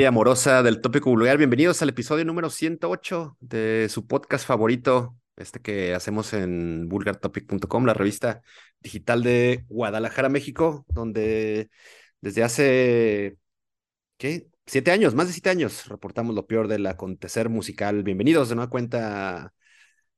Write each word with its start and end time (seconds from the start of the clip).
Amorosa 0.00 0.62
del 0.62 0.80
tópico 0.80 1.10
vulgar, 1.10 1.36
bienvenidos 1.36 1.82
al 1.82 1.90
episodio 1.90 2.24
número 2.24 2.48
108 2.48 3.36
de 3.40 3.88
su 3.90 4.06
podcast 4.06 4.44
favorito, 4.46 5.16
este 5.36 5.60
que 5.60 5.94
hacemos 5.94 6.32
en 6.32 6.88
vulgartopic.com, 6.88 7.84
la 7.84 7.92
revista 7.92 8.40
digital 8.80 9.22
de 9.22 9.64
Guadalajara, 9.68 10.30
México, 10.30 10.86
donde 10.88 11.68
desde 12.22 12.42
hace. 12.42 13.36
Siete 14.66 14.90
años, 14.90 15.14
más 15.14 15.26
de 15.26 15.34
siete 15.34 15.50
años, 15.50 15.86
reportamos 15.88 16.34
lo 16.34 16.46
peor 16.46 16.68
del 16.68 16.86
acontecer 16.86 17.50
musical. 17.50 18.02
Bienvenidos 18.02 18.48
de 18.48 18.54
nueva 18.54 18.70
cuenta 18.70 19.52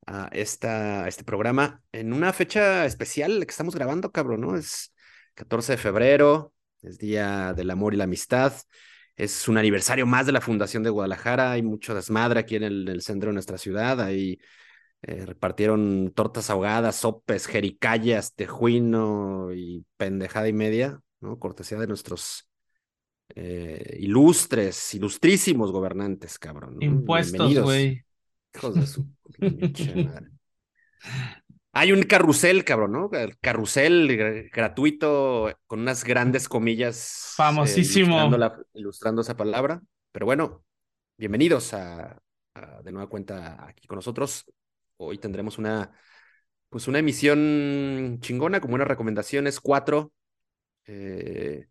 a, 0.06 0.28
esta, 0.32 1.04
a 1.04 1.08
este 1.08 1.24
programa 1.24 1.82
en 1.92 2.12
una 2.12 2.32
fecha 2.32 2.86
especial 2.86 3.44
que 3.44 3.50
estamos 3.50 3.74
grabando, 3.74 4.12
cabrón, 4.12 4.42
¿no? 4.42 4.56
Es 4.56 4.94
14 5.34 5.72
de 5.72 5.78
febrero, 5.78 6.54
es 6.80 6.96
Día 6.96 7.52
del 7.54 7.70
Amor 7.70 7.92
y 7.92 7.96
la 7.96 8.04
Amistad. 8.04 8.52
Es 9.16 9.48
un 9.48 9.58
aniversario 9.58 10.06
más 10.06 10.26
de 10.26 10.32
la 10.32 10.40
Fundación 10.40 10.82
de 10.82 10.90
Guadalajara. 10.90 11.52
Hay 11.52 11.62
mucho 11.62 11.94
desmadre 11.94 12.40
aquí 12.40 12.56
en 12.56 12.64
el, 12.64 13.00
centro 13.02 13.30
de 13.30 13.34
nuestra 13.34 13.58
ciudad. 13.58 14.00
Ahí 14.00 14.38
eh, 15.02 15.24
repartieron 15.24 16.12
tortas 16.14 16.50
ahogadas, 16.50 16.96
sopes, 16.96 17.46
jericayas, 17.46 18.34
tejuino 18.34 19.52
y 19.52 19.84
pendejada 19.96 20.48
y 20.48 20.52
media, 20.52 21.00
¿no? 21.20 21.38
Cortesía 21.38 21.78
de 21.78 21.86
nuestros 21.86 22.48
eh, 23.36 23.98
ilustres, 24.00 24.94
ilustrísimos 24.94 25.70
gobernantes, 25.70 26.38
cabrón. 26.38 26.76
Impuestos, 26.80 27.58
güey. 27.60 28.04
Hijos 28.54 28.74
de 28.74 28.86
su 28.86 29.06
madre. 30.04 30.30
Hay 31.76 31.90
un 31.90 32.04
carrusel, 32.04 32.64
cabrón, 32.64 32.92
¿no? 32.92 33.10
El 33.12 33.36
carrusel 33.38 34.48
gratuito 34.52 35.52
con 35.66 35.80
unas 35.80 36.04
grandes 36.04 36.48
comillas. 36.48 37.32
Eh, 37.32 37.34
Famosísimo. 37.36 38.30
ilustrando, 38.74 39.22
esa 39.22 39.36
palabra. 39.36 39.82
Pero 40.12 40.24
bueno, 40.24 40.64
bienvenidos 41.16 41.74
a, 41.74 42.16
de 42.84 42.92
nueva 42.92 43.08
cuenta 43.08 43.66
aquí 43.66 43.88
con 43.88 43.96
nosotros. 43.96 44.44
Hoy 44.98 45.18
tendremos 45.18 45.58
una, 45.58 45.90
pues 46.68 46.86
una 46.86 47.00
emisión 47.00 48.18
chingona, 48.20 48.60
como 48.60 48.76
unas 48.76 48.86
recomendaciones, 48.86 49.58
cuatro, 49.58 50.12
eh, 50.86 51.66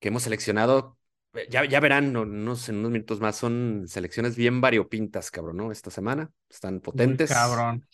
que 0.00 0.08
hemos 0.08 0.24
seleccionado. 0.24 0.98
Ya, 1.48 1.64
ya 1.64 1.80
verán, 1.80 2.12
no, 2.12 2.24
en 2.24 2.30
unos 2.42 2.68
minutos 2.68 3.20
más, 3.20 3.36
son 3.36 3.84
selecciones 3.88 4.36
bien 4.36 4.60
variopintas, 4.60 5.30
cabrón, 5.30 5.56
¿no? 5.56 5.72
Esta 5.72 5.90
semana. 5.90 6.30
Están 6.50 6.80
potentes. 6.80 7.30
cabrón. 7.30 7.86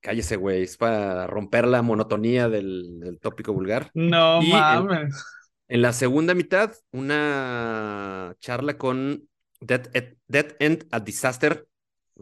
Cállese, 0.00 0.36
güey, 0.36 0.62
es 0.62 0.76
para 0.76 1.26
romper 1.26 1.66
la 1.66 1.82
monotonía 1.82 2.48
del, 2.48 3.18
tópico 3.20 3.52
vulgar. 3.52 3.90
No 3.94 4.40
mames. 4.42 5.14
En, 5.66 5.82
la 5.82 5.92
segunda 5.92 6.34
mitad, 6.34 6.72
una 6.92 8.34
charla 8.38 8.78
con 8.78 9.28
Dead, 9.60 10.56
End 10.60 10.86
a 10.92 11.00
Disaster. 11.00 11.66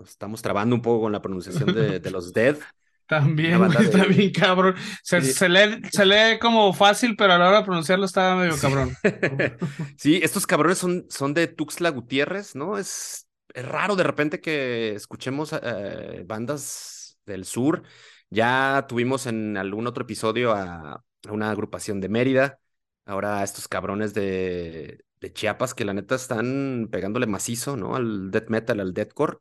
estamos 0.02 0.41
trabando 0.41 0.74
un 0.74 0.83
poco 0.83 1.02
con 1.02 1.12
la 1.12 1.20
pronunciación 1.20 1.74
de, 1.74 2.10
los 2.10 2.33
Dead. 2.33 2.56
También, 3.06 3.62
está 3.62 4.05
bien 4.06 4.33
cabrón. 4.33 4.74
Se, 5.05 5.20
lee, 5.20 5.80
se, 5.92 6.06
lee, 6.06 6.38
como 6.40 6.72
fácil, 6.72 7.14
pero 7.16 7.34
a 7.34 7.38
la 7.38 7.48
hora 7.48 7.58
de 7.58 7.64
pronunciarlo 7.64 8.05
estaba 8.05 8.34
medio 8.34 8.58
cabrón. 8.58 8.96
sí, 9.96 10.18
estos 10.24 10.45
cabrones 10.45 10.78
son, 10.78 11.06
son 11.08 11.33
de 11.33 11.46
Tuxtla 11.46 11.90
Gutiérrez, 11.90 12.56
¿no? 12.56 12.78
Es, 12.78 13.28
es 13.55 13.64
raro 13.68 13.95
de 13.95 14.02
repente 14.02 14.40
que 14.40 14.95
escuchemos 14.95 15.55
eh, 15.62 16.24
bandas 16.27 16.95
del 17.27 17.45
sur. 17.45 17.83
Ya 18.31 18.87
tuvimos 18.89 19.27
en 19.27 19.57
algún 19.57 19.87
otro 19.87 20.05
episodio 20.05 20.53
a, 20.53 21.05
una 21.31 21.51
agrupación 21.51 22.01
de 22.01 22.09
Mérida, 22.09 22.59
ahora 23.05 23.41
a 23.41 23.45
estos 23.45 23.69
cabrones 23.69 24.14
de, 24.14 25.05
de, 25.20 25.33
Chiapas 25.33 25.75
que 25.75 25.85
la 25.85 25.95
neta 25.95 26.14
están 26.14 26.89
pegándole 26.91 27.27
macizo, 27.27 27.77
¿no? 27.77 27.97
Al 27.97 28.31
death 28.31 28.48
metal, 28.48 28.81
al 28.81 28.95
deathcore. 28.95 29.39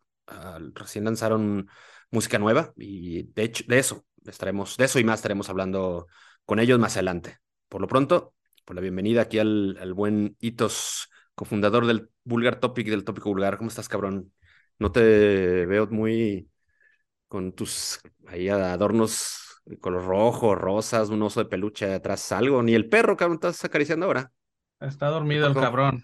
recién 0.73 1.05
lanzaron 1.05 1.69
música 2.11 2.39
nueva 2.39 2.73
y 2.77 3.23
de 3.33 3.43
hecho 3.43 3.63
de 3.67 3.79
eso 3.79 4.05
estaremos, 4.25 4.77
de 4.77 4.85
eso 4.85 4.99
y 4.99 5.03
más 5.03 5.19
estaremos 5.19 5.49
hablando 5.49 6.07
con 6.45 6.59
ellos 6.59 6.79
más 6.79 6.95
adelante. 6.95 7.37
Por 7.69 7.81
lo 7.81 7.87
pronto, 7.87 8.33
por 8.65 8.75
la 8.75 8.81
bienvenida 8.81 9.21
aquí 9.21 9.39
al, 9.39 9.93
buen 9.93 10.35
Hitos, 10.39 11.09
cofundador 11.35 11.85
del 11.85 12.09
Vulgar 12.23 12.59
Topic 12.59 12.87
del 12.89 13.03
Tópico 13.03 13.29
Vulgar. 13.29 13.57
¿Cómo 13.57 13.69
estás, 13.69 13.89
cabrón? 13.89 14.33
No 14.79 14.91
te 14.91 15.65
veo 15.65 15.87
muy 15.87 16.49
con 17.27 17.53
tus 17.53 17.99
ahí 18.27 18.49
adornos 18.49 19.61
de 19.65 19.79
color 19.79 20.05
rojo, 20.05 20.55
rosas, 20.55 21.09
un 21.09 21.21
oso 21.21 21.41
de 21.41 21.49
peluche 21.49 21.93
atrás, 21.93 22.31
algo. 22.31 22.61
Ni 22.63 22.73
el 22.73 22.87
perro, 22.87 23.17
cabrón, 23.17 23.35
estás 23.35 23.63
acariciando 23.65 24.05
ahora. 24.05 24.31
Está 24.79 25.07
dormido 25.07 25.47
el 25.47 25.53
cabrón. 25.53 26.01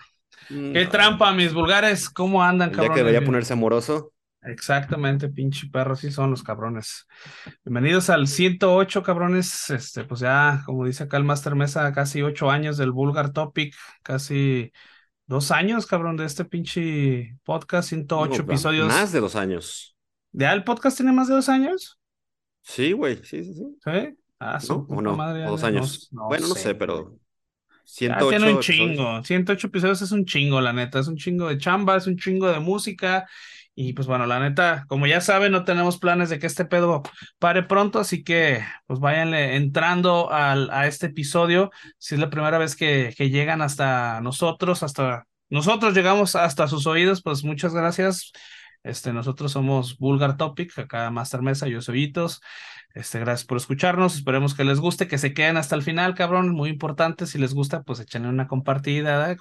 Mm, 0.49 0.73
Qué 0.73 0.85
trampa, 0.87 1.31
mis 1.33 1.53
vulgares. 1.53 2.09
¿Cómo 2.09 2.43
andan, 2.43 2.71
cabrón? 2.71 2.89
Ya 2.89 2.93
que 2.93 2.99
debería 3.01 3.25
ponerse 3.25 3.53
amoroso. 3.53 4.13
Exactamente, 4.43 5.29
pinche 5.29 5.67
perro, 5.71 5.95
sí 5.95 6.09
son 6.09 6.31
los 6.31 6.41
cabrones. 6.41 7.05
Bienvenidos 7.63 8.09
al 8.09 8.27
108, 8.27 9.03
cabrones. 9.03 9.69
Este, 9.69 10.03
pues 10.03 10.21
ya, 10.21 10.63
como 10.65 10.85
dice 10.85 11.03
acá 11.03 11.17
el 11.17 11.23
Master 11.23 11.53
Mesa, 11.53 11.91
casi 11.93 12.23
ocho 12.23 12.49
años 12.49 12.77
del 12.77 12.91
Vulgar 12.91 13.33
Topic, 13.33 13.75
casi 14.01 14.71
dos 15.27 15.51
años, 15.51 15.85
cabrón, 15.85 16.17
de 16.17 16.25
este 16.25 16.43
pinche 16.43 17.37
podcast, 17.43 17.89
108 17.89 18.41
episodios. 18.41 18.87
Más 18.87 19.11
de 19.11 19.19
dos 19.19 19.35
años. 19.35 19.90
¿Ya 20.31 20.53
el 20.53 20.63
podcast 20.63 20.97
tiene 20.97 21.11
más 21.11 21.27
de 21.27 21.35
dos 21.35 21.49
años? 21.49 21.99
Sí, 22.61 22.91
güey, 22.91 23.17
sí, 23.17 23.43
sí, 23.43 23.53
sí. 23.53 23.65
¿Sí? 23.83 24.17
Ah, 24.39 24.59
¿No? 24.67 24.85
¿O 24.89 25.01
no? 25.01 25.15
Madre, 25.15 25.43
dos 25.43 25.63
años. 25.63 26.09
bueno, 26.11 26.47
no 26.47 26.55
sé, 26.55 26.73
pero 26.75 27.17
108 27.83 28.29
tiene 28.29 28.53
un 28.53 28.59
chingo. 28.61 29.23
108 29.23 29.67
episodios 29.67 30.01
es 30.01 30.11
un 30.11 30.25
chingo, 30.25 30.61
la 30.61 30.73
neta. 30.73 30.99
Es 30.99 31.07
un 31.07 31.17
chingo 31.17 31.49
de 31.49 31.57
chamba, 31.57 31.97
es 31.97 32.07
un 32.07 32.17
chingo 32.17 32.47
de 32.47 32.59
música. 32.59 33.27
Y 33.73 33.93
pues 33.93 34.07
bueno, 34.07 34.25
la 34.25 34.39
neta, 34.39 34.85
como 34.87 35.07
ya 35.07 35.21
saben, 35.21 35.51
no 35.51 35.63
tenemos 35.63 35.97
planes 35.97 36.29
de 36.29 36.39
que 36.39 36.47
este 36.47 36.65
pedo 36.65 37.03
pare 37.39 37.63
pronto, 37.63 37.99
así 37.99 38.23
que 38.23 38.63
pues 38.85 38.99
váyanle 38.99 39.55
entrando 39.55 40.31
al, 40.31 40.69
a 40.71 40.87
este 40.87 41.07
episodio. 41.07 41.71
Si 41.97 42.15
es 42.15 42.21
la 42.21 42.29
primera 42.29 42.57
vez 42.57 42.75
que, 42.75 43.13
que 43.17 43.29
llegan 43.29 43.61
hasta 43.61 44.21
nosotros, 44.21 44.83
hasta 44.83 45.27
nosotros 45.49 45.93
llegamos 45.93 46.35
hasta 46.35 46.67
sus 46.67 46.87
oídos, 46.87 47.21
pues 47.21 47.43
muchas 47.43 47.73
gracias. 47.73 48.31
Este, 48.83 49.13
nosotros 49.13 49.51
somos 49.51 49.97
Vulgar 49.97 50.37
Topic, 50.37 50.77
acá 50.79 51.09
Master 51.11 51.41
Mesa, 51.41 51.67
yo 51.67 51.81
soy 51.81 52.03
Hitos. 52.03 52.41
Este, 52.93 53.19
gracias 53.19 53.45
por 53.47 53.57
escucharnos, 53.57 54.15
esperemos 54.15 54.53
que 54.53 54.63
les 54.63 54.79
guste, 54.79 55.07
que 55.07 55.17
se 55.17 55.33
queden 55.33 55.57
hasta 55.57 55.75
el 55.75 55.83
final, 55.83 56.13
cabrón, 56.13 56.49
muy 56.49 56.69
importante, 56.69 57.25
si 57.25 57.37
les 57.37 57.53
gusta, 57.53 57.83
pues 57.83 57.99
échenle 58.01 58.27
una 58.27 58.47
compartida, 58.47 59.35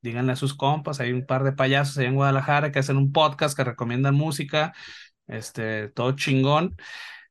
díganle 0.00 0.32
a 0.32 0.36
sus 0.36 0.54
compas, 0.54 1.00
hay 1.00 1.12
un 1.12 1.26
par 1.26 1.44
de 1.44 1.52
payasos 1.52 1.98
ahí 1.98 2.06
en 2.06 2.14
Guadalajara 2.14 2.72
que 2.72 2.78
hacen 2.78 2.96
un 2.96 3.12
podcast, 3.12 3.56
que 3.56 3.64
recomiendan 3.64 4.14
música, 4.14 4.72
este, 5.26 5.88
todo 5.88 6.12
chingón. 6.12 6.76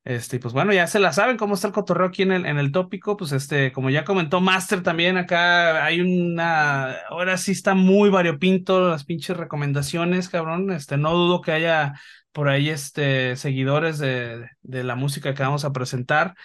Este, 0.06 0.38
pues 0.40 0.54
bueno, 0.54 0.74
ya 0.74 0.86
se 0.86 1.00
la 1.00 1.14
saben 1.14 1.38
cómo 1.38 1.54
está 1.54 1.68
el 1.68 1.74
cotorreo 1.74 2.08
aquí 2.08 2.24
en 2.24 2.34
el, 2.34 2.46
en 2.46 2.58
el 2.58 2.72
tópico. 2.72 3.16
Pues 3.16 3.32
este, 3.32 3.72
como 3.72 3.90
ya 3.90 4.04
comentó 4.04 4.42
Master 4.42 4.84
también, 4.84 5.18
acá 5.18 5.86
hay 5.86 6.02
una. 6.02 6.94
Ahora 7.10 7.38
sí 7.38 7.54
está 7.54 7.74
muy 7.74 8.10
variopinto 8.10 8.90
las 8.90 9.06
pinches 9.06 9.38
recomendaciones, 9.38 10.28
cabrón. 10.30 10.72
Este, 10.72 10.98
no 10.98 11.14
dudo 11.14 11.42
que 11.42 11.54
haya 11.54 11.94
por 12.34 12.50
ahí 12.50 12.70
este, 12.70 13.36
seguidores 13.38 13.98
de, 14.00 14.50
de 14.62 14.84
la 14.84 14.96
música 14.96 15.34
que 15.34 15.44
vamos 15.44 15.64
a 15.66 15.72
presentar. 15.72 16.36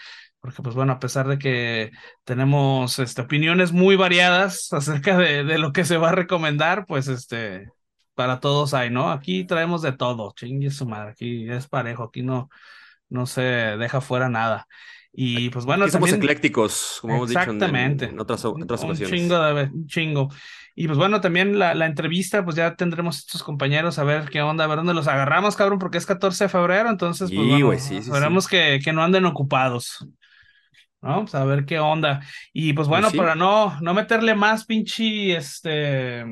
Porque, 0.40 0.62
pues 0.62 0.76
bueno, 0.76 0.92
a 0.92 1.00
pesar 1.00 1.26
de 1.26 1.38
que 1.38 1.90
tenemos 2.24 2.98
este, 3.00 3.22
opiniones 3.22 3.72
muy 3.72 3.96
variadas 3.96 4.68
acerca 4.72 5.18
de, 5.18 5.42
de 5.44 5.58
lo 5.58 5.72
que 5.72 5.84
se 5.84 5.96
va 5.96 6.10
a 6.10 6.12
recomendar, 6.12 6.86
pues 6.86 7.08
este, 7.08 7.68
para 8.14 8.40
todos 8.40 8.72
hay, 8.74 8.90
¿no? 8.90 9.10
Aquí 9.10 9.44
traemos 9.44 9.82
de 9.82 9.92
todo, 9.92 10.32
chingue 10.36 10.70
su 10.70 10.86
madre, 10.86 11.10
aquí 11.12 11.50
es 11.50 11.66
parejo, 11.66 12.04
aquí 12.04 12.22
no, 12.22 12.48
no 13.08 13.26
se 13.26 13.42
deja 13.42 14.00
fuera 14.00 14.28
nada. 14.28 14.66
Y 15.12 15.50
pues 15.50 15.64
bueno, 15.64 15.88
somos 15.88 16.12
eclécticos, 16.12 16.98
como 17.00 17.16
hemos 17.16 17.28
dicho 17.30 17.50
en, 17.50 18.20
otras, 18.20 18.44
otras 18.44 18.82
un 18.84 18.96
Chingo 18.96 19.38
de, 19.40 19.70
chingo. 19.86 20.28
Y 20.76 20.86
pues 20.86 20.96
bueno, 20.96 21.20
también 21.20 21.58
la, 21.58 21.74
la, 21.74 21.86
entrevista, 21.86 22.44
pues 22.44 22.54
ya 22.54 22.76
tendremos 22.76 23.18
estos 23.18 23.42
compañeros 23.42 23.98
a 23.98 24.04
ver 24.04 24.28
qué 24.30 24.42
onda, 24.42 24.62
a 24.62 24.68
ver 24.68 24.76
dónde 24.76 24.94
los 24.94 25.08
agarramos, 25.08 25.56
cabrón, 25.56 25.80
porque 25.80 25.98
es 25.98 26.06
14 26.06 26.44
de 26.44 26.48
febrero, 26.48 26.88
entonces 26.88 27.32
pues 27.34 27.48
bueno, 27.48 27.72
esperemos 27.72 28.46
Que, 28.46 28.78
que 28.82 28.92
no 28.92 29.02
anden 29.02 29.24
ocupados. 29.24 30.06
¿no? 31.00 31.22
Pues 31.22 31.34
a 31.34 31.44
ver 31.44 31.64
qué 31.64 31.80
onda. 31.80 32.20
Y 32.52 32.72
pues, 32.72 32.88
pues 32.88 33.00
bueno, 33.00 33.10
para 33.16 33.34
no, 33.34 33.80
no 33.80 33.94
meterle 33.94 34.34
más 34.34 34.66
pinche, 34.66 35.36
este, 35.36 36.24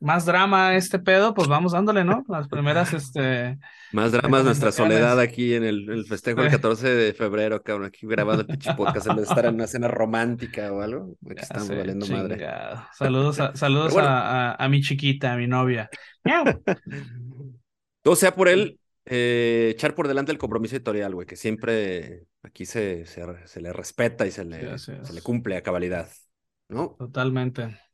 más 0.00 0.26
drama 0.26 0.68
a 0.68 0.76
este 0.76 0.98
pedo, 0.98 1.34
pues 1.34 1.48
vamos 1.48 1.72
dándole, 1.72 2.04
¿no? 2.04 2.24
Las 2.28 2.48
primeras, 2.48 2.92
este... 2.92 3.58
Más 3.92 4.12
drama 4.12 4.38
es 4.38 4.44
nuestra 4.44 4.72
soledad 4.72 5.18
aquí 5.20 5.54
en 5.54 5.64
el, 5.64 6.04
festejo 6.06 6.42
del 6.42 6.50
14 6.50 6.88
de 6.88 7.14
febrero, 7.14 7.62
cabrón, 7.62 7.86
aquí 7.86 8.06
grabando 8.06 8.42
el 8.42 8.48
pinche 8.48 8.74
podcast 8.74 9.06
en 9.06 9.16
vez 9.16 9.26
de 9.26 9.30
estar 9.30 9.46
en 9.46 9.54
una 9.54 9.66
cena 9.66 9.88
romántica 9.88 10.72
o 10.72 10.80
algo. 10.80 11.16
Aquí 11.30 11.42
estamos 11.42 11.68
valiendo 11.68 12.06
madre. 12.06 12.46
Saludos, 12.92 13.40
a, 13.40 13.54
saludos 13.54 13.94
a, 13.96 14.66
mi 14.68 14.80
chiquita, 14.82 15.32
a 15.32 15.36
mi 15.36 15.46
novia. 15.46 15.88
Todo 18.02 18.16
sea 18.16 18.34
por 18.34 18.48
él, 18.48 18.78
eh, 19.04 19.68
echar 19.72 19.94
por 19.94 20.08
delante 20.08 20.32
el 20.32 20.38
compromiso 20.38 20.76
editorial, 20.76 21.14
güey, 21.14 21.26
que 21.26 21.36
siempre 21.36 22.24
aquí 22.42 22.66
se, 22.66 23.06
se, 23.06 23.60
le 23.60 23.72
respeta 23.72 24.26
y 24.26 24.30
se 24.30 24.44
le, 24.44 24.78
se 24.78 25.12
le 25.12 25.22
cumple 25.22 25.56
a 25.56 25.62
cabalidad, 25.62 26.08
¿no? 26.68 26.96
Totalmente. 26.98 27.85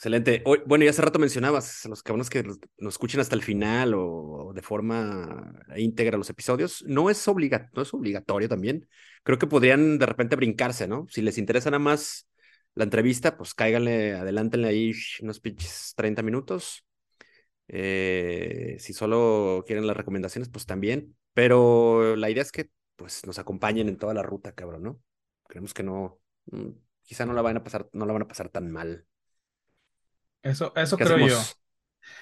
Excelente. 0.00 0.40
Hoy, 0.46 0.62
bueno, 0.64 0.82
ya 0.86 0.92
hace 0.92 1.02
rato 1.02 1.18
mencionabas, 1.18 1.84
los 1.84 2.02
cabrones 2.02 2.30
que 2.30 2.42
nos 2.42 2.94
escuchen 2.94 3.20
hasta 3.20 3.34
el 3.34 3.42
final 3.42 3.92
o 3.94 4.50
de 4.54 4.62
forma 4.62 5.52
íntegra 5.76 6.16
los 6.16 6.30
episodios, 6.30 6.82
no 6.86 7.10
es, 7.10 7.28
obliga 7.28 7.68
no 7.74 7.82
es 7.82 7.92
obligatorio 7.92 8.48
también. 8.48 8.88
Creo 9.24 9.38
que 9.38 9.46
podrían 9.46 9.98
de 9.98 10.06
repente 10.06 10.36
brincarse, 10.36 10.88
¿no? 10.88 11.06
Si 11.10 11.20
les 11.20 11.36
interesa 11.36 11.70
nada 11.70 11.80
más 11.80 12.26
la 12.74 12.84
entrevista, 12.84 13.36
pues 13.36 13.52
cáiganle, 13.52 14.14
adelántenle 14.14 14.68
ahí 14.68 14.94
unos 15.20 15.38
pinches 15.38 15.92
30 15.94 16.22
minutos. 16.22 16.86
Eh, 17.68 18.76
si 18.78 18.94
solo 18.94 19.64
quieren 19.66 19.86
las 19.86 19.98
recomendaciones, 19.98 20.48
pues 20.48 20.64
también. 20.64 21.14
Pero 21.34 22.16
la 22.16 22.30
idea 22.30 22.42
es 22.42 22.52
que 22.52 22.70
pues 22.96 23.26
nos 23.26 23.38
acompañen 23.38 23.90
en 23.90 23.98
toda 23.98 24.14
la 24.14 24.22
ruta, 24.22 24.52
cabrón, 24.52 24.82
¿no? 24.82 25.02
Creemos 25.46 25.74
que 25.74 25.82
no, 25.82 26.22
mm, 26.46 26.70
quizá 27.02 27.26
no 27.26 27.34
la 27.34 27.42
van 27.42 27.58
a 27.58 27.64
pasar, 27.64 27.90
no 27.92 28.06
la 28.06 28.14
van 28.14 28.22
a 28.22 28.28
pasar 28.28 28.48
tan 28.48 28.70
mal. 28.70 29.06
Eso, 30.42 30.72
eso 30.76 30.96
creo 30.96 31.18
yo. 31.18 31.38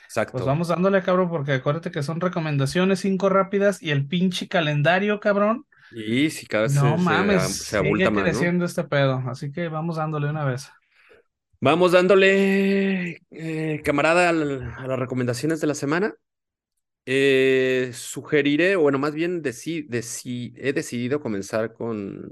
Exacto. 0.04 0.32
Pues 0.32 0.44
vamos 0.44 0.68
dándole, 0.68 1.02
cabrón, 1.02 1.28
porque 1.28 1.52
acuérdate 1.52 1.90
que 1.90 2.02
son 2.02 2.20
recomendaciones 2.20 3.00
cinco 3.00 3.28
rápidas 3.28 3.82
y 3.82 3.90
el 3.90 4.06
pinche 4.06 4.48
calendario, 4.48 5.20
cabrón. 5.20 5.66
Y 5.92 6.30
si 6.30 6.46
cada 6.46 6.64
vez 6.64 6.74
no, 6.74 6.96
se, 6.96 7.02
mames, 7.02 7.42
se, 7.42 7.80
sigue 7.80 8.12
creciendo 8.12 8.64
este 8.64 8.84
pedo, 8.84 9.22
así 9.28 9.52
que 9.52 9.68
vamos 9.68 9.96
dándole 9.96 10.28
una 10.28 10.44
vez. 10.44 10.70
Vamos 11.60 11.92
dándole, 11.92 13.22
eh, 13.30 13.80
camarada, 13.84 14.28
a, 14.28 14.32
las 14.32 14.98
recomendaciones 14.98 15.60
de 15.60 15.66
la 15.66 15.74
semana. 15.74 16.14
Eh, 17.04 17.90
sugeriré, 17.94 18.76
bueno, 18.76 18.98
más 18.98 19.14
bien 19.14 19.40
deci 19.40 19.88
he 19.90 20.72
decidido 20.72 21.20
comenzar 21.20 21.72
con 21.72 22.30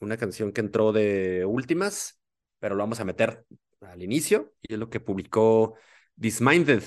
una 0.00 0.16
canción 0.16 0.52
que 0.52 0.62
entró 0.62 0.92
de 0.92 1.44
últimas, 1.44 2.18
pero 2.58 2.74
lo 2.74 2.82
vamos 2.82 2.98
a 3.00 3.04
meter 3.04 3.44
al 3.80 4.02
inicio, 4.02 4.54
y 4.62 4.74
es 4.74 4.78
lo 4.78 4.90
que 4.90 5.00
publicó 5.00 5.74
Disminded, 6.16 6.82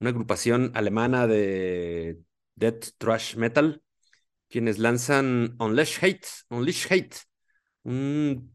una 0.00 0.10
agrupación 0.10 0.70
alemana 0.74 1.26
de 1.26 2.20
death 2.54 2.90
thrash 2.98 3.36
metal, 3.36 3.82
quienes 4.48 4.78
lanzan 4.78 5.56
Unleash 5.58 5.98
Hate, 6.02 6.26
Unleash 6.50 6.86
Hate, 6.90 7.16
un, 7.82 8.54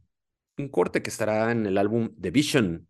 un 0.57 0.67
corte 0.69 1.01
que 1.01 1.09
estará 1.09 1.51
en 1.51 1.65
el 1.65 1.77
álbum 1.77 2.15
The 2.19 2.31
Vision. 2.31 2.87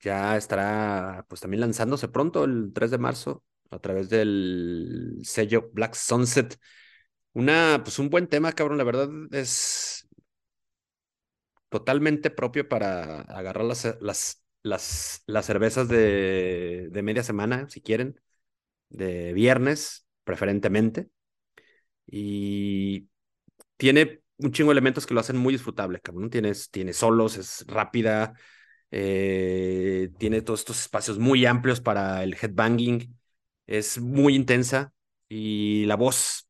Ya 0.00 0.36
estará 0.36 1.26
pues 1.28 1.40
también 1.40 1.60
lanzándose 1.60 2.08
pronto, 2.08 2.44
el 2.44 2.72
3 2.72 2.90
de 2.92 2.98
marzo, 2.98 3.44
a 3.70 3.78
través 3.80 4.08
del 4.08 5.18
sello 5.22 5.70
Black 5.72 5.94
Sunset. 5.94 6.58
Una, 7.32 7.80
pues 7.84 7.98
un 7.98 8.10
buen 8.10 8.26
tema, 8.28 8.52
cabrón, 8.52 8.78
la 8.78 8.84
verdad 8.84 9.08
es 9.32 9.97
totalmente 11.68 12.30
propio 12.30 12.68
para 12.68 13.22
agarrar 13.22 13.64
las, 13.64 13.96
las, 14.00 14.42
las, 14.62 15.22
las 15.26 15.46
cervezas 15.46 15.88
de, 15.88 16.88
de 16.90 17.02
media 17.02 17.22
semana, 17.22 17.68
si 17.68 17.80
quieren, 17.80 18.20
de 18.90 19.32
viernes, 19.32 20.06
preferentemente. 20.24 21.08
Y 22.06 23.08
tiene 23.76 24.22
un 24.38 24.52
chingo 24.52 24.70
de 24.70 24.74
elementos 24.74 25.06
que 25.06 25.14
lo 25.14 25.20
hacen 25.20 25.36
muy 25.36 25.54
disfrutable, 25.54 26.00
cabrón. 26.00 26.30
Tienes, 26.30 26.70
tiene 26.70 26.92
solos, 26.92 27.36
es 27.36 27.64
rápida, 27.68 28.34
eh, 28.90 30.10
tiene 30.18 30.42
todos 30.42 30.60
estos 30.60 30.80
espacios 30.80 31.18
muy 31.18 31.46
amplios 31.46 31.80
para 31.80 32.22
el 32.24 32.34
headbanging, 32.40 33.18
es 33.66 33.98
muy 34.00 34.34
intensa 34.34 34.92
y 35.28 35.84
la 35.86 35.96
voz 35.96 36.48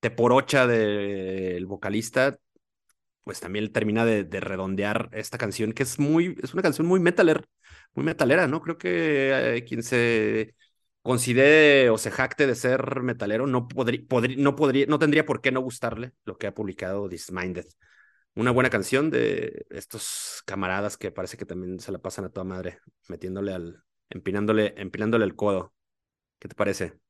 teporocha 0.00 0.66
del 0.66 1.66
vocalista 1.66 2.38
pues 3.24 3.40
también 3.40 3.72
termina 3.72 4.04
de, 4.04 4.24
redondear 4.40 5.08
esta 5.12 5.38
canción, 5.38 5.72
que 5.72 5.82
es 5.82 5.98
muy, 5.98 6.36
es 6.42 6.54
una 6.54 6.62
canción 6.62 6.86
muy 6.86 7.00
metaler, 7.00 7.46
muy 7.94 8.04
metalera, 8.04 8.46
¿no? 8.46 8.60
Creo 8.62 8.78
que 8.78 9.56
eh, 9.56 9.64
quien 9.64 9.82
se 9.82 10.54
considere 11.02 11.90
o 11.90 11.98
se 11.98 12.10
jacte 12.10 12.46
de 12.46 12.54
ser 12.54 13.02
metalero 13.02 13.46
no, 13.46 13.68
podría, 13.68 14.00
no, 14.38 14.56
podría, 14.56 14.86
no 14.86 14.98
tendría 14.98 15.26
por 15.26 15.40
qué 15.40 15.52
no 15.52 15.60
gustarle 15.60 16.12
lo 16.24 16.38
que 16.38 16.46
ha 16.46 16.54
publicado 16.54 17.08
Disminded. 17.08 17.66
Una 18.34 18.50
buena 18.50 18.70
canción 18.70 19.10
de 19.10 19.66
estos 19.70 20.42
camaradas 20.46 20.96
que 20.96 21.12
parece 21.12 21.36
que 21.36 21.46
también 21.46 21.80
se 21.80 21.92
la 21.92 21.98
pasan 22.00 22.24
a 22.26 22.30
toda 22.30 22.44
madre, 22.44 22.80
metiéndole 23.08 23.52
al, 23.54 23.84
empinándole, 24.10 24.74
empinándole 24.76 25.24
el 25.24 25.36
codo. 25.36 25.74
¿Qué 26.38 26.48
te 26.48 26.54
parece? 26.56 27.03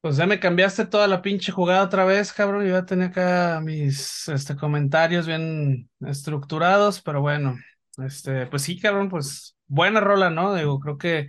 Pues 0.00 0.16
ya 0.16 0.26
me 0.26 0.38
cambiaste 0.38 0.86
toda 0.86 1.08
la 1.08 1.22
pinche 1.22 1.50
jugada 1.50 1.82
otra 1.82 2.04
vez, 2.04 2.32
cabrón. 2.32 2.64
Yo 2.64 2.70
ya 2.72 2.86
tenía 2.86 3.06
acá 3.06 3.60
mis 3.62 4.28
este, 4.28 4.54
comentarios 4.56 5.26
bien 5.26 5.90
estructurados, 6.00 7.02
pero 7.02 7.20
bueno, 7.20 7.58
este, 7.98 8.46
pues 8.46 8.62
sí, 8.62 8.78
cabrón, 8.78 9.08
pues 9.08 9.56
buena 9.66 9.98
rola, 10.00 10.30
¿no? 10.30 10.54
Digo, 10.54 10.78
creo 10.78 10.98
que 10.98 11.26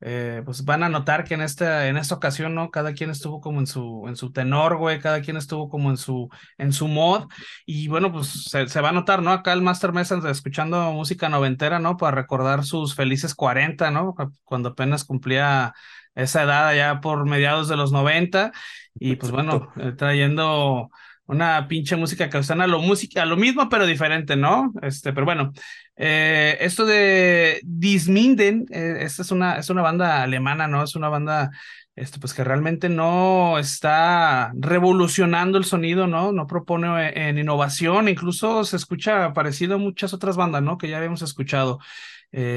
eh, 0.00 0.42
pues 0.44 0.64
van 0.64 0.84
a 0.84 0.88
notar 0.88 1.24
que 1.24 1.34
en 1.34 1.42
esta, 1.42 1.88
en 1.88 1.98
esta 1.98 2.14
ocasión, 2.14 2.54
¿no? 2.54 2.70
Cada 2.70 2.94
quien 2.94 3.10
estuvo 3.10 3.40
como 3.42 3.60
en 3.60 3.66
su, 3.66 4.04
en 4.08 4.16
su 4.16 4.32
tenor, 4.32 4.76
güey, 4.78 5.00
cada 5.00 5.20
quien 5.20 5.36
estuvo 5.36 5.68
como 5.68 5.90
en 5.90 5.98
su, 5.98 6.30
en 6.56 6.72
su 6.72 6.88
mod, 6.88 7.28
y 7.66 7.88
bueno, 7.88 8.10
pues 8.10 8.28
se, 8.44 8.68
se 8.68 8.80
va 8.80 8.88
a 8.90 8.92
notar, 8.92 9.22
¿no? 9.22 9.32
Acá 9.32 9.52
el 9.52 9.62
Master 9.62 9.92
Mesa 9.92 10.18
escuchando 10.30 10.92
música 10.92 11.28
noventera, 11.28 11.78
¿no? 11.78 11.98
Para 11.98 12.16
recordar 12.16 12.64
sus 12.64 12.94
felices 12.94 13.34
40, 13.34 13.90
¿no? 13.90 14.14
Cuando 14.44 14.70
apenas 14.70 15.04
cumplía 15.04 15.74
esa 16.18 16.42
edad 16.42 16.74
ya 16.74 17.00
por 17.00 17.24
mediados 17.24 17.68
de 17.68 17.76
los 17.76 17.92
90 17.92 18.52
y 18.98 19.16
pues 19.16 19.30
bueno, 19.30 19.72
eh, 19.76 19.92
trayendo 19.96 20.90
una 21.26 21.68
pinche 21.68 21.94
música 21.96 22.28
que 22.28 22.42
suena 22.42 22.64
a 22.64 22.66
lo 22.66 22.80
música, 22.80 23.22
a 23.22 23.26
lo 23.26 23.36
mismo 23.36 23.68
pero 23.68 23.86
diferente, 23.86 24.34
¿no? 24.34 24.72
Este, 24.82 25.12
pero 25.12 25.26
bueno, 25.26 25.52
eh, 25.96 26.56
esto 26.60 26.86
de 26.86 27.60
Disminden, 27.64 28.66
eh, 28.70 28.98
esta 29.00 29.22
es 29.22 29.30
una, 29.30 29.58
es 29.58 29.70
una 29.70 29.82
banda 29.82 30.22
alemana, 30.22 30.66
¿no? 30.66 30.82
Es 30.82 30.96
una 30.96 31.08
banda 31.08 31.50
este, 31.94 32.18
pues 32.18 32.34
que 32.34 32.44
realmente 32.44 32.88
no 32.88 33.58
está 33.58 34.52
revolucionando 34.56 35.58
el 35.58 35.64
sonido, 35.64 36.06
¿no? 36.06 36.32
No 36.32 36.46
propone 36.46 37.28
en 37.28 37.38
innovación, 37.38 38.08
incluso 38.08 38.64
se 38.64 38.76
escucha 38.76 39.32
parecido 39.34 39.76
a 39.76 39.78
muchas 39.78 40.14
otras 40.14 40.36
bandas, 40.36 40.62
¿no? 40.62 40.78
Que 40.78 40.88
ya 40.88 40.96
habíamos 40.96 41.22
escuchado, 41.22 41.78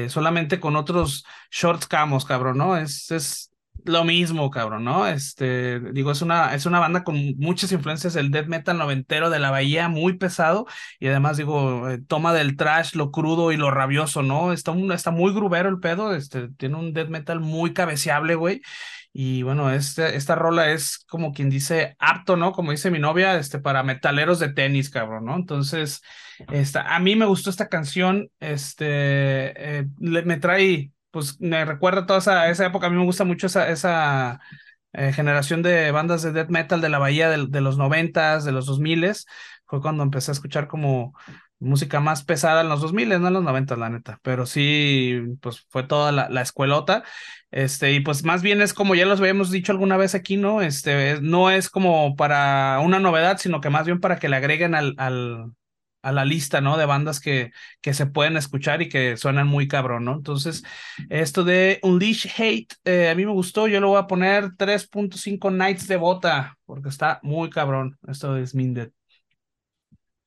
solamente 0.08 0.60
con 0.60 0.76
otros 0.76 1.24
short 1.50 1.84
camos, 1.86 2.24
cabrón, 2.24 2.58
¿no? 2.58 2.76
Es, 2.76 3.10
es 3.10 3.51
lo 3.84 4.04
mismo, 4.04 4.50
cabrón, 4.50 4.84
¿no? 4.84 5.06
Este, 5.06 5.80
digo, 5.92 6.12
es 6.12 6.22
una, 6.22 6.54
es 6.54 6.66
una 6.66 6.78
banda 6.78 7.04
con 7.04 7.34
muchas 7.38 7.72
influencias 7.72 8.14
del 8.14 8.30
death 8.30 8.46
metal 8.46 8.78
noventero 8.78 9.30
de 9.30 9.38
la 9.38 9.50
bahía, 9.50 9.88
muy 9.88 10.18
pesado, 10.18 10.66
y 11.00 11.08
además, 11.08 11.36
digo, 11.36 11.88
eh, 11.88 12.00
toma 12.06 12.32
del 12.32 12.56
trash, 12.56 12.94
lo 12.94 13.10
crudo 13.10 13.52
y 13.52 13.56
lo 13.56 13.70
rabioso, 13.70 14.22
¿no? 14.22 14.52
Está, 14.52 14.70
un, 14.70 14.92
está 14.92 15.10
muy 15.10 15.32
grubero 15.32 15.68
el 15.68 15.80
pedo, 15.80 16.14
este, 16.14 16.48
tiene 16.56 16.76
un 16.76 16.92
death 16.92 17.08
metal 17.08 17.40
muy 17.40 17.72
cabeceable, 17.72 18.34
güey, 18.34 18.62
y 19.12 19.42
bueno, 19.42 19.70
este, 19.70 20.16
esta 20.16 20.34
rola 20.34 20.70
es 20.70 20.98
como 21.08 21.32
quien 21.32 21.50
dice 21.50 21.96
apto, 21.98 22.36
¿no? 22.36 22.52
Como 22.52 22.70
dice 22.70 22.90
mi 22.90 22.98
novia, 22.98 23.36
este, 23.38 23.58
para 23.58 23.82
metaleros 23.82 24.38
de 24.38 24.48
tenis, 24.52 24.88
cabrón, 24.88 25.26
¿no? 25.26 25.36
Entonces, 25.36 26.00
esta, 26.50 26.94
a 26.94 26.98
mí 26.98 27.14
me 27.14 27.26
gustó 27.26 27.50
esta 27.50 27.68
canción, 27.68 28.30
este, 28.40 29.80
eh, 29.80 29.86
me 29.98 30.38
trae 30.38 30.90
pues 31.12 31.40
me 31.40 31.64
recuerda 31.64 32.06
toda 32.06 32.18
esa, 32.18 32.48
esa 32.50 32.66
época. 32.66 32.88
A 32.88 32.90
mí 32.90 32.96
me 32.96 33.04
gusta 33.04 33.24
mucho 33.24 33.46
esa, 33.46 33.68
esa 33.68 34.40
eh, 34.92 35.12
generación 35.12 35.62
de 35.62 35.92
bandas 35.92 36.22
de 36.22 36.32
death 36.32 36.48
metal 36.50 36.80
de 36.80 36.88
la 36.88 36.98
bahía 36.98 37.30
de, 37.30 37.60
los 37.60 37.78
noventas, 37.78 38.44
de 38.44 38.52
los 38.52 38.66
dos 38.66 38.80
miles. 38.80 39.26
Fue 39.66 39.80
cuando 39.80 40.02
empecé 40.02 40.30
a 40.32 40.34
escuchar 40.34 40.68
como 40.68 41.14
música 41.58 42.00
más 42.00 42.24
pesada 42.24 42.62
en 42.62 42.68
los 42.68 42.80
dos 42.80 42.92
miles, 42.92 43.20
no 43.20 43.28
en 43.28 43.34
los 43.34 43.44
noventas, 43.44 43.78
la 43.78 43.90
neta. 43.90 44.18
Pero 44.22 44.46
sí, 44.46 45.20
pues 45.40 45.66
fue 45.70 45.84
toda 45.84 46.12
la, 46.12 46.28
la, 46.30 46.42
escuelota. 46.42 47.04
Este, 47.50 47.92
y 47.92 48.00
pues 48.00 48.24
más 48.24 48.42
bien 48.42 48.62
es 48.62 48.74
como 48.74 48.94
ya 48.94 49.06
los 49.06 49.20
habíamos 49.20 49.50
dicho 49.50 49.72
alguna 49.72 49.96
vez 49.96 50.14
aquí, 50.14 50.36
¿no? 50.36 50.62
Este, 50.62 51.20
no 51.20 51.50
es 51.50 51.68
como 51.70 52.16
para 52.16 52.80
una 52.80 52.98
novedad, 53.00 53.38
sino 53.38 53.60
que 53.60 53.70
más 53.70 53.86
bien 53.86 54.00
para 54.00 54.18
que 54.18 54.28
le 54.28 54.36
agreguen 54.36 54.74
al 54.74 54.94
a 56.02 56.12
la 56.12 56.24
lista, 56.24 56.60
¿no? 56.60 56.76
De 56.76 56.86
bandas 56.86 57.20
que, 57.20 57.52
que 57.80 57.94
se 57.94 58.06
pueden 58.06 58.36
escuchar 58.36 58.82
y 58.82 58.88
que 58.88 59.16
suenan 59.16 59.46
muy 59.48 59.68
cabrón, 59.68 60.04
¿no? 60.04 60.14
Entonces, 60.14 60.64
esto 61.10 61.44
de 61.44 61.80
Unleash 61.82 62.26
Hate, 62.38 62.74
eh, 62.84 63.08
a 63.10 63.14
mí 63.14 63.24
me 63.26 63.32
gustó, 63.32 63.68
yo 63.68 63.80
lo 63.80 63.88
voy 63.88 63.98
a 63.98 64.06
poner 64.06 64.56
3.5 64.56 65.50
Nights 65.50 65.88
de 65.88 65.96
bota, 65.96 66.58
porque 66.66 66.88
está 66.88 67.20
muy 67.22 67.50
cabrón, 67.50 67.98
esto 68.08 68.34
de 68.34 68.46
Sminded. 68.46 68.92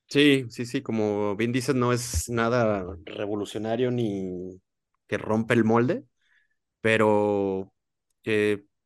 Sí, 0.08 0.46
sí, 0.50 0.66
sí, 0.66 0.82
como 0.82 1.34
bien 1.36 1.50
dices, 1.52 1.74
no 1.74 1.92
es 1.92 2.28
nada 2.30 2.86
revolucionario 3.04 3.90
ni 3.90 4.60
que 5.08 5.18
rompe 5.18 5.54
el 5.54 5.64
molde, 5.64 6.04
pero 6.80 7.72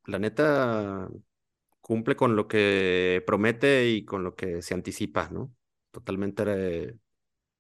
la 0.07 0.19
neta 0.19 1.09
cumple 1.81 2.17
con 2.17 2.37
lo 2.37 2.49
que 2.49 3.23
promete 3.27 3.89
y 3.91 4.05
con 4.05 4.25
lo 4.25 4.35
que 4.37 4.63
se 4.63 4.75
anticipa, 4.75 5.29
¿no? 5.31 5.55
Totalmente 5.91 6.45
eh, 6.47 6.97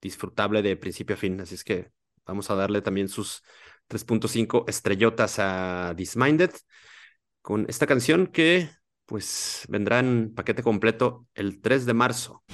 disfrutable 0.00 0.62
de 0.62 0.76
principio 0.76 1.14
a 1.14 1.18
fin. 1.18 1.40
Así 1.40 1.54
es 1.54 1.64
que 1.64 1.90
vamos 2.26 2.50
a 2.50 2.54
darle 2.54 2.82
también 2.82 3.08
sus 3.08 3.42
3.5 3.88 4.64
estrellotas 4.68 5.38
a 5.38 5.94
Disminded 5.96 6.50
con 7.42 7.66
esta 7.68 7.86
canción 7.86 8.26
que 8.26 8.70
pues 9.06 9.64
vendrá 9.68 9.98
en 9.98 10.32
paquete 10.34 10.62
completo 10.62 11.26
el 11.34 11.60
3 11.60 11.86
de 11.86 11.94
marzo. 11.94 12.44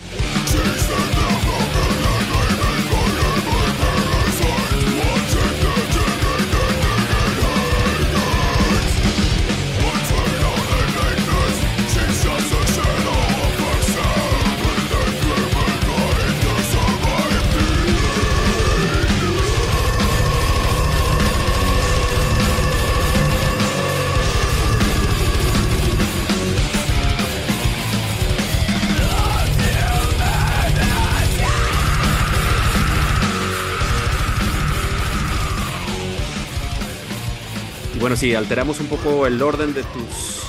Bueno, 38.17 38.17
si 38.17 38.35
alteramos 38.35 38.81
un 38.81 38.87
poco 38.87 39.27
el 39.27 39.41
orden 39.43 39.75
de 39.75 39.83
tus, 39.83 40.43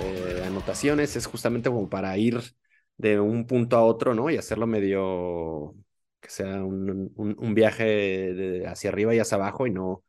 eh, 0.00 0.44
anotaciones, 0.46 1.16
es 1.16 1.26
justamente 1.26 1.68
como 1.68 1.88
para 1.88 2.16
ir 2.16 2.40
de 2.96 3.18
un 3.18 3.46
punto 3.46 3.76
a 3.76 3.82
otro, 3.82 4.14
¿no? 4.14 4.30
Y 4.30 4.36
hacerlo 4.36 4.66
medio 4.66 5.74
que 6.20 6.30
sea 6.30 6.64
un, 6.64 7.12
un, 7.16 7.54
viaje 7.54 8.64
hacia 8.66 8.90
arriba 8.90 9.14
y 9.14 9.18
hacia 9.18 9.36
abajo 9.36 9.66
y 9.66 9.70
no 9.70 10.04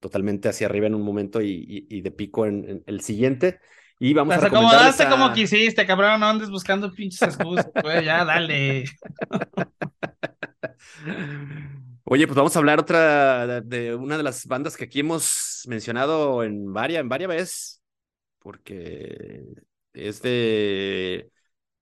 totalmente 0.00 0.48
hacia 0.48 0.66
arriba 0.66 0.86
en 0.86 0.94
un 0.94 1.02
momento 1.02 1.42
y, 1.42 1.86
y, 1.90 2.00
de 2.00 2.10
pico 2.10 2.46
en, 2.46 2.82
el 2.86 3.00
siguiente. 3.02 3.60
Y 3.98 4.14
vamos 4.14 4.36
a 4.36 4.46
acomodaste 4.46 5.08
como 5.08 5.32
quisiste, 5.32 5.84
cabrón, 5.84 6.20
no 6.20 6.26
andes 6.26 6.48
buscando 6.48 6.92
pinches 6.92 7.22
excusas, 7.22 7.70
güey, 7.82 8.04
ya 8.04 8.24
dale. 8.24 8.84
Oye, 12.04 12.26
pues 12.26 12.36
vamos 12.36 12.54
a 12.56 12.58
hablar 12.58 12.80
otra 12.80 13.60
de 13.60 13.94
una 13.94 14.16
de 14.16 14.22
las 14.22 14.46
bandas 14.46 14.76
que 14.76 14.84
aquí 14.84 15.00
hemos 15.00 15.62
mencionado 15.68 16.42
en 16.42 16.72
varias, 16.72 17.00
en 17.00 17.08
varias 17.08 17.28
veces, 17.28 17.82
porque 18.40 19.44
es 19.92 20.20
de 20.22 21.30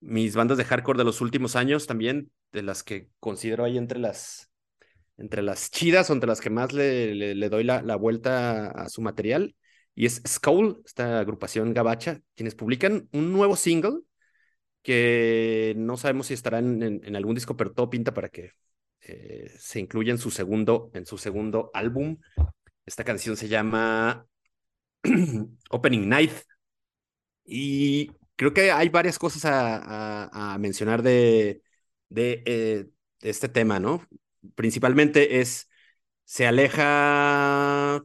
mis 0.01 0.37
bandas 0.37 0.59
de 0.59 0.65
hardcore 0.65 0.99
de 0.99 1.05
los 1.05 1.21
últimos 1.21 1.57
años 1.57 1.87
también, 1.87 2.31
de 2.53 2.63
las 2.63 2.83
que 2.83 3.09
considero 3.19 3.65
ahí 3.65 3.79
entre 3.79 3.99
las, 3.99 4.51
entre 5.17 5.43
las 5.43 5.71
chidas 5.71 6.11
o 6.11 6.13
entre 6.13 6.29
las 6.29 6.41
que 6.41 6.51
más 6.51 6.73
le, 6.73 7.15
le, 7.15 7.49
doy 7.49 7.65
la, 7.65 7.83
la, 7.83 7.97
vuelta 7.97 8.71
a 8.71 8.89
su 8.91 9.03
material. 9.03 9.57
Y 9.95 10.07
es 10.07 10.23
Skull, 10.27 10.83
esta 10.85 11.21
agrupación 11.21 11.73
gabacha, 11.75 12.21
quienes 12.37 12.55
publican 12.55 13.09
un 13.13 13.33
nuevo 13.33 13.57
single 13.57 14.01
que 14.83 15.75
no 15.77 15.97
sabemos 15.97 16.29
si 16.29 16.35
estará 16.35 16.59
en, 16.59 16.83
en 16.83 17.17
algún 17.17 17.35
disco, 17.35 17.57
pero 17.57 17.73
todo 17.73 17.91
pinta 17.91 18.15
para 18.15 18.29
que 18.29 18.53
eh, 19.03 19.51
se 19.59 19.81
incluye 19.81 20.11
en 20.11 20.19
su 20.19 20.31
segundo, 20.31 20.91
en 20.95 21.07
su 21.07 21.19
segundo 21.19 21.71
álbum. 21.75 22.19
Esta 22.87 23.05
canción 23.05 23.37
se 23.37 23.49
llama 23.49 24.27
Opening 25.71 26.09
Night. 26.09 26.33
Y 27.45 28.11
creo 28.37 28.53
que 28.55 28.71
hay 28.73 28.89
varias 28.89 29.19
cosas 29.19 29.43
a, 29.47 30.57
mencionar 30.61 31.03
de, 31.03 31.63
eh, 32.15 32.43
de, 32.45 32.91
este 33.21 33.49
tema, 33.49 33.81
¿no? 33.81 34.07
Principalmente 34.55 35.41
es, 35.41 35.69
se 36.25 36.47
aleja, 36.47 38.03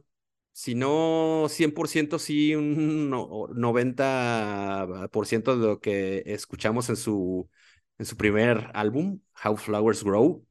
si 0.52 0.74
no 0.74 1.48
100%, 1.48 2.18
sí 2.18 2.54
un 2.54 3.10
90% 3.10 5.56
de 5.56 5.66
lo 5.66 5.80
que 5.80 6.22
escuchamos 6.26 6.88
en 6.90 6.96
su, 6.96 7.48
en 7.98 8.06
su 8.06 8.16
primer 8.16 8.70
álbum, 8.74 9.20
How 9.44 9.56
Flowers 9.56 10.04
Grow. 10.04 10.45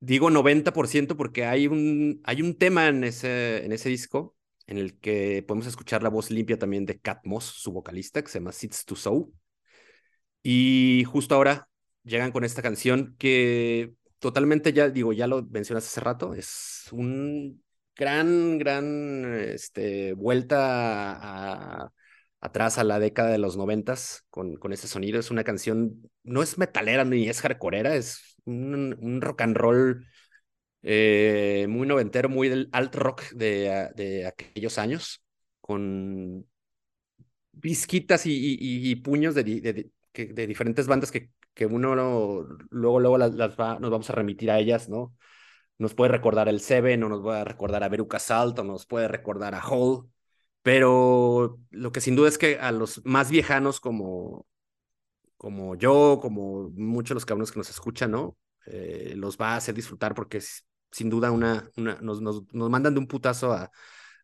Digo 0.00 0.30
90% 0.30 1.16
porque 1.16 1.44
hay 1.46 1.66
un, 1.66 2.20
hay 2.24 2.42
un 2.42 2.56
tema 2.56 2.88
en 2.88 3.04
ese, 3.04 3.64
en 3.64 3.72
ese 3.72 3.88
disco 3.88 4.36
en 4.66 4.78
el 4.78 4.98
que 4.98 5.44
podemos 5.46 5.66
escuchar 5.66 6.02
la 6.02 6.08
voz 6.08 6.30
limpia 6.30 6.58
también 6.58 6.86
de 6.86 6.98
Cat 6.98 7.20
Moss, 7.24 7.44
su 7.44 7.72
vocalista, 7.72 8.22
que 8.22 8.28
se 8.30 8.38
llama 8.38 8.52
Sits 8.52 8.84
to 8.84 8.96
Soul. 8.96 9.32
Y 10.42 11.04
justo 11.06 11.34
ahora 11.34 11.68
llegan 12.04 12.32
con 12.32 12.44
esta 12.44 12.62
canción 12.62 13.16
que 13.18 13.94
totalmente 14.18 14.72
ya, 14.72 14.88
digo, 14.90 15.12
ya 15.12 15.26
lo 15.26 15.44
mencionaste 15.44 15.88
hace 15.88 16.00
rato, 16.00 16.34
es 16.34 16.88
un 16.92 17.62
gran, 17.96 18.58
gran 18.58 19.24
este, 19.34 20.12
vuelta 20.14 21.92
atrás 22.40 22.78
a 22.78 22.84
la 22.84 22.98
década 22.98 23.30
de 23.30 23.38
los 23.38 23.56
noventas 23.56 24.24
con, 24.30 24.56
con 24.56 24.72
ese 24.72 24.88
sonido. 24.88 25.18
Es 25.18 25.30
una 25.30 25.44
canción, 25.44 26.10
no 26.22 26.42
es 26.42 26.58
metalera 26.58 27.04
ni 27.04 27.28
es 27.28 27.40
hardcoreera, 27.40 27.96
es 27.96 28.35
un, 28.46 29.20
rock 29.20 29.42
and 29.42 29.56
roll 29.56 30.06
eh, 30.82 31.66
muy 31.68 31.86
noventero, 31.86 32.28
muy 32.28 32.48
del 32.48 32.68
alt 32.72 32.94
rock 32.94 33.30
de, 33.32 33.90
de 33.94 34.26
aquellos 34.26 34.78
años, 34.78 35.22
con 35.60 36.46
visquitas 37.52 38.22
y, 38.26 38.96
puños 38.96 39.34
de, 39.34 39.44
de, 39.44 40.46
diferentes 40.46 40.86
bandas 40.86 41.10
que, 41.10 41.30
que 41.54 41.66
uno 41.66 41.94
luego, 41.94 43.00
luego 43.00 43.18
las, 43.18 43.32
va, 43.58 43.78
nos 43.78 43.90
vamos 43.90 44.08
a 44.10 44.12
remitir 44.12 44.50
a 44.50 44.58
ellas, 44.58 44.88
¿no? 44.88 45.14
Nos 45.78 45.94
puede 45.94 46.12
recordar 46.12 46.48
el 46.48 46.60
Seven, 46.60 47.02
o 47.02 47.08
nos 47.08 47.22
puede 47.22 47.44
recordar 47.44 47.82
a 47.84 47.88
Veruca 47.88 48.18
Salt, 48.18 48.58
o 48.58 48.64
nos 48.64 48.86
puede 48.86 49.08
recordar 49.08 49.54
a 49.54 49.66
Hole, 49.66 50.08
pero 50.62 51.58
lo 51.70 51.92
que 51.92 52.00
sin 52.00 52.16
duda 52.16 52.28
es 52.28 52.38
que 52.38 52.58
a 52.58 52.72
los 52.72 53.04
más 53.04 53.30
viejanos 53.30 53.80
como, 53.80 54.46
como 55.36 55.76
yo, 55.76 56.18
como 56.20 56.70
muchos 56.70 57.10
de 57.10 57.14
los 57.14 57.26
cabrones 57.26 57.52
que 57.52 57.58
nos 57.58 57.70
escuchan, 57.70 58.10
¿no? 58.10 58.36
Eh, 58.66 59.14
los 59.16 59.36
va 59.38 59.54
a 59.54 59.56
hacer 59.56 59.74
disfrutar 59.74 60.14
porque 60.14 60.38
es 60.38 60.66
sin 60.90 61.10
duda 61.10 61.30
una, 61.30 61.68
una 61.76 61.98
nos, 62.00 62.20
nos, 62.20 62.42
nos 62.52 62.70
mandan 62.70 62.94
de 62.94 63.00
un 63.00 63.06
putazo 63.06 63.56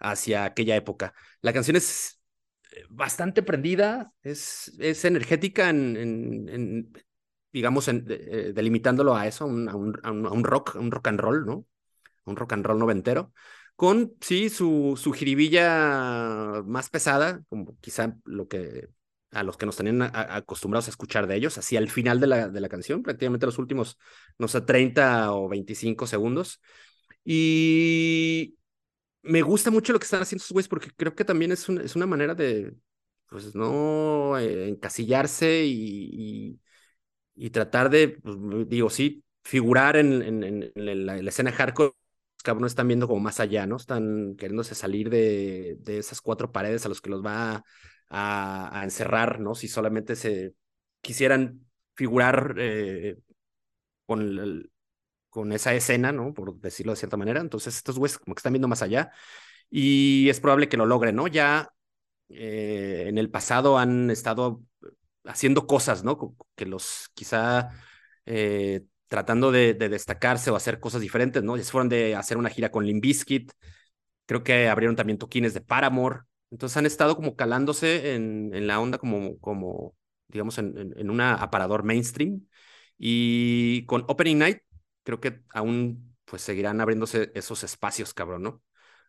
hacia 0.00 0.44
aquella 0.44 0.76
época. 0.76 1.14
La 1.42 1.52
canción 1.52 1.76
es 1.76 2.20
eh, 2.72 2.84
bastante 2.88 3.42
prendida, 3.42 4.12
es, 4.22 4.72
es 4.78 5.04
energética 5.04 5.70
en, 5.70 5.96
en, 6.48 6.92
digamos, 7.52 7.88
en, 7.88 8.06
eh, 8.08 8.52
delimitándolo 8.54 9.14
a 9.14 9.26
eso, 9.26 9.46
un, 9.46 9.68
a, 9.68 9.76
un, 9.76 9.98
a 10.02 10.10
un, 10.10 10.44
rock, 10.44 10.76
un 10.76 10.90
rock 10.90 11.08
and 11.08 11.20
roll, 11.20 11.46
¿no? 11.46 11.66
Un 12.24 12.36
rock 12.36 12.52
and 12.54 12.64
roll 12.64 12.78
noventero, 12.78 13.32
con, 13.76 14.14
sí, 14.20 14.48
su, 14.48 14.98
su 15.00 15.12
jiribilla 15.12 16.62
más 16.64 16.88
pesada, 16.88 17.42
como 17.48 17.76
quizá 17.80 18.16
lo 18.24 18.48
que 18.48 18.88
a 19.32 19.42
los 19.42 19.56
que 19.56 19.66
nos 19.66 19.76
tenían 19.76 20.02
acostumbrados 20.02 20.86
a 20.88 20.90
escuchar 20.90 21.26
de 21.26 21.36
ellos, 21.36 21.56
así 21.58 21.76
al 21.76 21.88
final 21.88 22.20
de 22.20 22.26
la, 22.26 22.48
de 22.48 22.60
la 22.60 22.68
canción, 22.68 23.02
prácticamente 23.02 23.46
los 23.46 23.58
últimos, 23.58 23.98
no 24.38 24.46
sé, 24.46 24.60
30 24.60 25.32
o 25.32 25.48
25 25.48 26.06
segundos. 26.06 26.60
Y 27.24 28.56
me 29.22 29.42
gusta 29.42 29.70
mucho 29.70 29.92
lo 29.92 29.98
que 29.98 30.04
están 30.04 30.22
haciendo 30.22 30.42
estos 30.42 30.52
güeyes 30.52 30.68
porque 30.68 30.90
creo 30.96 31.14
que 31.14 31.24
también 31.24 31.52
es, 31.52 31.68
es 31.68 31.96
una 31.96 32.06
manera 32.06 32.34
de, 32.34 32.74
pues, 33.28 33.54
no 33.54 34.38
eh, 34.38 34.68
encasillarse 34.68 35.64
y, 35.64 36.58
y, 37.34 37.50
tratar 37.50 37.88
de, 37.90 38.08
pues, 38.08 38.36
digo, 38.68 38.90
sí, 38.90 39.24
figurar 39.44 39.96
en, 39.96 40.22
en, 40.44 40.72
la, 41.06 41.16
escena 41.18 41.52
hardcore 41.52 41.92
los 42.34 42.42
cabrones 42.44 42.72
están 42.72 42.88
viendo 42.88 43.08
como 43.08 43.20
más 43.20 43.40
allá, 43.40 43.66
¿no? 43.66 43.76
Están 43.76 44.34
queriéndose 44.36 44.74
salir 44.74 45.10
de, 45.10 45.76
de 45.80 45.98
esas 45.98 46.20
cuatro 46.20 46.52
paredes 46.52 46.84
a 46.84 46.88
los 46.88 47.00
que 47.00 47.10
los 47.10 47.24
va 47.24 47.64
a, 48.12 48.82
encerrar, 48.84 49.40
¿no? 49.40 49.54
Si 49.54 49.68
solamente 49.68 50.16
se 50.16 50.54
quisieran 51.00 51.66
figurar 51.94 52.54
eh, 52.58 53.18
con, 54.06 54.70
con 55.30 55.52
esa 55.52 55.74
escena, 55.74 56.12
¿no? 56.12 56.34
Por 56.34 56.58
decirlo 56.60 56.92
de 56.92 56.96
cierta 56.96 57.16
manera. 57.16 57.40
Entonces, 57.40 57.76
estos 57.76 57.98
güeyes 57.98 58.18
como 58.18 58.34
que 58.34 58.40
están 58.40 58.52
viendo 58.52 58.68
más 58.68 58.82
allá 58.82 59.10
y 59.70 60.28
es 60.28 60.40
probable 60.40 60.68
que 60.68 60.76
lo 60.76 60.86
logren, 60.86 61.16
¿no? 61.16 61.26
Ya 61.26 61.70
eh, 62.28 63.06
en 63.08 63.18
el 63.18 63.30
pasado 63.30 63.78
han 63.78 64.10
estado 64.10 64.62
haciendo 65.24 65.66
cosas, 65.66 66.04
¿no? 66.04 66.36
Que 66.54 66.66
los 66.66 67.10
quizá 67.14 67.70
eh, 68.26 68.84
tratando 69.08 69.52
de, 69.52 69.74
destacarse 69.74 70.50
o 70.50 70.56
hacer 70.56 70.80
cosas 70.80 71.00
diferentes, 71.00 71.42
¿no? 71.42 71.56
Ya 71.56 71.64
se 71.64 71.72
fueron 71.72 71.88
de 71.88 72.16
hacer 72.16 72.36
una 72.36 72.50
gira 72.50 72.70
con 72.70 72.86
Limbiskit, 72.86 73.52
creo 74.26 74.42
que 74.44 74.68
abrieron 74.68 74.96
también 74.96 75.18
toquines 75.18 75.54
de 75.54 75.60
Paramore, 75.62 76.20
entonces 76.52 76.76
han 76.76 76.86
estado 76.86 77.16
como 77.16 77.34
calándose 77.34 78.14
en, 78.14 78.54
en 78.54 78.66
la 78.66 78.78
onda 78.78 78.98
como, 78.98 79.38
como 79.40 79.96
digamos, 80.28 80.58
en, 80.58 80.94
en, 80.96 81.10
un 81.10 81.20
aparador 81.20 81.82
mainstream. 81.82 82.46
Y 82.98 83.86
con 83.86 84.04
Opening 84.08 84.38
Night, 84.38 84.58
creo 85.02 85.20
que 85.20 85.42
aún 85.50 86.14
pues 86.26 86.42
seguirán 86.42 86.80
abriéndose 86.80 87.32
esos 87.34 87.64
espacios, 87.64 88.14
cabrón, 88.14 88.42
¿no? 88.42 88.62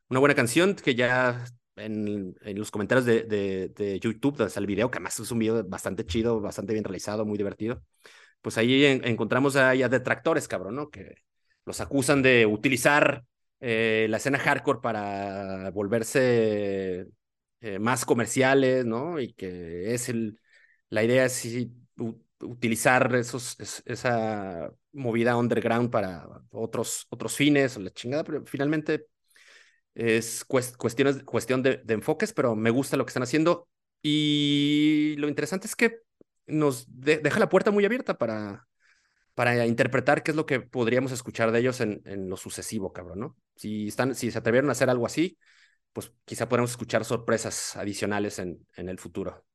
Una 0.10 0.20
buena 0.20 0.36
canción 0.36 0.76
que 0.76 0.96
ya 0.96 1.46
en, 1.76 2.36
en 2.42 2.60
los 2.60 2.72
comentarios 2.72 3.06
de, 3.06 3.24
de, 3.24 3.70
de 3.70 4.00
YouTube, 4.00 4.38
desde 4.38 4.60
el 4.60 4.66
video, 4.68 4.90
que 4.90 4.98
además 4.98 5.20
es 5.20 5.32
un 5.32 5.40
video 5.40 5.64
bastante 5.66 6.06
chido, 6.06 6.40
bastante 6.42 6.74
bien 6.74 6.86
realizado, 6.86 7.26
muy 7.26 7.38
divertido, 7.38 7.84
pues 8.42 8.58
ahí 8.58 8.86
encontramos 8.86 9.56
a, 9.56 9.70
a 9.72 9.90
detractores, 9.90 10.48
cabrón, 10.48 10.76
¿no? 10.76 10.90
Que 10.90 11.16
los 11.66 11.82
acusan 11.82 12.22
de 12.22 12.46
utilizar 12.46 13.26
eh, 13.60 14.08
la 14.10 14.18
escena 14.18 14.40
hardcore 14.40 14.80
para 14.82 15.72
volverse 15.72 17.08
eh, 17.64 17.80
más 17.80 18.04
comerciales, 18.04 18.86
¿no? 18.86 19.22
Y 19.22 19.32
que 19.34 19.94
es 19.94 20.10
el, 20.10 20.38
la 20.90 21.02
idea 21.02 21.24
es 21.24 21.48
utilizar 22.42 23.16
esos, 23.16 23.56
esa 23.86 24.70
movida 24.92 25.38
underground 25.38 25.90
para 25.90 26.28
otros, 26.52 27.08
otros 27.10 27.38
fines 27.38 27.78
o 27.78 27.80
la 27.80 27.92
chingada, 27.92 28.26
pero 28.26 28.46
finalmente 28.46 29.08
es 29.96 30.44
cuestiones, 30.44 31.24
cuestión 31.24 31.64
de, 31.64 31.82
enfoques, 31.88 32.34
pero 32.34 32.54
me 32.54 32.70
gusta 32.70 32.98
lo 32.98 33.06
que 33.06 33.12
están 33.12 33.24
haciendo 33.24 33.70
y 34.02 35.16
lo 35.18 35.30
interesante 35.30 35.68
es 35.68 35.78
que 35.78 36.00
nos 36.46 36.86
deja 36.90 37.40
la 37.40 37.48
puerta 37.48 37.72
muy 37.72 37.86
abierta 37.86 38.18
para, 38.18 38.68
para 39.36 39.66
interpretar 39.66 40.22
qué 40.22 40.32
es 40.32 40.38
lo 40.38 40.46
que 40.46 40.60
podríamos 40.60 41.14
escuchar 41.14 41.54
de 41.54 41.60
ellos 41.60 41.80
en, 41.80 42.02
en 42.04 42.30
lo 42.30 42.36
sucesivo, 42.36 42.92
cabrón, 42.92 43.20
¿no? 43.22 43.38
Si, 43.56 43.88
están, 43.88 44.16
si 44.16 44.32
se 44.32 44.40
atrevieron 44.40 44.68
a 44.68 44.74
hacer 44.74 44.90
algo 44.90 45.06
así, 45.06 45.38
pues 45.94 46.12
quizá 46.26 46.50
podremos 46.50 46.72
escuchar 46.72 47.06
sorpresas 47.06 47.76
adicionales 47.78 48.40
en, 48.40 48.68
en 48.76 48.90
el 48.90 49.00
futuro. 49.00 49.46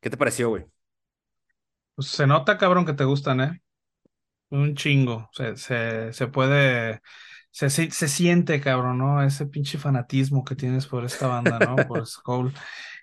¿Qué 0.00 0.10
te 0.10 0.16
pareció, 0.16 0.48
güey? 0.50 0.66
Pues 1.94 2.08
se 2.08 2.26
nota, 2.26 2.58
cabrón, 2.58 2.86
que 2.86 2.94
te 2.94 3.04
gustan, 3.04 3.40
¿eh? 3.40 3.62
Un 4.50 4.76
chingo. 4.76 5.30
Se, 5.32 5.56
se, 5.56 6.12
se 6.12 6.26
puede 6.28 7.00
se, 7.52 7.70
se, 7.70 8.08
siente, 8.08 8.60
cabrón, 8.60 8.98
¿no? 8.98 9.22
Ese 9.22 9.46
pinche 9.46 9.78
fanatismo 9.78 10.44
que 10.44 10.56
tienes 10.56 10.86
por 10.86 11.04
esta 11.04 11.28
banda, 11.28 11.58
¿no? 11.60 11.76
Por 11.88 12.06
Skull. 12.06 12.52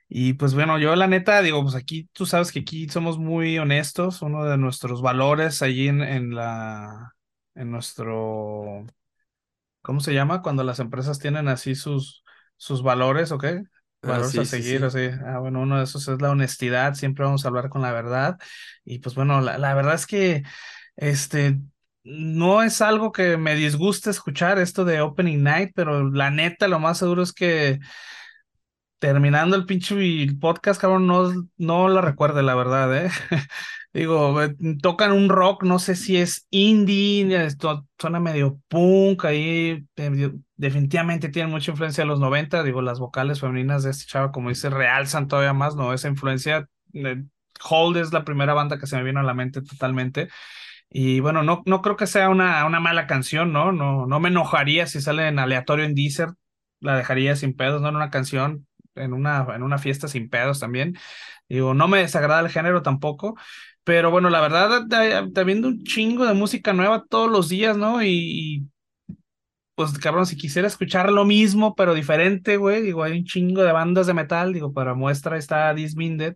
Y 0.09 0.33
pues 0.33 0.55
bueno, 0.55 0.79
yo 0.79 0.95
la 0.95 1.07
neta 1.07 1.41
digo, 1.41 1.61
pues 1.63 1.75
aquí 1.75 2.09
tú 2.13 2.25
sabes 2.25 2.51
que 2.51 2.59
aquí 2.61 2.89
somos 2.89 3.19
muy 3.19 3.59
honestos, 3.59 4.21
uno 4.23 4.45
de 4.45 4.57
nuestros 4.57 5.01
valores 5.03 5.61
allí 5.61 5.87
en, 5.87 6.01
en 6.01 6.35
la, 6.35 7.15
en 7.55 7.71
nuestro, 7.71 8.85
¿cómo 9.81 9.99
se 9.99 10.13
llama? 10.13 10.41
Cuando 10.41 10.63
las 10.63 10.79
empresas 10.79 11.19
tienen 11.19 11.47
así 11.47 11.75
sus, 11.75 12.23
sus 12.57 12.83
valores, 12.83 13.31
¿ok? 13.31 13.45
Ah, 14.01 14.07
valores 14.07 14.37
a 14.37 14.45
seguir, 14.45 14.83
así. 14.83 15.09
Ah, 15.25 15.39
bueno, 15.39 15.61
uno 15.61 15.77
de 15.77 15.83
esos 15.83 16.07
es 16.07 16.21
la 16.21 16.31
honestidad, 16.31 16.93
siempre 16.93 17.25
vamos 17.25 17.45
a 17.45 17.49
hablar 17.49 17.69
con 17.69 17.81
la 17.81 17.91
verdad. 17.91 18.37
Y 18.85 18.99
pues 18.99 19.15
bueno, 19.15 19.41
la, 19.41 19.57
la 19.57 19.73
verdad 19.73 19.95
es 19.95 20.05
que, 20.05 20.43
este, 20.95 21.59
no 22.03 22.63
es 22.63 22.81
algo 22.81 23.11
que 23.11 23.37
me 23.37 23.55
disguste 23.55 24.09
escuchar 24.09 24.57
esto 24.59 24.85
de 24.85 25.01
Opening 25.01 25.43
Night, 25.43 25.71
pero 25.75 26.09
la 26.09 26.31
neta, 26.31 26.67
lo 26.67 26.79
más 26.79 26.97
seguro 26.97 27.21
es 27.23 27.33
que 27.33 27.79
terminando 28.99 29.55
el 29.55 29.65
pinche 29.65 29.95
podcast, 30.39 30.79
cabrón, 30.79 31.07
no, 31.07 31.31
no 31.57 31.87
la 31.89 32.01
recuerde, 32.01 32.43
la 32.43 32.55
verdad, 32.55 33.05
¿eh? 33.05 33.09
Digo, 33.91 34.41
eh, 34.43 34.55
tocan 34.81 35.11
un 35.11 35.29
rock, 35.29 35.63
no 35.63 35.79
sé 35.79 35.95
si 35.95 36.17
es 36.17 36.45
indie, 36.51 37.43
esto 37.45 37.87
suena 37.97 38.19
medio 38.19 38.59
punk, 38.67 39.25
ahí 39.25 39.83
definitivamente 40.55 41.29
tienen 41.29 41.51
mucha 41.51 41.71
influencia 41.71 42.03
de 42.03 42.07
los 42.07 42.19
90, 42.19 42.61
digo, 42.63 42.81
las 42.83 42.99
vocales 42.99 43.39
femeninas 43.39 43.83
de 43.83 43.89
este 43.91 44.05
chavo, 44.05 44.31
como 44.31 44.49
dice, 44.49 44.69
realzan 44.69 45.27
todavía 45.27 45.53
más, 45.53 45.75
¿no? 45.75 45.91
Esa 45.93 46.07
influencia, 46.07 46.67
eh, 46.93 47.23
Hold 47.67 47.97
es 47.97 48.13
la 48.13 48.23
primera 48.23 48.53
banda 48.53 48.77
que 48.79 48.85
se 48.87 48.95
me 48.95 49.03
vino 49.03 49.19
a 49.19 49.23
la 49.23 49.33
mente 49.33 49.61
totalmente. 49.61 50.29
Y 50.89 51.19
bueno, 51.19 51.43
no, 51.43 51.63
no 51.65 51.81
creo 51.81 51.95
que 51.97 52.07
sea 52.07 52.29
una, 52.29 52.65
una 52.65 52.79
mala 52.79 53.07
canción, 53.07 53.53
¿no? 53.53 53.71
¿no? 53.71 54.07
No 54.07 54.19
me 54.19 54.29
enojaría 54.29 54.87
si 54.87 55.01
sale 55.01 55.27
en 55.27 55.39
aleatorio 55.39 55.85
en 55.85 55.95
Deezer, 55.95 56.29
la 56.79 56.95
dejaría 56.97 57.35
sin 57.35 57.55
pedos, 57.55 57.81
¿no? 57.81 57.89
En 57.89 57.95
una 57.95 58.09
canción, 58.09 58.67
en 58.95 59.13
una, 59.13 59.45
en 59.55 59.63
una 59.63 59.77
fiesta 59.77 60.07
sin 60.07 60.29
pedos 60.29 60.59
también. 60.59 60.97
Digo, 61.47 61.73
no 61.73 61.87
me 61.87 61.99
desagrada 61.99 62.41
el 62.41 62.49
género 62.49 62.81
tampoco, 62.81 63.35
pero 63.83 64.11
bueno, 64.11 64.29
la 64.29 64.41
verdad, 64.41 64.83
está 65.25 65.43
viendo 65.43 65.67
un 65.67 65.83
chingo 65.83 66.25
de 66.25 66.33
música 66.33 66.73
nueva 66.73 67.05
todos 67.09 67.29
los 67.31 67.49
días, 67.49 67.77
¿no? 67.77 68.03
Y, 68.03 68.67
pues 69.75 69.97
cabrón, 69.97 70.25
si 70.25 70.35
quisiera 70.35 70.67
escuchar 70.67 71.11
lo 71.11 71.25
mismo, 71.25 71.73
pero 71.75 71.93
diferente, 71.93 72.57
güey, 72.57 72.81
digo, 72.81 73.03
hay 73.03 73.17
un 73.17 73.25
chingo 73.25 73.63
de 73.63 73.71
bandas 73.71 74.07
de 74.07 74.13
metal, 74.13 74.53
digo, 74.53 74.73
para 74.73 74.93
muestra 74.93 75.37
está 75.37 75.73
Disminded, 75.73 76.35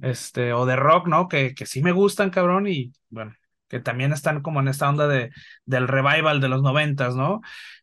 este, 0.00 0.52
o 0.54 0.66
de 0.66 0.76
rock, 0.76 1.06
¿no? 1.06 1.28
Que, 1.28 1.54
que 1.54 1.66
sí 1.66 1.82
me 1.82 1.92
gustan, 1.92 2.30
cabrón, 2.30 2.66
y 2.66 2.92
bueno, 3.10 3.34
que 3.68 3.80
también 3.80 4.12
están 4.12 4.42
como 4.42 4.60
en 4.60 4.68
esta 4.68 4.88
onda 4.88 5.06
de, 5.06 5.30
del 5.66 5.88
revival 5.88 6.40
de 6.40 6.48
los 6.48 6.62
noventas, 6.62 7.14
¿no? 7.14 7.42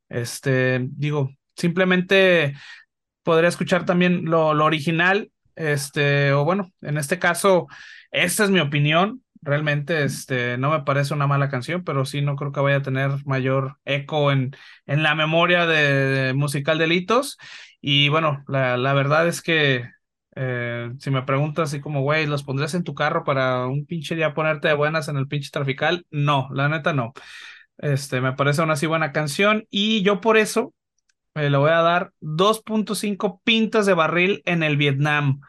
Este, 0.09 0.87
digo, 0.89 1.29
simplemente 1.55 2.55
podría 3.23 3.49
escuchar 3.49 3.85
también 3.85 4.25
lo, 4.25 4.53
lo 4.53 4.65
original, 4.65 5.31
este, 5.55 6.33
o 6.33 6.45
bueno, 6.45 6.71
en 6.81 6.97
este 6.97 7.19
caso, 7.19 7.67
esta 8.11 8.43
es 8.43 8.49
mi 8.49 8.59
opinión, 8.59 9.23
realmente 9.41 10.03
este, 10.03 10.57
no 10.57 10.71
me 10.71 10.81
parece 10.83 11.13
una 11.13 11.27
mala 11.27 11.49
canción, 11.49 11.83
pero 11.83 12.05
sí 12.05 12.21
no 12.21 12.35
creo 12.35 12.51
que 12.51 12.59
vaya 12.59 12.77
a 12.77 12.81
tener 12.81 13.11
mayor 13.25 13.77
eco 13.85 14.31
en, 14.31 14.55
en 14.85 15.03
la 15.03 15.15
memoria 15.15 15.65
de, 15.65 16.33
musical 16.33 16.77
Delitos. 16.77 17.37
Y 17.81 18.09
bueno, 18.09 18.43
la, 18.47 18.77
la 18.77 18.93
verdad 18.93 19.27
es 19.27 19.41
que 19.41 19.85
eh, 20.35 20.91
si 20.99 21.11
me 21.11 21.23
preguntas 21.23 21.69
así 21.69 21.81
como, 21.81 22.01
güey, 22.01 22.25
¿los 22.25 22.43
pondrías 22.43 22.73
en 22.73 22.83
tu 22.83 22.93
carro 22.93 23.23
para 23.23 23.67
un 23.67 23.85
pinche 23.85 24.15
día 24.15 24.33
ponerte 24.33 24.67
de 24.67 24.73
buenas 24.73 25.07
en 25.07 25.17
el 25.17 25.27
pinche 25.27 25.49
trafical? 25.51 26.05
No, 26.11 26.49
la 26.53 26.69
neta 26.69 26.93
no. 26.93 27.13
Este, 27.77 28.21
me 28.21 28.33
parece 28.33 28.61
una 28.61 28.73
así 28.73 28.87
buena 28.87 29.11
canción 29.11 29.65
y 29.69 30.03
yo 30.03 30.21
por 30.21 30.37
eso 30.37 30.73
eh, 31.35 31.49
le 31.49 31.57
voy 31.57 31.71
a 31.71 31.81
dar 31.81 32.11
2.5 32.19 33.41
pintas 33.43 33.85
de 33.85 33.93
barril 33.93 34.41
en 34.45 34.63
el 34.63 34.77
Vietnam 34.77 35.41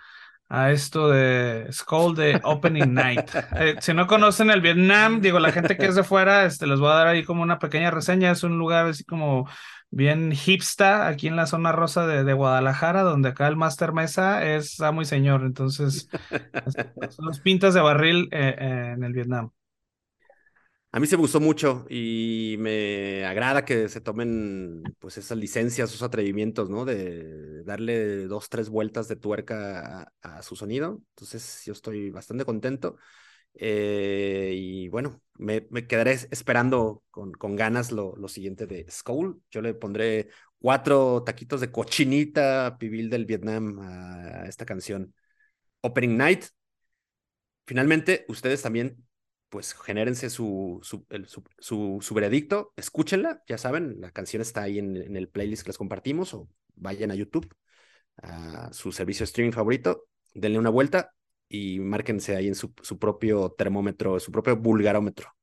a 0.51 0.73
esto 0.73 1.09
de 1.09 1.69
Skull 1.73 2.17
de 2.17 2.41
Opening 2.45 2.93
Night. 2.93 3.31
Eh, 3.57 3.77
si 3.81 3.93
no 3.95 4.07
conocen 4.07 4.51
el 4.51 4.61
Vietnam, 4.61 5.21
digo, 5.21 5.39
la 5.39 5.53
gente 5.53 5.77
que 5.77 5.87
es 5.87 5.95
de 5.95 6.05
fuera, 6.05 6.45
este, 6.45 6.67
les 6.67 6.81
voy 6.81 6.91
a 6.91 6.95
dar 6.95 7.07
ahí 7.07 7.25
como 7.25 7.43
una 7.43 7.59
pequeña 7.59 7.91
reseña. 7.91 8.31
Es 8.31 8.43
un 8.43 8.59
lugar 8.59 8.87
así 8.87 9.05
como 9.05 9.49
bien 9.91 10.33
hipsta 10.33 11.09
aquí 11.09 11.27
en 11.27 11.37
la 11.37 11.47
zona 11.47 11.73
rosa 11.73 12.07
de, 12.07 12.33
Guadalajara, 12.33 13.03
donde 13.03 13.31
acá 13.31 13.49
el 13.49 13.57
Master 13.57 13.93
Mesa 13.93 14.45
es 14.45 14.81
amo 14.81 15.03
y 15.03 15.05
señor. 15.05 15.43
Entonces, 15.45 16.09
son 17.11 17.25
los 17.27 17.41
pintas 17.41 17.75
de 17.75 17.81
barril 17.81 18.29
eh, 18.31 18.55
eh, 18.59 18.93
en 18.95 19.05
el 19.05 19.13
Vietnam. 19.13 19.51
A 20.93 20.99
mí 20.99 21.07
se 21.07 21.17
me 21.17 21.21
gustó 21.21 21.39
mucho 21.39 21.87
y 21.89 22.57
me 22.59 23.25
agrada 23.25 23.65
que 23.65 23.89
se 23.89 24.01
tomen 24.01 24.83
pues 24.99 25.19
esas 25.19 25.39
licencias, 25.39 25.89
esos 25.91 26.03
atrevimientos, 26.03 26.69
¿no? 26.69 26.85
De 26.85 27.63
darle 27.63 28.27
dos, 28.27 28.49
tres 28.49 28.69
vueltas 28.69 29.07
de 29.07 29.15
tuerca 29.15 30.13
a, 30.21 30.43
su 30.43 30.57
sonido. 30.57 31.01
Entonces 31.11 31.63
yo 31.65 31.73
estoy 31.75 32.11
bastante 32.11 32.45
contento. 32.45 32.97
Eh, 33.55 34.53
y 34.57 34.89
bueno, 34.89 35.23
me, 35.35 35.63
quedaré 35.87 36.13
esperando 36.13 37.05
con, 37.11 37.33
con 37.33 37.55
ganas 37.55 37.93
lo, 37.93 38.17
lo, 38.17 38.27
siguiente 38.29 38.67
de 38.67 38.85
Skull. 38.91 39.41
Yo 39.51 39.63
le 39.63 39.75
pondré 39.75 40.29
cuatro 40.59 41.23
taquitos 41.25 41.61
de 41.61 41.71
cochinita 41.71 42.77
pibil 42.79 43.11
del 43.11 43.27
Vietnam 43.27 43.79
a 43.81 44.47
esta 44.47 44.67
canción. 44.67 45.15
Opening 45.83 46.17
Night. 46.17 46.47
Finalmente, 47.67 48.25
ustedes 48.29 48.63
también 48.63 49.07
pues 49.51 49.75
genérense 49.75 50.31
su, 50.31 50.81
su, 50.83 51.05
su, 51.59 51.99
su, 52.01 52.15
veredicto, 52.15 52.73
escúchenla, 52.77 53.43
ya 53.49 53.59
saben, 53.59 54.01
la 54.01 54.13
canción 54.13 54.41
está 54.41 54.63
ahí 54.63 54.79
en, 54.79 55.17
el 55.17 55.29
playlist 55.29 55.65
que 55.65 55.71
les 55.71 55.79
compartimos 55.79 56.33
o 56.35 56.49
vayan 56.77 57.11
a 57.11 57.17
YouTube, 57.17 57.53
a 58.23 58.73
su 58.73 58.93
servicio 58.93 59.25
de 59.25 59.27
streaming 59.27 59.53
favorito, 59.53 60.07
denle 60.35 60.59
una 60.59 60.71
vuelta 60.71 61.13
y 61.49 61.81
márquense 61.81 62.37
ahí 62.37 62.49
en 62.49 62.55
su, 62.55 62.73
su 62.81 62.99
propio 62.99 63.51
termómetro, 63.51 64.21
su 64.21 64.33
propio 64.33 64.57
vulgarómetro. 64.57 65.35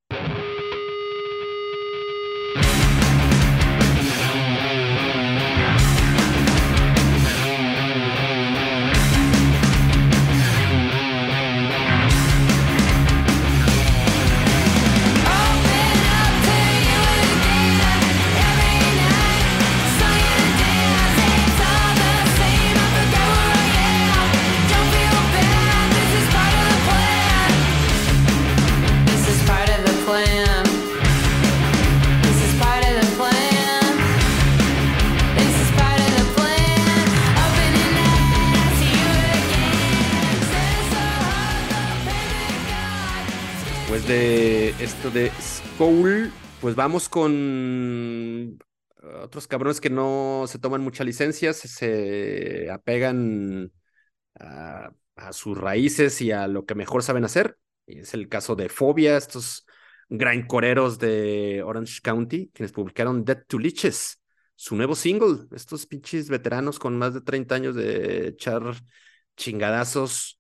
De 45.12 45.32
Skull, 45.40 46.32
pues 46.60 46.76
vamos 46.76 47.08
con 47.08 48.58
otros 49.22 49.48
cabrones 49.48 49.80
que 49.80 49.90
no 49.90 50.46
se 50.48 50.60
toman 50.60 50.82
muchas 50.82 51.06
licencias, 51.06 51.58
se 51.58 52.70
apegan 52.72 53.72
a, 54.40 54.92
sus 55.32 55.58
raíces 55.58 56.22
y 56.22 56.32
a 56.32 56.48
lo 56.48 56.66
que 56.66 56.76
mejor 56.76 57.04
saben 57.04 57.26
hacer. 57.26 57.58
Es 57.86 58.14
el 58.14 58.30
caso 58.30 58.56
de 58.56 58.70
Fobia, 58.70 59.18
estos 59.18 59.66
grindcoreros 60.10 61.00
de 61.00 61.64
Orange 61.64 62.02
County, 62.02 62.52
quienes 62.54 62.72
publicaron 62.72 63.26
Dead 63.26 63.46
to 63.48 63.60
Leeches, 63.60 64.22
su 64.56 64.76
nuevo 64.76 64.96
single. 64.96 65.48
Estos 65.56 65.86
pinches 65.86 66.30
veteranos 66.30 66.80
con 66.80 66.98
más 66.98 67.14
de 67.14 67.22
30 67.22 67.56
años 67.56 67.76
de 67.76 68.30
echar 68.30 68.64
chingadazos 69.36 70.40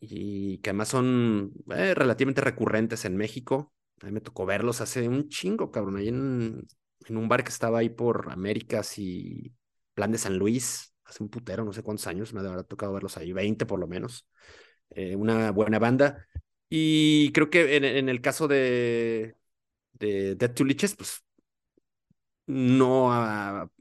y 0.00 0.58
que 0.58 0.70
además 0.70 0.88
son 0.88 1.52
eh, 1.70 1.94
relativamente 1.94 2.40
recurrentes 2.42 3.04
en 3.04 3.16
México. 3.16 3.72
A 4.02 4.06
mí 4.06 4.12
me 4.12 4.20
tocó 4.20 4.46
verlos 4.46 4.80
hace 4.80 5.08
un 5.08 5.28
chingo, 5.28 5.70
cabrón, 5.70 5.96
ahí 5.96 6.08
en, 6.08 6.66
en 7.06 7.16
un 7.16 7.28
bar 7.28 7.44
que 7.44 7.50
estaba 7.50 7.78
ahí 7.78 7.88
por 7.88 8.30
Américas 8.30 8.98
y 8.98 9.54
Plan 9.94 10.12
de 10.12 10.18
San 10.18 10.36
Luis, 10.36 10.94
hace 11.04 11.22
un 11.22 11.30
putero, 11.30 11.64
no 11.64 11.72
sé 11.72 11.82
cuántos 11.82 12.06
años, 12.06 12.34
me 12.34 12.40
habrá 12.40 12.62
tocado 12.62 12.92
verlos 12.92 13.16
ahí, 13.16 13.32
20 13.32 13.64
por 13.66 13.80
lo 13.80 13.86
menos. 13.86 14.26
Eh, 14.90 15.16
una 15.16 15.50
buena 15.52 15.78
banda. 15.78 16.26
Y 16.68 17.32
creo 17.32 17.50
que 17.50 17.76
en, 17.76 18.08
el 18.08 18.20
caso 18.20 18.48
de, 18.48 19.36
de 19.92 20.34
Dead 20.36 20.54
to 20.54 20.64
Liches, 20.64 20.96
pues 20.96 21.24
no 22.46 23.12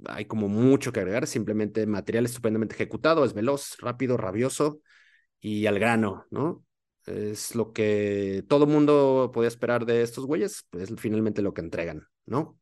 hay 0.05 0.25
como 0.25 0.47
mucho 0.47 0.91
que 0.91 0.99
agregar, 0.99 1.27
simplemente 1.27 1.85
material 1.85 2.25
estupendamente 2.25 2.75
ejecutado, 2.75 3.25
es 3.25 3.33
veloz, 3.33 3.77
rápido, 3.79 4.17
rabioso 4.17 4.81
y 5.39 5.67
al 5.67 5.79
grano, 5.79 6.25
¿no? 6.31 6.63
Es 7.05 7.55
lo 7.55 7.71
que 7.71 8.43
todo 8.47 8.65
mundo 8.65 9.31
podía 9.33 9.47
esperar 9.47 9.85
de 9.85 10.01
estos 10.01 10.25
güeyes, 10.25 10.65
pues 10.69 10.91
finalmente 10.97 11.41
lo 11.41 11.53
que 11.53 11.61
entregan, 11.61 12.07
¿no? 12.25 12.59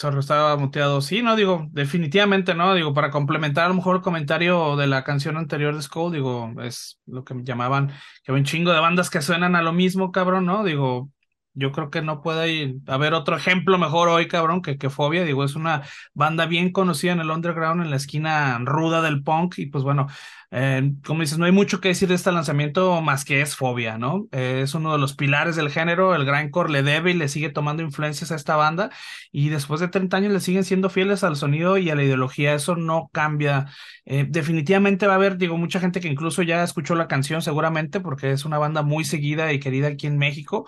Zorro 0.00 0.20
estaba 0.20 0.56
muteado. 0.56 1.00
Sí, 1.00 1.22
no, 1.22 1.36
digo, 1.36 1.68
definitivamente 1.70 2.54
no. 2.54 2.74
Digo, 2.74 2.94
para 2.94 3.10
complementar 3.10 3.66
a 3.66 3.68
lo 3.68 3.74
mejor 3.74 3.96
el 3.96 4.02
comentario 4.02 4.76
de 4.76 4.86
la 4.86 5.04
canción 5.04 5.36
anterior 5.36 5.74
de 5.74 5.82
Skull, 5.82 6.12
digo, 6.12 6.52
es 6.62 7.00
lo 7.06 7.24
que 7.24 7.34
llamaban 7.44 7.88
que 8.24 8.32
hay 8.32 8.38
un 8.38 8.44
chingo 8.44 8.72
de 8.72 8.80
bandas 8.80 9.10
que 9.10 9.22
suenan 9.22 9.54
a 9.54 9.62
lo 9.62 9.72
mismo, 9.72 10.10
cabrón, 10.10 10.46
¿no? 10.46 10.64
Digo, 10.64 11.10
yo 11.54 11.72
creo 11.72 11.90
que 11.90 12.02
no 12.02 12.20
puede 12.20 12.76
haber 12.86 13.14
otro 13.14 13.36
ejemplo 13.36 13.78
mejor 13.78 14.08
hoy, 14.08 14.28
cabrón, 14.28 14.60
que, 14.60 14.76
que 14.76 14.90
Fobia. 14.90 15.24
Digo, 15.24 15.44
es 15.44 15.54
una 15.54 15.82
banda 16.12 16.46
bien 16.46 16.72
conocida 16.72 17.12
en 17.12 17.20
el 17.20 17.30
underground, 17.30 17.82
en 17.82 17.90
la 17.90 17.96
esquina 17.96 18.58
ruda 18.60 19.02
del 19.02 19.22
punk. 19.22 19.58
Y 19.58 19.66
pues 19.66 19.84
bueno, 19.84 20.08
eh, 20.50 20.92
como 21.04 21.20
dices, 21.20 21.38
no 21.38 21.46
hay 21.46 21.52
mucho 21.52 21.80
que 21.80 21.88
decir 21.88 22.08
de 22.08 22.14
este 22.14 22.32
lanzamiento 22.32 23.00
más 23.00 23.24
que 23.24 23.40
es 23.40 23.56
Fobia, 23.56 23.98
¿no? 23.98 24.26
Eh, 24.32 24.60
es 24.64 24.74
uno 24.74 24.92
de 24.92 24.98
los 24.98 25.14
pilares 25.14 25.56
del 25.56 25.70
género. 25.70 26.14
El 26.14 26.24
grindcore 26.24 26.70
le 26.70 26.82
debe 26.82 27.12
y 27.12 27.14
le 27.14 27.28
sigue 27.28 27.50
tomando 27.50 27.82
influencias 27.82 28.32
a 28.32 28.36
esta 28.36 28.56
banda. 28.56 28.90
Y 29.32 29.48
después 29.48 29.80
de 29.80 29.88
30 29.88 30.16
años 30.16 30.32
le 30.32 30.40
siguen 30.40 30.64
siendo 30.64 30.90
fieles 30.90 31.24
al 31.24 31.36
sonido 31.36 31.78
y 31.78 31.90
a 31.90 31.94
la 31.94 32.04
ideología. 32.04 32.54
Eso 32.54 32.76
no 32.76 33.10
cambia. 33.12 33.66
Eh, 34.06 34.26
definitivamente 34.28 35.06
va 35.06 35.14
a 35.14 35.16
haber, 35.16 35.38
digo, 35.38 35.56
mucha 35.56 35.80
gente 35.80 36.00
que 36.00 36.08
incluso 36.08 36.42
ya 36.42 36.62
escuchó 36.62 36.94
la 36.94 37.08
canción, 37.08 37.42
seguramente, 37.42 38.00
porque 38.00 38.32
es 38.32 38.44
una 38.44 38.58
banda 38.58 38.82
muy 38.82 39.04
seguida 39.04 39.52
y 39.52 39.60
querida 39.60 39.88
aquí 39.88 40.06
en 40.06 40.18
México. 40.18 40.66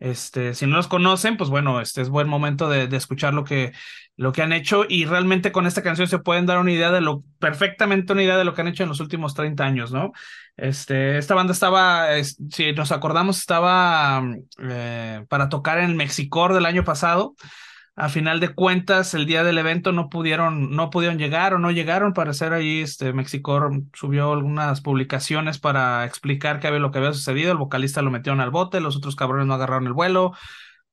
Este, 0.00 0.54
si 0.54 0.66
no 0.66 0.76
los 0.76 0.86
conocen, 0.86 1.36
pues 1.36 1.50
bueno, 1.50 1.80
este 1.80 2.00
es 2.00 2.08
buen 2.08 2.28
momento 2.28 2.68
de, 2.68 2.84
escuchar 2.96 3.34
lo 3.34 3.44
que, 3.44 3.72
lo 4.16 4.32
que 4.32 4.42
han 4.42 4.52
hecho 4.52 4.84
y 4.88 5.04
realmente 5.06 5.50
con 5.50 5.66
esta 5.66 5.82
canción 5.82 6.06
se 6.06 6.20
pueden 6.20 6.46
dar 6.46 6.58
una 6.58 6.72
idea 6.72 6.92
de 6.92 7.00
lo, 7.00 7.24
perfectamente 7.38 8.12
una 8.12 8.22
idea 8.22 8.36
de 8.36 8.44
lo 8.44 8.54
que 8.54 8.60
han 8.60 8.68
hecho 8.68 8.84
en 8.84 8.88
los 8.88 9.00
últimos 9.00 9.34
30 9.34 9.64
años, 9.64 9.92
¿no? 9.92 10.12
Este, 10.56 11.18
esta 11.18 11.34
banda 11.34 11.52
estaba, 11.52 12.08
si 12.22 12.72
nos 12.72 12.92
acordamos, 12.92 13.38
estaba 13.38 14.22
eh, 14.60 15.24
para 15.28 15.48
tocar 15.48 15.78
en 15.78 15.86
el 15.90 15.94
Mexicor 15.94 16.54
del 16.54 16.66
año 16.66 16.84
pasado 16.84 17.34
a 17.98 18.08
final 18.08 18.38
de 18.38 18.54
cuentas, 18.54 19.12
el 19.14 19.26
día 19.26 19.42
del 19.42 19.58
evento 19.58 19.90
no 19.90 20.08
pudieron, 20.08 20.70
no 20.76 20.88
pudieron 20.88 21.18
llegar 21.18 21.52
o 21.54 21.58
no 21.58 21.72
llegaron. 21.72 22.12
Parecer 22.12 22.52
ahí, 22.52 22.80
este, 22.80 23.12
Mexicor 23.12 23.72
subió 23.92 24.32
algunas 24.32 24.80
publicaciones 24.80 25.58
para 25.58 26.04
explicar 26.06 26.60
qué 26.60 26.68
había 26.68 26.78
lo 26.78 26.92
que 26.92 26.98
había 26.98 27.12
sucedido. 27.12 27.50
El 27.50 27.58
vocalista 27.58 28.00
lo 28.00 28.12
metieron 28.12 28.40
al 28.40 28.52
bote, 28.52 28.80
los 28.80 28.96
otros 28.96 29.16
cabrones 29.16 29.48
no 29.48 29.54
agarraron 29.54 29.88
el 29.88 29.94
vuelo. 29.94 30.32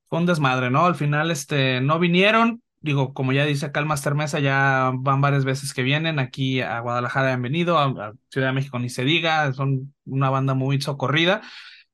Fue 0.10 0.18
un 0.18 0.26
desmadre, 0.26 0.72
¿no? 0.72 0.86
Al 0.86 0.96
final, 0.96 1.30
este, 1.30 1.80
no 1.80 2.00
vinieron. 2.00 2.63
Digo, 2.82 3.13
como 3.13 3.34
ya 3.34 3.46
dice 3.46 3.68
acá 3.68 3.80
el 3.80 3.86
Master 3.86 4.15
Mesa, 4.15 4.39
ya 4.39 4.91
van 4.96 5.22
varias 5.22 5.46
veces 5.46 5.76
que 5.76 5.84
vienen 5.84 6.18
aquí 6.18 6.62
a 6.62 6.80
Guadalajara, 6.80 7.34
han 7.34 7.41
venido, 7.41 7.78
a 7.78 8.13
Ciudad 8.30 8.48
de 8.48 8.54
México 8.54 8.80
ni 8.80 8.89
se 8.89 9.04
diga, 9.04 9.54
son 9.54 9.94
una 10.06 10.32
banda 10.32 10.56
muy 10.56 10.82
socorrida. 10.82 11.41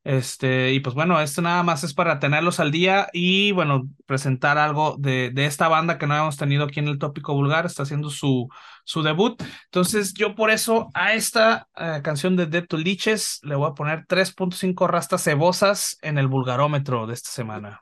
Este, 0.03 0.73
y 0.73 0.79
pues 0.79 0.95
bueno, 0.95 1.21
esto 1.21 1.43
nada 1.43 1.61
más 1.61 1.83
es 1.83 1.93
para 1.93 2.19
tenerlos 2.19 2.59
al 2.59 2.71
día 2.71 3.07
y 3.13 3.51
bueno, 3.51 3.87
presentar 4.07 4.57
algo 4.57 4.95
de, 4.97 5.29
de 5.31 5.45
esta 5.45 5.67
banda 5.67 5.99
que 5.99 6.07
no 6.07 6.15
hemos 6.17 6.37
tenido 6.37 6.63
aquí 6.63 6.79
en 6.79 6.87
el 6.87 6.97
tópico 6.97 7.35
vulgar, 7.35 7.67
está 7.67 7.83
haciendo 7.83 8.09
su, 8.09 8.47
su 8.83 9.03
debut. 9.03 9.41
Entonces, 9.65 10.13
yo 10.15 10.33
por 10.33 10.49
eso 10.49 10.89
a 10.95 11.13
esta 11.13 11.67
eh, 11.77 12.01
canción 12.03 12.35
de 12.35 12.47
Dead 12.47 12.65
to 12.67 12.77
Leeches 12.77 13.39
le 13.43 13.53
voy 13.55 13.69
a 13.69 13.73
poner 13.75 14.05
3.5 14.07 14.87
rastas 14.87 15.23
cebosas 15.23 15.97
en 16.01 16.17
el 16.17 16.27
vulgarómetro 16.27 17.05
de 17.05 17.13
esta 17.13 17.29
semana. 17.29 17.81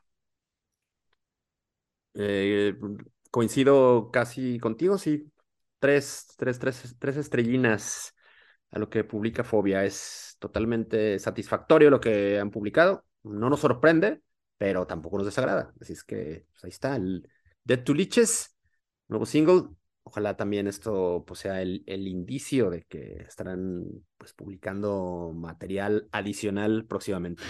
Eh, 2.14 2.74
coincido 3.30 4.10
casi 4.10 4.58
contigo, 4.58 4.98
sí. 4.98 5.30
Tres, 5.78 6.26
tres, 6.36 6.58
tres, 6.58 6.96
tres 6.98 7.16
estrellinas 7.16 8.14
a 8.70 8.78
lo 8.78 8.90
que 8.90 9.04
publica 9.04 9.44
Fobia. 9.44 9.84
Es 9.84 10.29
totalmente 10.40 11.20
satisfactorio 11.20 11.90
lo 11.90 12.00
que 12.00 12.40
han 12.40 12.50
publicado. 12.50 13.04
No 13.22 13.48
nos 13.48 13.60
sorprende, 13.60 14.22
pero 14.58 14.86
tampoco 14.86 15.18
nos 15.18 15.26
desagrada. 15.26 15.72
Así 15.80 15.92
es 15.92 16.02
que 16.02 16.46
pues, 16.50 16.64
ahí 16.64 16.70
está 16.70 16.96
el 16.96 17.28
Dead 17.62 17.84
to 17.84 17.94
Liches, 17.94 18.56
nuevo 19.06 19.26
single. 19.26 19.68
Ojalá 20.02 20.36
también 20.36 20.66
esto 20.66 21.24
pues, 21.26 21.40
sea 21.40 21.62
el, 21.62 21.84
el 21.86 22.08
indicio 22.08 22.70
de 22.70 22.82
que 22.82 23.22
estarán 23.28 23.84
pues, 24.18 24.32
publicando 24.32 25.32
material 25.34 26.08
adicional 26.10 26.86
próximamente. 26.86 27.44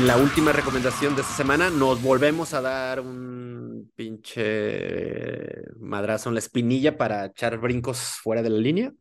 En 0.00 0.06
la 0.06 0.16
última 0.16 0.50
recomendación 0.50 1.14
de 1.14 1.20
esta 1.20 1.34
semana 1.34 1.68
nos 1.68 2.02
volvemos 2.02 2.54
a 2.54 2.62
dar 2.62 3.00
un 3.00 3.92
pinche 3.94 5.62
madrazo 5.78 6.30
en 6.30 6.36
la 6.36 6.38
espinilla 6.38 6.96
para 6.96 7.26
echar 7.26 7.58
brincos 7.58 7.98
fuera 8.22 8.42
de 8.42 8.48
la 8.48 8.56
línea 8.56 8.94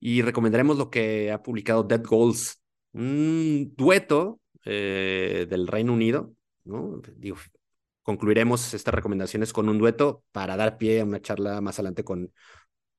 y 0.00 0.20
recomendaremos 0.20 0.76
lo 0.76 0.90
que 0.90 1.32
ha 1.32 1.42
publicado 1.42 1.82
Dead 1.82 2.02
Goals, 2.04 2.60
un 2.92 3.72
dueto 3.74 4.38
eh, 4.66 5.46
del 5.48 5.66
Reino 5.66 5.94
Unido, 5.94 6.34
¿no? 6.64 7.00
Digo, 7.16 7.38
concluiremos 8.02 8.74
estas 8.74 8.92
recomendaciones 8.92 9.50
con 9.50 9.66
un 9.70 9.78
dueto 9.78 10.24
para 10.30 10.58
dar 10.58 10.76
pie 10.76 11.00
a 11.00 11.04
una 11.06 11.22
charla 11.22 11.62
más 11.62 11.78
adelante 11.78 12.04
con 12.04 12.30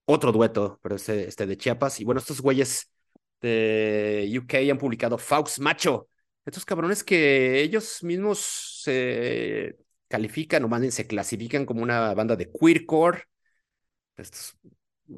otro 0.05 0.31
dueto, 0.31 0.79
pero 0.81 0.95
este, 0.95 1.27
este 1.27 1.45
de 1.45 1.57
Chiapas. 1.57 1.99
Y 1.99 2.05
bueno, 2.05 2.17
estos 2.17 2.41
güeyes 2.41 2.91
de 3.39 4.33
UK 4.35 4.71
han 4.71 4.79
publicado 4.79 5.19
Faux 5.19 5.59
Macho, 5.59 6.09
estos 6.45 6.65
cabrones 6.65 7.03
que 7.03 7.61
ellos 7.61 8.03
mismos 8.03 8.39
se 8.83 9.77
califican 10.07 10.63
o 10.63 10.67
más 10.67 10.81
bien 10.81 10.91
se 10.91 11.07
clasifican 11.07 11.65
como 11.65 11.81
una 11.83 12.13
banda 12.13 12.35
de 12.35 12.51
queercore. 12.51 13.23
Estos, 14.17 14.57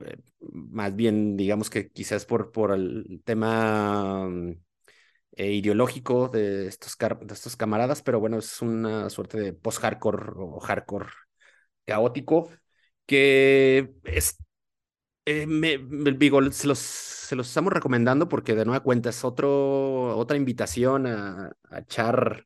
eh, 0.06 0.18
más 0.40 0.96
bien, 0.96 1.38
digamos 1.38 1.70
que 1.70 1.90
quizás 1.92 2.26
por, 2.26 2.52
por 2.52 2.72
el 2.74 3.22
tema 3.26 4.28
mm, 4.30 4.52
eh, 5.34 5.54
ideológico 5.54 6.30
de 6.30 6.68
estos, 6.68 6.98
de 7.00 7.34
estos 7.34 7.56
camaradas, 7.58 8.02
pero 8.04 8.20
bueno, 8.20 8.40
es 8.40 8.62
una 8.62 9.10
suerte 9.10 9.40
de 9.40 9.54
post-hardcore 9.54 10.34
o 10.38 10.60
hardcore 10.60 11.08
caótico 11.86 12.50
que 13.06 13.94
es 14.06 14.38
eh, 15.28 15.46
me, 15.46 15.78
digo, 16.14 16.42
se 16.54 16.68
los, 16.68 17.32
estamos 17.34 17.74
recomendando 17.74 18.30
porque 18.30 18.56
de 18.56 18.64
nueva 18.64 18.82
cuenta 18.82 19.10
es 19.10 19.26
otro, 19.26 20.18
otra 20.18 20.38
invitación 20.38 21.06
a, 21.06 21.52
echar, 21.78 22.46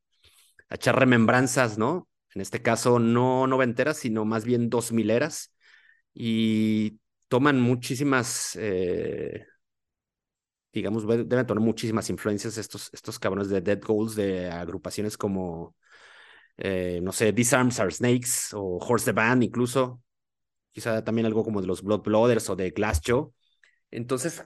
echar 0.68 0.98
remembranzas, 0.98 1.78
¿no? 1.78 2.10
En 2.34 2.42
este 2.42 2.64
caso, 2.64 2.98
no 2.98 3.46
noventeras, 3.46 3.98
sino 3.98 4.26
más 4.26 4.46
bien 4.46 4.70
dos 4.72 4.92
mileras. 4.92 5.54
Y 6.14 7.00
toman 7.28 7.62
muchísimas, 7.62 8.56
eh, 8.60 9.46
digamos, 10.74 11.06
deben 11.08 11.46
tomar 11.46 11.64
muchísimas 11.64 12.10
influencias 12.10 12.58
estos, 12.58 12.90
estos 12.94 13.20
cabrones 13.20 13.50
de 13.50 13.62
Dead 13.62 13.80
Goals 13.80 14.16
de 14.16 14.50
agrupaciones 14.50 15.18
como, 15.18 15.76
eh, 16.58 17.00
no 17.04 17.12
sé, 17.12 17.32
Disarms 17.32 17.80
Are 17.80 17.92
Snakes 17.92 18.54
o 18.54 18.78
Horse 18.84 19.06
the 19.06 19.12
Band 19.12 19.44
incluso 19.44 20.02
quizá 20.72 21.04
también 21.04 21.26
algo 21.26 21.44
como 21.44 21.62
de 21.62 21.68
los 21.68 21.84
Blood 21.84 22.02
Blooders 22.02 22.50
o 22.50 22.56
de 22.56 22.72
Glass 22.72 23.02
Joe. 23.06 23.30
Entonces, 23.92 24.44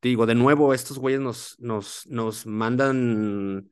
digo, 0.00 0.26
de 0.26 0.34
nuevo, 0.34 0.74
estos 0.74 0.98
güeyes 0.98 1.20
nos, 1.20 1.56
nos, 1.60 2.06
nos 2.08 2.46
mandan 2.46 3.70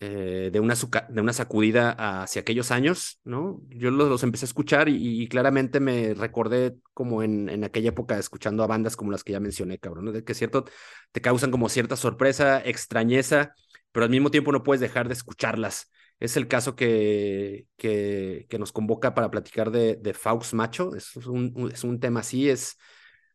eh, 0.00 0.50
de, 0.52 0.60
una, 0.60 0.74
de 1.08 1.20
una 1.20 1.32
sacudida 1.32 2.22
hacia 2.22 2.42
aquellos 2.42 2.70
años, 2.70 3.20
¿no? 3.24 3.62
Yo 3.68 3.90
los, 3.90 4.22
empecé 4.22 4.44
a 4.44 4.48
escuchar 4.48 4.88
y, 4.88 5.26
claramente 5.28 5.80
me 5.80 6.14
recordé 6.14 6.76
como 6.92 7.22
en, 7.22 7.48
en, 7.48 7.64
aquella 7.64 7.90
época 7.90 8.18
escuchando 8.18 8.62
a 8.62 8.66
bandas 8.66 8.96
como 8.96 9.10
las 9.10 9.24
que 9.24 9.32
ya 9.32 9.40
mencioné, 9.40 9.78
cabrón, 9.78 10.06
¿no? 10.06 10.12
De 10.12 10.24
que 10.24 10.34
cierto, 10.34 10.64
te 11.12 11.20
causan 11.20 11.50
como 11.50 11.68
cierta 11.68 11.96
sorpresa, 11.96 12.60
extrañeza, 12.64 13.54
pero 13.92 14.04
al 14.04 14.10
mismo 14.10 14.30
tiempo 14.30 14.52
no 14.52 14.62
puedes 14.62 14.80
dejar 14.80 15.08
de 15.08 15.14
escucharlas 15.14 15.90
es 16.20 16.36
el 16.36 16.48
caso 16.48 16.76
que, 16.76 17.66
que, 17.76 18.46
nos 18.58 18.72
convoca 18.72 19.14
para 19.14 19.30
platicar 19.30 19.70
de, 19.70 19.96
de 19.96 20.14
Faux 20.14 20.54
Macho. 20.54 20.94
Es 20.96 21.16
un, 21.16 21.70
es 21.72 21.84
un 21.84 22.00
tema 22.00 22.20
así, 22.20 22.48
es 22.50 22.78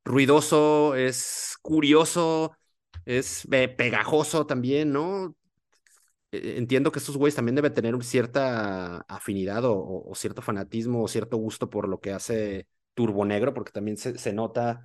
ruidoso, 0.04 0.96
es 0.96 1.58
curioso, 1.62 2.58
es 3.06 3.48
pegajoso 3.78 4.46
también, 4.46 4.92
¿no? 4.92 5.36
E, 6.32 6.58
entiendo 6.58 6.92
que 6.92 7.00
estos 7.00 7.18
güeyes 7.18 7.36
también 7.36 7.56
deben 7.56 7.74
tener 7.74 8.02
cierta 8.04 9.02
afinidad 9.08 9.66
o, 9.66 10.04
o, 10.10 10.16
cierto 10.16 10.42
fanatismo 10.42 11.04
o 11.04 11.08
cierto 11.08 11.38
gusto 11.38 11.70
por 11.70 11.88
lo 11.88 12.00
que 12.00 12.12
hace 12.14 12.68
Turbo 12.94 13.26
Negro, 13.26 13.54
porque 13.54 13.72
también 13.72 13.98
se, 13.98 14.18
se 14.18 14.34
nota 14.34 14.84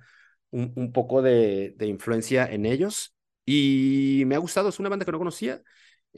un, 0.51 0.91
poco 0.93 1.21
de, 1.21 1.75
influencia 1.81 2.45
en 2.45 2.65
ellos 2.65 3.15
y 3.45 4.23
me 4.27 4.35
ha 4.35 4.39
gustado, 4.39 4.69
es 4.69 4.79
una 4.79 4.89
banda 4.89 5.05
que 5.05 5.11
no 5.11 5.19
conocía. 5.19 5.61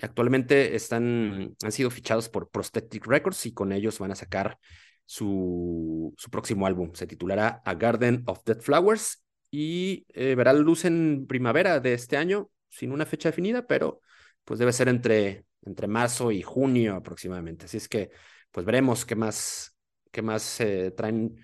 Actualmente 0.01 0.75
están, 0.75 1.55
han 1.63 1.71
sido 1.71 1.89
fichados 1.89 2.29
por 2.29 2.49
Prosthetic 2.49 3.05
Records 3.05 3.45
y 3.45 3.53
con 3.53 3.71
ellos 3.71 3.99
van 3.99 4.11
a 4.11 4.15
sacar 4.15 4.57
su, 5.05 6.13
su 6.17 6.29
próximo 6.29 6.65
álbum. 6.65 6.91
Se 6.93 7.07
titulará 7.07 7.61
A 7.65 7.75
Garden 7.75 8.23
of 8.27 8.43
Dead 8.45 8.59
Flowers 8.59 9.23
y 9.51 10.05
eh, 10.09 10.35
verá 10.35 10.53
luz 10.53 10.85
en 10.85 11.25
primavera 11.27 11.79
de 11.79 11.93
este 11.93 12.17
año, 12.17 12.49
sin 12.69 12.91
una 12.91 13.05
fecha 13.05 13.29
definida, 13.29 13.65
pero 13.65 14.01
pues 14.43 14.59
debe 14.59 14.71
ser 14.71 14.87
entre, 14.87 15.45
entre 15.63 15.87
marzo 15.87 16.31
y 16.31 16.41
junio 16.41 16.95
aproximadamente. 16.95 17.65
Así 17.65 17.77
es 17.77 17.89
que 17.89 18.11
pues 18.51 18.65
veremos 18.65 19.05
qué 19.05 19.15
más, 19.15 19.75
qué 20.11 20.21
más 20.21 20.61
traen 20.95 21.35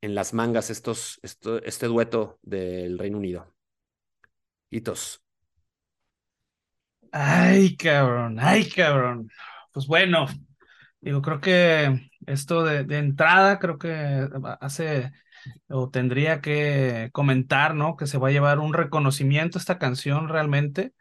en 0.00 0.14
las 0.14 0.34
mangas 0.34 0.68
estos, 0.68 1.20
este 1.22 1.86
dueto 1.86 2.38
del 2.42 2.98
Reino 2.98 3.18
Unido. 3.18 3.54
Hitos. 4.68 5.22
Ay, 7.12 7.76
cabrón, 7.76 8.38
ay, 8.40 8.68
cabrón. 8.68 9.28
Pues 9.72 9.86
bueno, 9.86 10.26
digo, 11.00 11.22
creo 11.22 11.40
que 11.40 12.10
esto 12.26 12.64
de, 12.64 12.84
de 12.84 12.98
entrada, 12.98 13.58
creo 13.58 13.78
que 13.78 14.28
hace 14.60 15.12
o 15.68 15.90
tendría 15.90 16.40
que 16.40 17.10
comentar, 17.12 17.74
¿no? 17.74 17.96
Que 17.96 18.06
se 18.06 18.18
va 18.18 18.28
a 18.28 18.30
llevar 18.32 18.58
un 18.60 18.72
reconocimiento 18.72 19.58
esta 19.58 19.78
canción 19.78 20.28
realmente. 20.28 20.92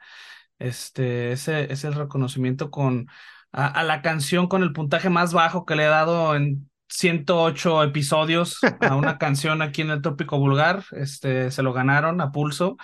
Este, 0.59 1.31
ese 1.31 1.71
es 1.71 1.83
el 1.83 1.93
reconocimiento 1.93 2.71
con 2.71 3.07
a, 3.51 3.83
la 3.83 4.01
canción 4.01 4.47
con 4.47 4.63
el 4.63 4.73
puntaje 4.73 5.09
más 5.09 5.33
bajo 5.33 5.65
que 5.65 5.75
le 5.75 5.83
he 5.83 5.87
dado 5.87 6.35
en 6.35 6.69
108 6.89 7.83
episodios 7.83 8.59
a 8.81 8.95
una 8.95 9.17
canción 9.19 9.61
aquí 9.61 9.81
en 9.81 9.91
el 9.91 10.01
tópico 10.01 10.37
vulgar. 10.37 10.83
Este, 10.91 11.51
se 11.51 11.63
lo 11.63 11.73
ganaron 11.73 12.21
a 12.21 12.31
pulso. 12.31 12.77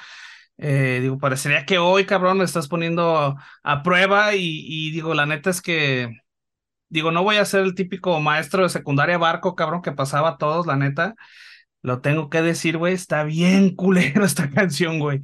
Eh, 0.58 1.00
digo, 1.02 1.20
parecería 1.20 1.65
que 1.65 1.78
hoy, 1.78 2.06
cabrón, 2.06 2.39
me 2.39 2.43
estás 2.43 2.67
poniendo 2.67 3.36
a 3.63 3.84
prueba 3.84 4.36
y, 4.36 4.65
y, 4.67 4.91
digo, 4.91 5.13
la 5.13 5.26
neta 5.26 5.50
es 5.50 5.62
que, 5.62 6.17
digo, 6.89 7.12
no 7.12 7.24
voy 7.24 7.38
a 7.38 7.46
ser 7.46 7.63
el 7.63 7.76
típico 7.76 8.20
maestro 8.22 8.63
de 8.63 8.70
secundaria 8.70 9.17
barco, 9.17 9.56
cabrón, 9.56 9.82
que 9.82 9.91
pasaba 9.91 10.30
a 10.30 10.38
todos, 10.38 10.67
la 10.67 10.76
neta. 10.78 11.15
Lo 11.82 12.02
tengo 12.02 12.30
que 12.30 12.41
decir, 12.41 12.78
güey, 12.78 12.93
está 12.93 13.24
bien 13.24 13.76
culero 13.78 14.26
esta 14.26 14.50
canción, 14.50 15.00
güey. 15.00 15.22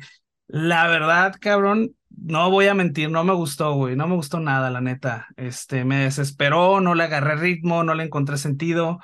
La 0.48 0.88
verdad, 0.88 1.36
cabrón, 1.40 1.96
no 2.10 2.50
voy 2.52 2.68
a 2.68 2.74
mentir, 2.74 3.10
no 3.10 3.24
me 3.24 3.34
gustó, 3.34 3.74
güey, 3.74 3.96
no 3.96 4.08
me 4.08 4.16
gustó 4.16 4.40
nada, 4.40 4.70
la 4.70 4.82
neta. 4.82 5.28
Este, 5.38 5.86
me 5.86 5.98
desesperó, 5.98 6.80
no 6.82 6.96
le 6.96 7.04
agarré 7.04 7.36
ritmo, 7.36 7.84
no 7.84 7.96
le 7.96 8.04
encontré 8.04 8.38
sentido. 8.38 9.00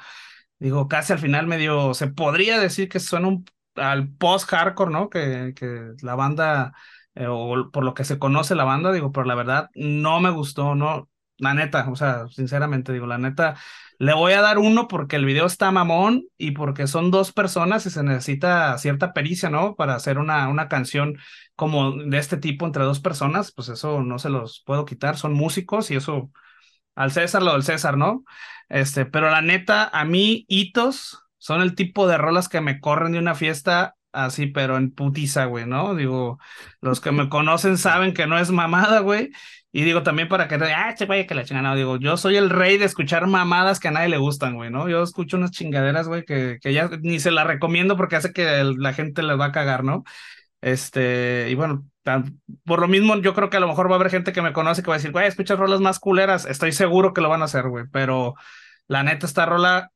Digo, 0.60 0.88
casi 0.88 1.14
al 1.14 1.20
final 1.20 1.48
medio, 1.48 1.94
se 1.94 2.08
podría 2.08 2.60
decir 2.60 2.90
que 2.90 3.00
suena 3.00 3.30
un, 3.30 3.46
al 3.80 4.10
post-hardcore, 4.14 4.92
¿no? 4.92 5.10
Que, 5.10 5.54
que 5.56 5.94
la 6.02 6.16
banda, 6.16 6.74
eh, 7.16 7.28
o 7.28 7.72
por 7.72 7.84
lo 7.84 7.94
que 7.94 8.04
se 8.06 8.20
conoce 8.20 8.56
la 8.56 8.64
banda, 8.64 8.92
digo, 8.92 9.12
pero 9.12 9.26
la 9.26 9.36
verdad 9.36 9.70
no 9.76 10.20
me 10.20 10.30
gustó, 10.30 10.76
no, 10.76 11.10
la 11.38 11.54
neta, 11.54 11.90
o 11.90 11.96
sea, 11.96 12.28
sinceramente 12.30 12.94
digo, 12.94 13.08
la 13.08 13.18
neta, 13.18 13.56
le 13.98 14.14
voy 14.14 14.34
a 14.34 14.42
dar 14.42 14.58
uno 14.58 14.88
porque 14.88 15.16
el 15.16 15.26
video 15.26 15.46
está 15.46 15.72
mamón 15.72 16.26
y 16.38 16.52
porque 16.52 16.88
son 16.88 17.12
dos 17.12 17.32
personas 17.32 17.86
y 17.86 17.90
se 17.90 18.04
necesita 18.04 18.78
cierta 18.78 19.14
pericia, 19.14 19.50
¿no? 19.50 19.76
Para 19.76 19.96
hacer 19.96 20.20
una, 20.20 20.48
una 20.50 20.68
canción 20.68 21.18
como 21.56 21.94
de 21.94 22.18
este 22.18 22.38
tipo 22.38 22.66
entre 22.66 22.84
dos 22.84 23.00
personas, 23.00 23.52
pues 23.52 23.70
eso 23.70 24.02
no 24.04 24.20
se 24.20 24.30
los 24.30 24.64
puedo 24.66 24.86
quitar, 24.86 25.18
son 25.18 25.34
músicos 25.34 25.92
y 25.92 25.96
eso 25.96 26.32
al 26.96 27.12
César 27.12 27.44
lo 27.44 27.54
del 27.54 27.64
César, 27.64 27.98
¿no? 27.98 28.24
Este, 28.70 29.06
pero 29.06 29.30
la 29.30 29.42
neta, 29.42 29.90
a 29.92 30.06
mí, 30.06 30.46
hitos 30.48 31.24
son 31.40 31.62
el 31.62 31.76
tipo 31.76 32.08
de 32.08 32.18
rolas 32.18 32.50
que 32.50 32.62
me 32.62 32.80
corren 32.80 33.14
de 33.14 33.20
una 33.20 33.36
fiesta 33.36 33.96
así, 34.12 34.48
pero 34.48 34.78
en 34.78 34.92
putiza, 34.92 35.46
güey, 35.46 35.66
¿no? 35.66 35.96
Digo, 35.96 36.40
los 36.82 37.02
que 37.02 37.12
me 37.12 37.30
conocen 37.30 37.78
saben 37.78 38.14
que 38.14 38.28
no 38.28 38.38
es 38.38 38.52
mamada, 38.52 39.00
güey. 39.00 39.32
Y 39.72 39.84
digo 39.84 40.02
también 40.02 40.28
para 40.28 40.48
que, 40.48 40.56
ah, 40.56 40.96
che, 40.96 41.06
vaya 41.06 41.28
que 41.28 41.36
la 41.36 41.46
chingada, 41.46 41.70
no, 41.70 41.76
digo, 41.76 41.98
yo 41.98 42.18
soy 42.18 42.38
el 42.38 42.50
rey 42.50 42.78
de 42.80 42.86
escuchar 42.86 43.28
mamadas 43.28 43.80
que 43.80 43.88
a 43.88 43.92
nadie 43.92 44.10
le 44.10 44.18
gustan, 44.18 44.56
güey, 44.56 44.72
¿no? 44.72 44.90
Yo 44.90 45.04
escucho 45.04 45.38
unas 45.38 45.52
chingaderas, 45.52 46.08
güey, 46.08 46.26
que, 46.26 46.58
que 46.60 46.74
ya 46.74 46.90
ni 47.02 47.20
se 47.20 47.30
las 47.30 47.46
recomiendo 47.46 47.96
porque 47.96 48.16
hace 48.16 48.34
que 48.34 48.64
la 48.78 48.94
gente 48.94 49.22
les 49.22 49.40
va 49.40 49.46
a 49.46 49.52
cagar, 49.52 49.84
¿no? 49.84 50.04
Este, 50.62 51.48
y 51.52 51.56
bueno, 51.56 51.86
por 52.66 52.80
lo 52.80 52.88
mismo, 52.88 53.16
yo 53.22 53.34
creo 53.36 53.50
que 53.50 53.58
a 53.58 53.60
lo 53.60 53.68
mejor 53.68 53.90
va 53.90 53.94
a 53.94 54.00
haber 54.00 54.10
gente 54.10 54.34
que 54.34 54.42
me 54.42 54.54
conoce 54.54 54.82
que 54.82 54.88
va 54.90 54.96
a 54.96 54.98
decir, 54.98 55.12
güey, 55.12 55.28
escuchas 55.28 55.60
rolas 55.60 55.82
más 55.82 56.00
culeras, 56.00 56.46
estoy 56.46 56.72
seguro 56.72 57.14
que 57.14 57.22
lo 57.22 57.30
van 57.30 57.42
a 57.42 57.46
hacer, 57.46 57.68
güey, 57.70 57.86
pero 57.92 58.34
la 58.88 59.04
neta, 59.04 59.28
esta 59.28 59.46
rola 59.46 59.92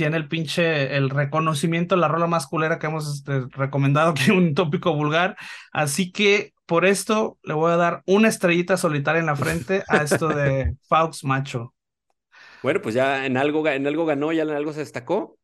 tiene 0.00 0.16
el 0.16 0.28
pinche, 0.28 0.96
el 0.96 1.10
reconocimiento, 1.10 1.94
la 1.94 2.08
rola 2.08 2.26
más 2.26 2.46
culera 2.46 2.78
que 2.78 2.86
hemos 2.86 3.16
este, 3.16 3.42
recomendado 3.50 4.14
que 4.14 4.32
un 4.32 4.54
tópico 4.54 4.94
vulgar. 4.94 5.36
Así 5.72 6.10
que 6.10 6.54
por 6.64 6.86
esto 6.86 7.38
le 7.42 7.52
voy 7.52 7.70
a 7.70 7.76
dar 7.76 8.02
una 8.06 8.28
estrellita 8.28 8.78
solitaria 8.78 9.20
en 9.20 9.26
la 9.26 9.36
frente 9.36 9.82
a 9.88 9.98
esto 10.02 10.28
de 10.28 10.74
Faux 10.88 11.22
Macho. 11.24 11.74
Bueno, 12.62 12.80
pues 12.80 12.94
ya 12.94 13.26
en 13.26 13.36
algo, 13.36 13.68
en 13.68 13.86
algo 13.86 14.06
ganó, 14.06 14.32
ya 14.32 14.44
en 14.44 14.48
algo 14.48 14.72
se 14.72 14.80
destacó. 14.80 15.38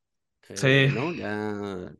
Sí. 0.55 0.67
Eh, 0.67 0.93
¿no? 0.95 1.13
Ya 1.13 1.93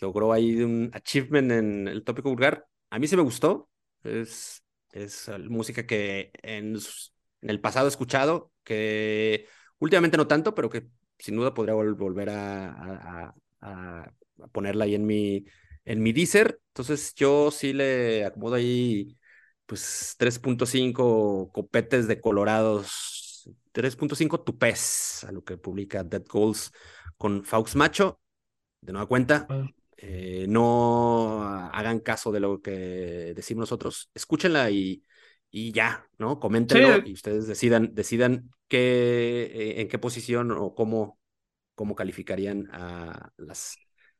logró 0.00 0.32
ahí 0.32 0.60
un 0.60 0.90
achievement 0.92 1.52
en 1.52 1.86
el 1.86 2.02
tópico 2.02 2.28
vulgar. 2.28 2.66
A 2.90 2.98
mí 2.98 3.06
se 3.06 3.16
me 3.16 3.22
gustó. 3.22 3.68
Es, 4.02 4.64
es 4.90 5.30
música 5.48 5.86
que 5.86 6.32
en, 6.42 6.74
en 6.74 7.50
el 7.50 7.60
pasado 7.60 7.86
he 7.86 7.90
escuchado, 7.90 8.50
que 8.64 9.46
últimamente 9.78 10.16
no 10.16 10.26
tanto, 10.26 10.56
pero 10.56 10.70
que 10.70 10.88
sin 11.18 11.36
duda 11.36 11.54
podría 11.54 11.74
volver 11.74 12.30
a, 12.30 13.34
ponerla 14.52 14.84
ahí 14.84 14.94
en 14.94 15.06
mi, 15.06 15.44
en 15.84 16.02
mi 16.02 16.12
Deezer. 16.12 16.60
Entonces 16.68 17.14
yo 17.14 17.50
sí 17.50 17.72
le 17.72 18.24
acomodo 18.24 18.54
ahí 18.54 19.16
pues 19.66 20.16
3.5 20.18 21.50
copetes 21.52 22.08
de 22.08 22.20
colorados, 22.20 23.50
3.5 23.72 24.40
tupés 24.42 25.24
a 25.24 25.32
lo 25.32 25.44
que 25.44 25.58
publica 25.58 26.04
Dead 26.04 26.24
Goals 26.26 26.72
con 27.16 27.44
Faux 27.44 27.76
Macho. 27.76 28.20
De 28.80 28.92
nueva 28.92 29.08
cuenta, 29.08 29.46
eh, 29.96 30.46
no 30.48 31.42
hagan 31.42 31.98
caso 31.98 32.30
de 32.30 32.40
lo 32.40 32.62
que 32.62 33.32
decimos 33.34 33.62
nosotros, 33.62 34.10
escúchenla 34.14 34.70
y, 34.70 35.02
y 35.50 35.72
ya, 35.72 36.06
¿no? 36.18 36.38
Coméntenlo 36.40 37.06
y 37.06 37.12
ustedes 37.12 37.46
decidan, 37.46 37.94
decidan 37.94 38.50
qué, 38.68 39.50
eh, 39.52 39.80
en 39.80 39.88
qué 39.88 39.98
posición 39.98 40.50
o 40.52 40.74
cómo, 40.74 41.18
cómo 41.74 41.94
calificarían 41.94 42.68
a 42.72 43.32
las 43.36 43.76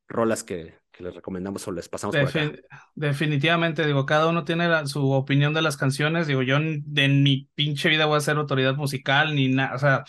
rolas 0.08 0.42
que, 0.42 0.74
que 0.90 1.04
les 1.04 1.14
recomendamos 1.14 1.66
o 1.68 1.72
les 1.72 1.88
pasamos 1.88 2.16
por 2.16 2.28
acá. 2.28 2.52
Definitivamente, 2.94 3.86
digo, 3.86 4.06
cada 4.06 4.26
uno 4.26 4.44
tiene 4.44 4.86
su 4.86 5.10
opinión 5.12 5.54
de 5.54 5.62
las 5.62 5.76
canciones. 5.76 6.26
Digo, 6.26 6.42
yo 6.42 6.56
en, 6.56 7.22
mi 7.22 7.48
pinche 7.54 7.88
vida 7.88 8.06
voy 8.06 8.16
a 8.16 8.20
ser 8.20 8.36
autoridad 8.36 8.74
musical 8.74 9.34
ni 9.34 9.48
nada. 9.48 9.76
O 9.76 9.78
sea, 9.78 10.04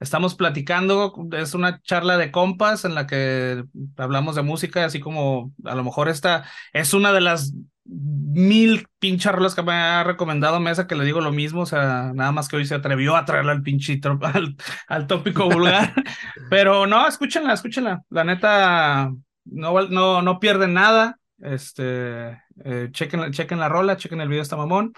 estamos 0.00 0.34
platicando, 0.34 1.14
es 1.32 1.54
una 1.54 1.80
charla 1.82 2.16
de 2.16 2.32
compas 2.32 2.84
en 2.84 2.94
la 2.94 3.06
que 3.06 3.62
hablamos 3.96 4.34
de 4.34 4.42
música, 4.42 4.84
así 4.84 5.00
como 5.00 5.52
a 5.64 5.74
lo 5.74 5.84
mejor 5.84 6.08
esta 6.08 6.44
es 6.72 6.92
una 6.94 7.12
de 7.12 7.20
las 7.20 7.52
mil 7.84 8.86
pinches 8.98 9.32
rolas 9.32 9.54
que 9.54 9.62
me 9.62 9.72
ha 9.72 10.04
recomendado 10.04 10.60
Mesa 10.60 10.86
que 10.86 10.94
le 10.94 11.04
digo 11.04 11.20
lo 11.20 11.32
mismo, 11.32 11.62
o 11.62 11.66
sea, 11.66 12.12
nada 12.14 12.32
más 12.32 12.48
que 12.48 12.56
hoy 12.56 12.64
se 12.64 12.74
atrevió 12.74 13.16
a 13.16 13.24
traerla 13.24 13.52
al 13.52 13.62
pinchito, 13.62 14.18
al, 14.88 15.06
tópico 15.06 15.48
vulgar, 15.48 15.92
pero 16.50 16.86
no, 16.86 17.06
escúchenla, 17.06 17.54
escúchenla, 17.54 18.02
la 18.10 18.24
neta, 18.24 19.12
no, 19.44 19.88
no, 19.88 20.22
no 20.22 20.40
pierden 20.40 20.74
nada, 20.74 21.18
este, 21.40 22.40
eh, 22.64 22.88
chequen, 22.92 23.32
chequen 23.32 23.58
la 23.58 23.68
rola, 23.68 23.96
chequen 23.96 24.20
el 24.20 24.28
video, 24.28 24.42
está 24.42 24.56
mamón, 24.56 24.92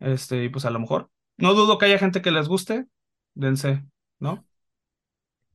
este, 0.00 0.44
y 0.44 0.48
pues 0.48 0.64
a 0.64 0.70
lo 0.70 0.80
mejor, 0.80 1.10
no 1.36 1.54
dudo 1.54 1.78
que 1.78 1.86
haya 1.86 1.98
gente 1.98 2.20
que 2.20 2.32
les 2.32 2.48
guste, 2.48 2.86
dense, 3.34 3.84
¿no? 4.18 4.44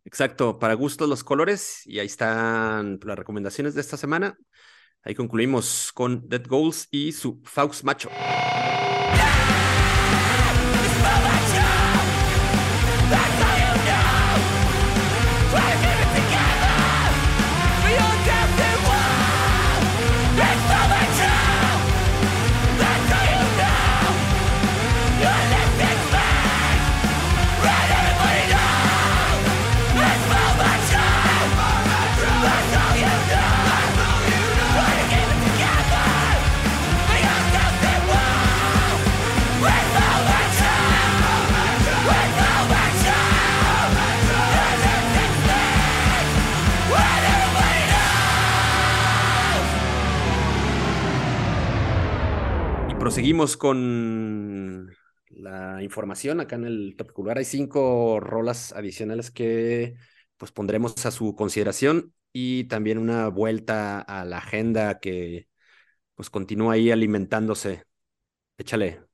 Exacto, 0.05 0.57
para 0.57 0.73
gustos 0.73 1.09
los 1.09 1.23
colores, 1.23 1.85
y 1.85 1.99
ahí 1.99 2.07
están 2.07 2.99
las 3.03 3.19
recomendaciones 3.19 3.75
de 3.75 3.81
esta 3.81 3.97
semana. 3.97 4.37
Ahí 5.03 5.15
concluimos 5.15 5.91
con 5.93 6.27
Dead 6.27 6.45
Goals 6.47 6.87
y 6.91 7.11
su 7.11 7.41
Faust 7.45 7.83
Macho. 7.83 8.09
Proseguimos 53.19 53.57
con 53.57 54.95
la 55.27 55.83
información 55.83 56.39
acá 56.39 56.55
en 56.55 56.63
el 56.63 56.95
tópico 56.97 57.21
lugar. 57.21 57.37
Hay 57.37 57.43
cinco 57.43 58.21
rolas 58.21 58.71
adicionales 58.71 59.29
que 59.29 59.95
pues 60.37 60.53
pondremos 60.53 61.05
a 61.05 61.11
su 61.11 61.35
consideración 61.35 62.13
y 62.31 62.63
también 62.65 62.97
una 62.97 63.27
vuelta 63.27 63.99
a 63.99 64.23
la 64.23 64.37
agenda 64.37 64.99
que 65.01 65.49
pues 66.15 66.29
continúa 66.29 66.75
ahí 66.75 66.91
alimentándose. 66.91 67.83
Échale. 68.57 69.08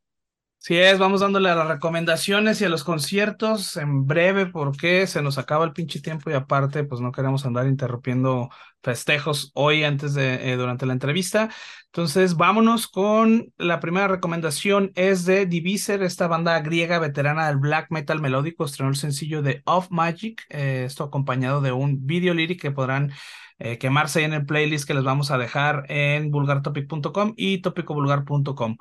Sí 0.66 0.80
es, 0.80 0.98
vamos 0.98 1.22
dándole 1.22 1.52
a 1.52 1.56
las 1.56 1.68
recomendaciones 1.68 2.60
y 2.60 2.66
a 2.66 2.70
los 2.70 2.84
conciertos 2.84 3.78
en 3.78 4.08
breve 4.08 4.48
porque 4.48 5.06
se 5.06 5.22
nos 5.22 5.38
acaba 5.38 5.64
el 5.64 5.74
pinche 5.74 6.02
tiempo 6.02 6.32
y 6.32 6.34
aparte 6.34 6.84
pues 6.84 7.02
no 7.02 7.12
queremos 7.12 7.46
andar 7.46 7.68
interrumpiendo 7.68 8.50
festejos 8.82 9.52
hoy 9.54 9.84
antes 9.84 10.16
de 10.16 10.54
eh, 10.54 10.58
durante 10.58 10.88
la 10.88 10.94
entrevista. 10.94 11.52
Entonces 11.86 12.36
vámonos 12.36 12.88
con 12.88 13.54
la 13.58 13.80
primera 13.80 14.08
recomendación 14.08 14.92
es 14.96 15.26
de 15.26 15.46
Diviser, 15.46 16.02
esta 16.02 16.26
banda 16.26 16.60
griega 16.62 16.98
veterana 16.98 17.46
del 17.46 17.58
black 17.58 17.92
metal 17.92 18.20
melódico 18.20 18.66
estrenó 18.66 18.90
el 18.90 18.96
sencillo 18.96 19.44
de 19.44 19.62
Off 19.66 19.92
Magic, 19.92 20.48
eh, 20.50 20.86
esto 20.88 21.04
acompañado 21.04 21.62
de 21.62 21.74
un 21.74 22.08
video 22.08 22.34
lyric 22.34 22.60
que 22.60 22.72
podrán 22.72 23.14
eh, 23.60 23.78
quemarse 23.78 24.24
en 24.24 24.34
el 24.34 24.46
playlist 24.46 24.88
que 24.88 24.94
les 24.94 25.04
vamos 25.04 25.32
a 25.32 25.38
dejar 25.38 25.86
en 25.90 26.32
vulgartopic.com 26.32 27.34
y 27.38 27.62
topicovulgar.com. 27.62 28.78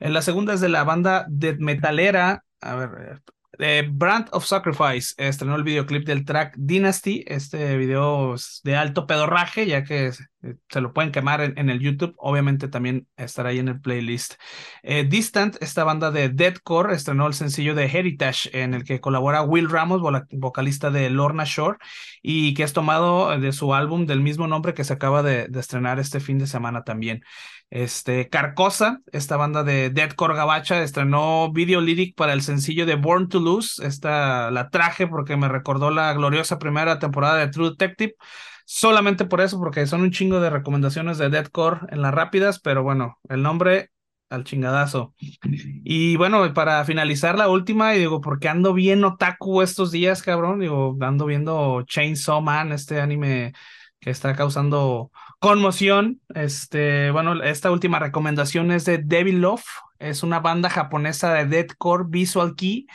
En 0.00 0.12
la 0.12 0.22
segunda 0.22 0.54
es 0.54 0.60
de 0.60 0.68
la 0.68 0.84
banda 0.84 1.26
de 1.28 1.56
metalera, 1.56 2.44
a 2.60 2.74
ver, 2.74 3.22
Brand 3.58 4.28
of 4.30 4.46
Sacrifice 4.46 5.14
estrenó 5.16 5.56
el 5.56 5.64
videoclip 5.64 6.06
del 6.06 6.24
track 6.24 6.54
Dynasty. 6.56 7.24
Este 7.26 7.76
video 7.76 8.36
de 8.62 8.76
alto 8.76 9.06
pedorraje, 9.06 9.66
ya 9.66 9.82
que 9.82 10.12
eh, 10.42 10.54
se 10.68 10.80
lo 10.80 10.92
pueden 10.92 11.10
quemar 11.10 11.40
en, 11.40 11.68
el 11.68 11.80
YouTube. 11.80 12.14
Obviamente 12.18 12.68
también 12.68 13.08
estará 13.16 13.48
ahí 13.48 13.58
en 13.58 13.66
el 13.66 13.80
playlist. 13.80 14.34
Eh, 14.84 15.04
Distant, 15.04 15.56
esta 15.60 15.82
banda 15.82 16.12
de 16.12 16.28
deadcore, 16.28 16.94
estrenó 16.94 17.26
el 17.26 17.34
sencillo 17.34 17.74
de 17.74 17.86
Heritage, 17.86 18.50
en 18.62 18.74
el 18.74 18.84
que 18.84 19.00
colabora 19.00 19.42
Will 19.42 19.68
Ramos, 19.68 20.02
vocalista 20.30 20.92
de 20.92 21.10
Lorna 21.10 21.42
Shore, 21.44 21.78
y 22.22 22.54
que 22.54 22.62
es 22.62 22.72
tomado 22.72 23.36
de 23.38 23.52
su 23.52 23.74
álbum 23.74 24.06
del 24.06 24.20
mismo 24.20 24.46
nombre 24.46 24.74
que 24.74 24.84
se 24.84 24.92
acaba 24.92 25.24
de 25.24 25.48
estrenar 25.58 25.98
este 25.98 26.20
fin 26.20 26.38
de 26.38 26.46
semana 26.46 26.84
también. 26.84 27.22
Este, 27.70 28.28
Carcosa, 28.30 29.00
esta 29.12 29.36
banda 29.36 29.62
de 29.62 29.90
deadcore 29.90 30.34
gabacha, 30.34 30.82
estrenó 30.82 31.52
video 31.52 31.80
lyric 31.82 32.14
para 32.16 32.32
el 32.32 32.40
sencillo 32.40 32.86
de 32.86 32.94
Born 32.94 33.28
to 33.28 33.40
Lose. 33.40 33.86
Esta 33.86 34.50
la 34.50 34.70
traje 34.70 35.06
porque 35.06 35.36
me 35.36 35.48
recordó 35.48 35.90
la 35.90 36.12
gloriosa 36.14 36.58
primera 36.58 36.98
temporada 36.98 37.36
de 37.36 37.48
True 37.48 37.70
Detective. 37.70 38.14
Solamente 38.64 39.24
por 39.24 39.40
eso, 39.40 39.58
porque 39.58 39.86
son 39.86 40.02
un 40.02 40.10
chingo 40.10 40.40
de 40.40 40.50
recomendaciones 40.50 41.18
de 41.18 41.30
deadcore 41.30 41.80
en 41.90 42.02
las 42.02 42.14
rápidas, 42.14 42.58
pero 42.60 42.82
bueno, 42.82 43.18
el 43.28 43.42
nombre 43.42 43.90
al 44.30 44.44
chingadazo. 44.44 45.14
Y 45.84 46.16
bueno, 46.16 46.52
para 46.52 46.84
finalizar 46.84 47.36
la 47.38 47.48
última, 47.48 47.94
y 47.94 47.98
digo, 47.98 48.20
porque 48.20 48.48
ando 48.48 48.74
bien 48.74 49.04
otaku 49.04 49.62
estos 49.62 49.90
días, 49.90 50.22
cabrón, 50.22 50.60
digo, 50.60 50.96
ando 51.00 51.26
viendo 51.26 51.82
Chainsaw 51.82 52.40
Man, 52.42 52.72
este 52.72 53.00
anime 53.00 53.52
que 54.00 54.10
está 54.10 54.34
causando 54.36 55.10
conmoción. 55.38 56.20
Este, 56.34 57.10
bueno, 57.10 57.42
esta 57.42 57.70
última 57.70 57.98
recomendación 57.98 58.72
es 58.72 58.84
de 58.84 58.98
Devil 58.98 59.40
Love, 59.40 59.64
es 59.98 60.22
una 60.22 60.40
banda 60.40 60.70
japonesa 60.70 61.32
de 61.34 61.46
deathcore 61.46 62.04
visual 62.08 62.54
key 62.56 62.86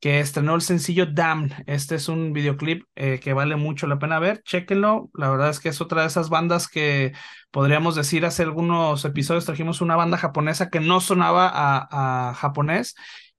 que 0.00 0.20
estrenó 0.20 0.54
el 0.54 0.60
sencillo 0.60 1.06
Damn. 1.06 1.50
Este 1.66 1.94
es 1.96 2.08
un 2.08 2.32
videoclip 2.32 2.84
eh, 2.96 3.18
que 3.18 3.32
vale 3.32 3.56
mucho 3.56 3.86
la 3.86 3.98
pena 3.98 4.18
ver. 4.18 4.42
Chéquenlo. 4.42 5.10
La 5.14 5.30
verdad 5.30 5.50
es 5.50 5.58
que 5.58 5.70
es 5.70 5.80
otra 5.80 6.02
de 6.02 6.08
esas 6.08 6.28
bandas 6.28 6.68
que 6.68 7.12
podríamos 7.50 7.94
decir 7.94 8.26
hace 8.26 8.42
algunos 8.42 9.04
episodios 9.04 9.46
trajimos 9.46 9.80
una 9.80 9.96
banda 9.96 10.18
japonesa 10.18 10.68
que 10.70 10.80
no 10.80 11.00
sonaba 11.00 11.50
a, 11.52 12.30
a 12.30 12.34
japonés 12.34 12.94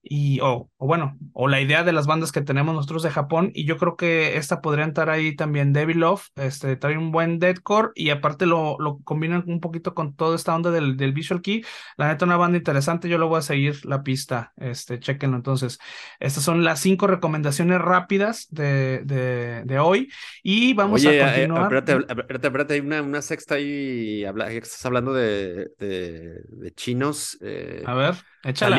y 0.10 0.40
o, 0.42 0.70
bueno, 0.80 1.18
o 1.34 1.48
la 1.48 1.62
idea 1.62 1.84
de 1.84 1.92
las 1.92 2.08
bandas 2.08 2.32
que 2.32 2.42
tenemos 2.42 2.74
nosotros 2.74 3.04
de 3.04 3.10
Japón 3.10 3.52
y 3.54 3.66
yo 3.66 3.78
creo 3.78 3.96
que 3.96 4.38
esta 4.38 4.62
podría 4.62 4.86
entrar 4.86 5.10
ahí 5.10 5.36
también 5.36 5.74
Devil 5.74 6.00
Love, 6.00 6.28
este 6.36 6.76
trae 6.76 6.98
un 6.98 7.12
buen 7.12 7.40
deadcore 7.40 7.90
y 7.96 8.10
aparte 8.10 8.46
lo, 8.46 8.78
lo 8.80 9.00
combinan 9.00 9.44
un 9.48 9.60
poquito 9.60 9.94
con 9.94 10.16
toda 10.16 10.36
esta 10.36 10.56
onda 10.56 10.72
del, 10.72 10.98
del 10.98 11.14
Visual 11.14 11.42
Key, 11.42 11.64
la 11.98 12.08
neta 12.08 12.26
una 12.26 12.38
banda 12.38 12.58
interesante, 12.58 13.10
yo 13.10 13.18
lo 13.18 13.28
voy 13.28 13.40
a 13.40 13.42
seguir 13.42 13.86
la 13.86 14.04
pista, 14.04 14.54
este 14.58 15.00
chequenlo 15.00 15.38
entonces. 15.38 15.80
Estas 16.20 16.44
son 16.44 16.64
las 16.64 16.80
cinco 16.80 17.08
recomendaciones 17.08 17.80
rápidas 17.80 18.48
de, 18.50 19.02
de, 19.04 19.64
de 19.66 19.80
hoy 19.80 20.10
y 20.44 20.74
vamos 20.74 21.06
a 21.06 21.14
eh, 21.14 21.20
continuar. 21.20 21.74
espérate, 21.74 22.48
espérate, 22.48 22.74
hay 22.76 22.80
una, 22.80 23.02
una 23.02 23.22
sexta 23.22 23.56
ahí, 23.56 24.24
habla, 24.26 24.52
estás 24.52 24.86
hablando 24.86 25.14
de, 25.14 25.70
de, 25.78 26.74
chinos. 26.76 27.38
Eh, 27.42 27.84
a 27.86 27.94
ver 27.94 28.16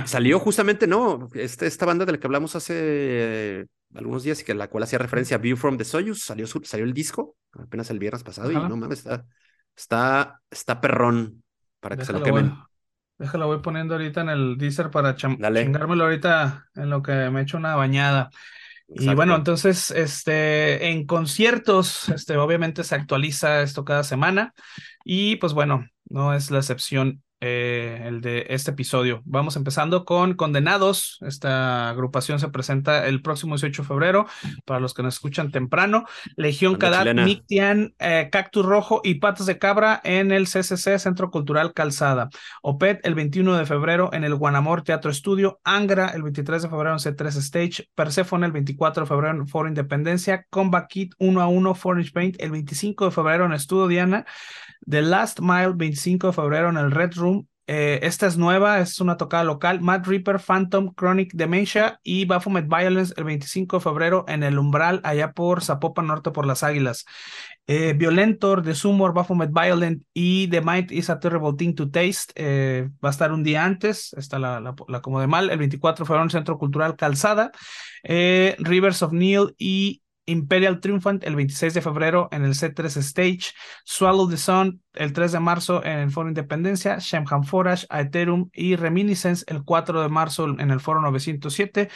salió 0.06 0.38
justamente, 0.38 0.86
no, 0.86 1.28
este, 1.34 1.66
esta 1.66 1.86
banda 1.86 2.04
de 2.04 2.12
la 2.12 2.18
que 2.18 2.26
hablamos 2.26 2.56
hace 2.56 2.74
eh, 2.76 3.66
algunos 3.94 4.22
días 4.22 4.40
y 4.40 4.44
que 4.44 4.54
la 4.54 4.68
cual 4.68 4.84
hacía 4.84 4.98
referencia 4.98 5.36
a 5.36 5.40
View 5.40 5.56
from 5.56 5.76
the 5.76 5.84
Soyuz, 5.84 6.22
salió, 6.22 6.46
salió 6.46 6.84
el 6.84 6.92
disco 6.94 7.36
apenas 7.52 7.90
el 7.90 7.98
viernes 7.98 8.22
pasado 8.22 8.50
y 8.50 8.54
no 8.54 8.76
mames, 8.76 8.98
está, 9.00 9.24
está, 9.76 10.40
está 10.50 10.80
perrón 10.80 11.42
para 11.80 11.96
que 11.96 12.04
se 12.04 12.12
lo 12.12 12.22
quemen. 12.22 12.52
déjalo, 13.18 13.46
voy 13.46 13.60
poniendo 13.60 13.94
ahorita 13.94 14.22
en 14.22 14.28
el 14.28 14.58
Deezer 14.58 14.90
para 14.90 15.16
chingármelo 15.16 16.04
ahorita 16.04 16.66
en 16.74 16.90
lo 16.90 17.02
que 17.02 17.30
me 17.30 17.42
echo 17.42 17.56
una 17.56 17.76
bañada. 17.76 18.30
Y 18.88 19.14
bueno, 19.14 19.36
entonces, 19.36 19.90
este, 19.90 20.88
en 20.90 21.04
conciertos, 21.04 22.08
este, 22.08 22.38
obviamente 22.38 22.84
se 22.84 22.94
actualiza 22.94 23.60
esto 23.60 23.84
cada 23.84 24.02
semana 24.02 24.54
y 25.04 25.36
pues 25.36 25.52
bueno, 25.52 25.86
no 26.08 26.32
es 26.32 26.50
la 26.50 26.58
excepción 26.58 27.22
eh, 27.40 28.02
el 28.04 28.20
de 28.20 28.46
este 28.48 28.72
episodio. 28.72 29.22
Vamos 29.24 29.56
empezando 29.56 30.04
con 30.04 30.34
Condenados. 30.34 31.18
Esta 31.20 31.88
agrupación 31.88 32.40
se 32.40 32.48
presenta 32.48 33.06
el 33.06 33.22
próximo 33.22 33.54
18 33.54 33.82
de 33.82 33.88
febrero 33.88 34.26
para 34.64 34.80
los 34.80 34.92
que 34.92 35.02
nos 35.02 35.14
escuchan 35.14 35.52
temprano. 35.52 36.04
Legión 36.36 36.76
Cadat, 36.76 37.14
Mictian, 37.14 37.94
eh, 37.98 38.28
Cactus 38.32 38.66
Rojo 38.66 39.00
y 39.04 39.16
Patas 39.16 39.46
de 39.46 39.58
Cabra 39.58 40.00
en 40.02 40.32
el 40.32 40.46
CCC, 40.46 40.98
Centro 40.98 41.30
Cultural 41.30 41.72
Calzada. 41.74 42.28
OPET 42.62 43.00
el 43.04 43.14
21 43.14 43.56
de 43.56 43.66
febrero 43.66 44.10
en 44.12 44.24
el 44.24 44.34
Guanamor 44.34 44.82
Teatro 44.82 45.10
Estudio. 45.10 45.60
Angra 45.62 46.08
el 46.08 46.22
23 46.22 46.62
de 46.62 46.68
febrero 46.68 46.92
en 46.92 46.98
C3 46.98 47.36
Stage. 47.36 47.88
Persephone 47.94 48.46
el 48.46 48.52
24 48.52 49.04
de 49.04 49.08
febrero 49.08 49.36
en 49.36 49.46
Foro 49.46 49.68
Independencia. 49.68 50.44
Combat 50.50 50.88
Kit 50.88 51.14
1 51.18 51.40
a 51.40 51.46
1 51.46 51.74
Forage 51.74 52.10
Paint 52.10 52.36
el 52.40 52.50
25 52.50 53.06
de 53.06 53.10
febrero 53.10 53.46
en 53.46 53.52
Estudio 53.52 53.86
Diana. 53.86 54.26
The 54.86 55.02
Last 55.02 55.40
Mile, 55.40 55.72
25 55.74 56.28
de 56.28 56.32
febrero 56.32 56.68
en 56.68 56.76
el 56.76 56.90
Red 56.90 57.14
Room. 57.14 57.46
Eh, 57.70 58.00
esta 58.02 58.26
es 58.26 58.38
nueva, 58.38 58.80
es 58.80 58.98
una 58.98 59.18
tocada 59.18 59.44
local. 59.44 59.82
Mad 59.82 60.06
Reaper, 60.06 60.40
Phantom, 60.40 60.94
Chronic 60.94 61.32
Dementia 61.34 62.00
y 62.02 62.24
Baphomet 62.24 62.66
Violence 62.66 63.12
el 63.18 63.24
25 63.24 63.76
de 63.76 63.82
febrero 63.82 64.24
en 64.26 64.42
el 64.42 64.58
Umbral, 64.58 65.02
allá 65.04 65.32
por 65.32 65.62
Zapopan 65.62 66.06
Norte 66.06 66.30
por 66.30 66.46
las 66.46 66.62
Águilas. 66.62 67.04
Eh, 67.66 67.92
Violentor, 67.92 68.62
The 68.62 68.74
Sumor, 68.74 69.12
Baphomet 69.12 69.50
Violent 69.52 70.02
y 70.14 70.48
The 70.48 70.62
Might 70.62 70.90
is 70.90 71.10
a 71.10 71.20
Terrible 71.20 71.52
Thing 71.58 71.74
to 71.74 71.90
Taste. 71.90 72.32
Eh, 72.36 72.88
va 73.04 73.10
a 73.10 73.12
estar 73.12 73.32
un 73.32 73.42
día 73.42 73.66
antes, 73.66 74.14
está 74.14 74.38
la, 74.38 74.60
la, 74.60 75.02
como 75.02 75.20
de 75.20 75.26
mal, 75.26 75.50
el 75.50 75.58
24 75.58 76.04
de 76.04 76.06
febrero 76.06 76.22
en 76.22 76.28
el 76.28 76.32
Centro 76.32 76.56
Cultural 76.56 76.96
Calzada. 76.96 77.52
Rivers 78.02 79.02
of 79.02 79.12
Neil 79.12 79.54
y 79.58 80.00
Imperial 80.28 80.80
Triumphant 80.80 81.24
el 81.24 81.36
26 81.36 81.74
de 81.74 81.82
febrero 81.82 82.28
en 82.32 82.44
el 82.44 82.54
C3 82.54 82.96
Stage, 82.96 83.52
Swallow 83.84 84.28
the 84.28 84.36
Sun 84.36 84.82
el 84.94 85.12
3 85.12 85.32
de 85.32 85.40
marzo 85.40 85.84
en 85.84 85.98
el 85.98 86.10
Foro 86.10 86.28
Independencia, 86.28 86.98
Shemham 86.98 87.44
Forage, 87.44 87.86
Aetherum 87.88 88.50
y 88.52 88.76
Reminiscence 88.76 89.44
el 89.46 89.62
4 89.64 90.02
de 90.02 90.08
marzo 90.08 90.48
en 90.48 90.70
el 90.70 90.80
Foro 90.80 91.00
907, 91.00 91.88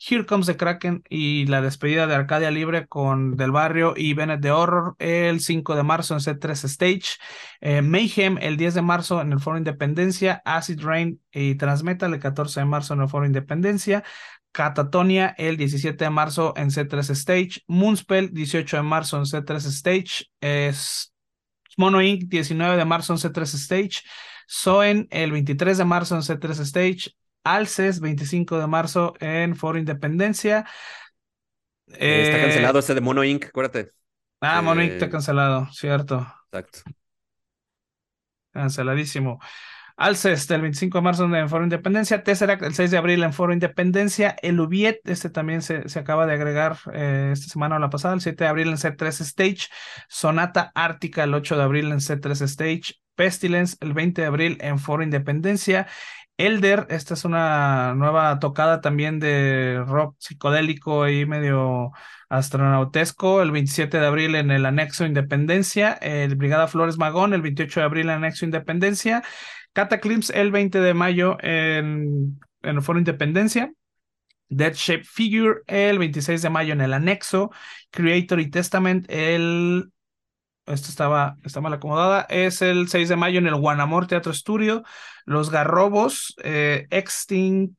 Here 0.00 0.24
Comes 0.26 0.46
the 0.46 0.56
Kraken 0.56 1.02
y 1.08 1.46
la 1.46 1.60
despedida 1.60 2.06
de 2.06 2.14
Arcadia 2.14 2.50
Libre 2.50 2.86
con 2.86 3.36
Del 3.36 3.50
Barrio 3.50 3.94
y 3.96 4.14
Bennett 4.14 4.40
de 4.40 4.52
Horror 4.52 4.94
el 4.98 5.40
5 5.40 5.74
de 5.74 5.82
marzo 5.82 6.14
en 6.14 6.20
C3 6.20 6.64
Stage, 6.64 7.16
eh, 7.60 7.82
Mayhem 7.82 8.38
el 8.40 8.56
10 8.56 8.74
de 8.74 8.82
marzo 8.82 9.20
en 9.20 9.32
el 9.32 9.40
Foro 9.40 9.58
Independencia, 9.58 10.40
Acid 10.44 10.80
Rain 10.82 11.20
y 11.32 11.56
Transmetal 11.56 12.14
el 12.14 12.20
14 12.20 12.60
de 12.60 12.66
marzo 12.66 12.94
en 12.94 13.02
el 13.02 13.08
Foro 13.08 13.26
Independencia, 13.26 14.04
Catatonia 14.52 15.34
el 15.38 15.56
17 15.56 16.04
de 16.04 16.10
marzo 16.10 16.54
en 16.56 16.70
C3 16.70 17.10
Stage, 17.10 17.62
Moonspell 17.66 18.32
18 18.32 18.76
de 18.76 18.82
marzo 18.82 19.18
en 19.18 19.24
C3 19.24 19.66
Stage, 19.66 20.26
es 20.40 21.12
Mono 21.76 22.02
Inc. 22.02 22.24
19 22.24 22.76
de 22.76 22.84
marzo 22.84 23.12
en 23.12 23.18
C3 23.18 23.54
Stage, 23.54 24.02
Soen 24.46 25.06
el 25.10 25.32
23 25.32 25.78
de 25.78 25.84
marzo 25.84 26.16
en 26.16 26.22
C3 26.22 26.60
Stage, 26.60 27.10
Alces 27.44 28.00
25 28.00 28.58
de 28.58 28.66
marzo 28.66 29.14
en 29.20 29.54
Foro 29.56 29.78
Independencia. 29.78 30.66
Eh, 31.88 32.22
está 32.22 32.40
cancelado 32.40 32.78
ese 32.78 32.94
de 32.94 33.00
Mono 33.00 33.24
Inc., 33.24 33.46
acuérdate. 33.46 33.92
Ah, 34.40 34.60
Mono 34.62 34.82
Inc. 34.82 34.92
está 34.92 35.10
cancelado, 35.10 35.68
cierto. 35.72 36.26
Exacto. 36.50 36.80
Canceladísimo. 38.52 39.38
Alcest 39.98 40.48
el 40.52 40.62
25 40.62 40.98
de 40.98 41.02
marzo 41.02 41.24
en 41.24 41.48
Foro 41.48 41.64
Independencia, 41.64 42.22
Tesseract 42.22 42.62
el 42.62 42.72
6 42.72 42.92
de 42.92 42.98
abril 42.98 43.24
en 43.24 43.32
Foro 43.32 43.52
Independencia, 43.52 44.36
el 44.42 44.60
Ubiet, 44.60 45.00
este 45.04 45.28
también 45.28 45.60
se, 45.60 45.88
se 45.88 45.98
acaba 45.98 46.24
de 46.24 46.34
agregar 46.34 46.78
eh, 46.94 47.30
esta 47.32 47.48
semana 47.48 47.76
o 47.76 47.78
la 47.80 47.90
pasada, 47.90 48.14
el 48.14 48.20
7 48.20 48.44
de 48.44 48.48
abril 48.48 48.68
en 48.68 48.76
C3 48.76 49.20
Stage, 49.20 49.66
Sonata 50.08 50.70
Ártica 50.76 51.24
el 51.24 51.34
8 51.34 51.56
de 51.56 51.62
abril 51.64 51.90
en 51.90 51.98
C3 51.98 52.42
Stage, 52.42 52.94
Pestilence 53.16 53.76
el 53.80 53.92
20 53.92 54.22
de 54.22 54.26
abril 54.28 54.58
en 54.60 54.78
Foro 54.78 55.02
Independencia, 55.02 55.88
Elder, 56.36 56.86
esta 56.88 57.14
es 57.14 57.24
una 57.24 57.94
nueva 57.96 58.38
tocada 58.38 58.80
también 58.80 59.18
de 59.18 59.82
rock 59.84 60.14
psicodélico 60.20 61.08
y 61.08 61.26
medio 61.26 61.90
astronautesco, 62.28 63.42
el 63.42 63.50
27 63.50 63.98
de 63.98 64.06
abril 64.06 64.36
en 64.36 64.52
el 64.52 64.64
anexo 64.64 65.04
Independencia, 65.04 65.94
el 65.94 66.36
Brigada 66.36 66.68
Flores 66.68 66.96
Magón, 66.96 67.34
el 67.34 67.42
28 67.42 67.80
de 67.80 67.86
abril 67.86 68.04
en 68.04 68.10
el 68.10 68.16
anexo 68.18 68.44
Independencia, 68.44 69.24
Cataclysm 69.72 70.34
el 70.34 70.50
20 70.50 70.80
de 70.80 70.94
mayo 70.94 71.36
en, 71.40 72.40
en 72.62 72.76
el 72.76 72.82
Foro 72.82 72.98
Independencia, 72.98 73.72
Dead 74.48 74.72
Shape 74.74 75.04
Figure 75.04 75.60
el 75.66 75.98
26 75.98 76.42
de 76.42 76.50
mayo 76.50 76.72
en 76.72 76.80
el 76.80 76.92
anexo, 76.94 77.50
Creator 77.90 78.40
y 78.40 78.50
Testament 78.50 79.06
el 79.08 79.90
esto 80.68 80.88
estaba, 80.88 81.38
está 81.44 81.60
mal 81.60 81.72
acomodada, 81.72 82.26
es 82.28 82.60
el 82.62 82.88
6 82.88 83.08
de 83.08 83.16
mayo 83.16 83.38
en 83.38 83.46
el 83.46 83.56
Guanamor 83.56 84.06
Teatro 84.06 84.32
Estudio, 84.32 84.82
Los 85.24 85.50
Garrobos, 85.50 86.34
eh, 86.44 86.86
Extinct, 86.90 87.74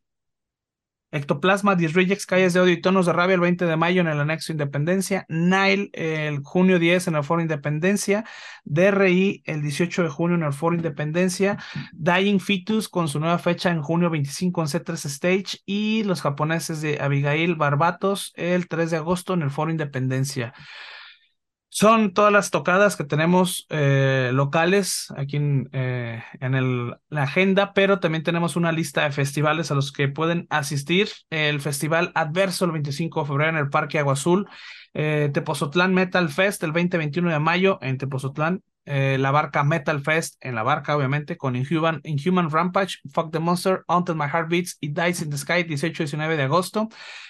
Ectoplasma, 1.12 1.76
Disrejects, 1.76 2.26
Calles 2.26 2.54
de 2.54 2.60
Odio 2.60 2.74
y 2.74 2.82
Tonos 2.82 3.06
de 3.06 3.14
Rabia 3.14 3.36
el 3.36 3.40
20 3.42 3.66
de 3.66 3.76
mayo 3.76 4.02
en 4.02 4.08
el 4.08 4.20
Anexo 4.20 4.52
Independencia, 4.52 5.26
Nile 5.28 5.90
el 5.94 6.40
junio 6.44 6.80
10 6.80 7.08
en 7.08 7.16
el 7.16 7.24
Foro 7.24 7.42
Independencia, 7.42 8.26
DRI 8.64 9.42
el 9.46 9.62
18 9.62 10.04
de 10.04 10.10
junio 10.10 10.36
en 10.36 10.44
el 10.44 10.54
Foro 10.54 10.76
Independencia, 10.76 11.58
Dying 11.94 12.40
Fetus 12.40 12.90
con 12.90 13.08
su 13.08 13.20
nueva 13.20 13.40
fecha 13.40 13.72
en 13.72 13.82
junio 13.82 14.10
25 14.10 14.62
en 14.62 14.68
C3 14.68 15.06
Stage 15.06 15.58
y 15.66 16.04
los 16.04 16.22
japoneses 16.22 16.82
de 16.82 17.00
Abigail 17.02 17.56
Barbatos 17.56 18.32
el 18.36 18.68
3 18.68 18.92
de 18.92 18.98
agosto 18.98 19.34
en 19.34 19.42
el 19.42 19.50
Foro 19.50 19.72
Independencia. 19.72 20.54
Son 21.72 22.14
todas 22.14 22.34
las 22.34 22.50
tocadas 22.50 22.96
que 22.96 23.04
tenemos 23.04 23.68
eh, 23.70 24.32
locales 24.34 25.14
aquí 25.16 25.38
en, 25.38 25.70
eh, 25.72 26.24
en 26.40 26.56
el, 26.56 26.96
la 27.10 27.24
agenda, 27.24 27.74
pero 27.74 28.00
también 28.00 28.24
tenemos 28.24 28.56
una 28.56 28.72
lista 28.72 29.04
de 29.04 29.12
festivales 29.12 29.70
a 29.70 29.76
los 29.76 29.92
que 29.92 30.08
pueden 30.08 30.48
asistir. 30.50 31.10
El 31.30 31.62
Festival 31.62 32.12
Adverso 32.16 32.66
el 32.66 32.72
25 32.72 33.22
de 33.22 33.28
febrero 33.28 33.50
en 33.52 33.58
el 33.58 33.70
Parque 33.70 34.00
Agua 34.00 34.14
Azul. 34.14 34.48
Eh, 34.96 35.30
Tepozotlán 35.32 35.94
Metal 35.94 36.30
Fest 36.30 36.64
el 36.64 36.74
20-21 36.74 37.30
de 37.30 37.40
mayo 37.40 37.78
en 37.82 38.00
Tepozotlán. 38.00 38.64
Eh, 38.86 39.18
la 39.20 39.30
barca 39.30 39.64
Metal 39.64 40.02
Fest 40.02 40.38
en 40.42 40.56
la 40.56 40.64
barca, 40.64 40.98
obviamente, 40.98 41.38
con 41.38 41.56
Inhuman, 41.56 42.02
Inhuman 42.04 42.50
Rampage, 42.50 42.98
Fuck 43.14 43.32
the 43.32 43.38
Monster, 43.38 43.84
Until 43.88 44.16
My 44.16 44.26
Heart 44.26 44.50
Beats 44.50 44.78
y 44.82 44.88
Dice 44.88 45.24
in 45.24 45.30
the 45.30 45.38
Sky, 45.38 45.64
18-19 45.64 46.36
de 46.36 46.42
agosto. 46.42 46.90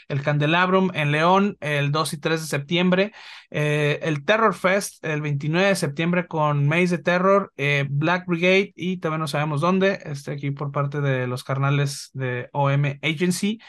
El 0.10 0.22
Candelabrum 0.22 0.92
en 0.94 1.12
León, 1.12 1.58
el 1.62 1.92
2 1.92 2.14
y 2.14 2.18
3 2.18 2.42
de 2.42 2.48
septiembre. 2.48 3.14
Eh, 3.50 4.00
el 4.04 4.26
Terror 4.26 4.54
Fest, 4.54 5.04
el 5.06 5.22
29 5.22 5.70
de 5.70 5.76
septiembre 5.76 6.28
con 6.28 6.68
Maze 6.68 6.98
de 6.98 7.04
Terror, 7.04 7.54
eh, 7.58 7.86
Black 7.90 8.26
Brigade 8.28 8.74
y 8.76 8.98
también 8.98 9.22
no 9.22 9.28
sabemos 9.28 9.62
dónde, 9.62 10.00
este 10.06 10.32
aquí 10.32 10.52
por 10.52 10.72
parte 10.72 11.00
de 11.00 11.28
los 11.28 11.44
carnales 11.44 12.10
de 12.14 12.50
OM 12.52 13.00
Agency. 13.02 13.60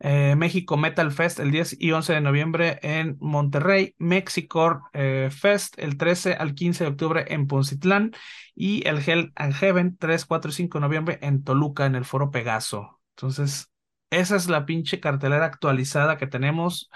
Eh, 0.00 0.36
México 0.36 0.76
Metal 0.76 1.10
Fest 1.10 1.40
el 1.40 1.50
10 1.50 1.76
y 1.80 1.90
11 1.90 2.12
de 2.12 2.20
noviembre 2.20 2.78
en 2.82 3.16
Monterrey, 3.18 3.96
Mexico 3.98 4.88
eh, 4.92 5.28
Fest 5.32 5.74
el 5.78 5.96
13 5.96 6.34
al 6.34 6.54
15 6.54 6.84
de 6.84 6.90
octubre 6.90 7.24
en 7.28 7.48
Poncitlán 7.48 8.12
y 8.54 8.86
el 8.86 8.98
Hell 9.04 9.32
and 9.34 9.54
Heaven 9.54 9.96
3, 9.98 10.24
4 10.24 10.50
y 10.50 10.54
5 10.54 10.78
de 10.78 10.82
noviembre 10.82 11.18
en 11.22 11.42
Toluca 11.42 11.86
en 11.86 11.96
el 11.96 12.04
Foro 12.04 12.30
Pegaso. 12.30 13.00
Entonces, 13.16 13.70
esa 14.10 14.36
es 14.36 14.48
la 14.48 14.66
pinche 14.66 15.00
cartelera 15.00 15.46
actualizada 15.46 16.16
que 16.16 16.26
tenemos. 16.26 16.90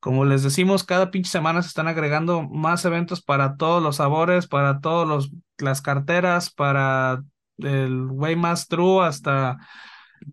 Como 0.00 0.24
les 0.24 0.42
decimos, 0.42 0.84
cada 0.84 1.10
pinche 1.10 1.30
semana 1.30 1.62
se 1.62 1.68
están 1.68 1.88
agregando 1.88 2.42
más 2.42 2.84
eventos 2.84 3.22
para 3.22 3.56
todos 3.56 3.82
los 3.82 3.96
sabores, 3.96 4.46
para 4.46 4.80
todas 4.80 5.28
las 5.58 5.82
carteras, 5.82 6.50
para 6.50 7.22
el 7.58 8.06
güey 8.08 8.36
más 8.36 8.66
true 8.68 9.04
hasta 9.04 9.58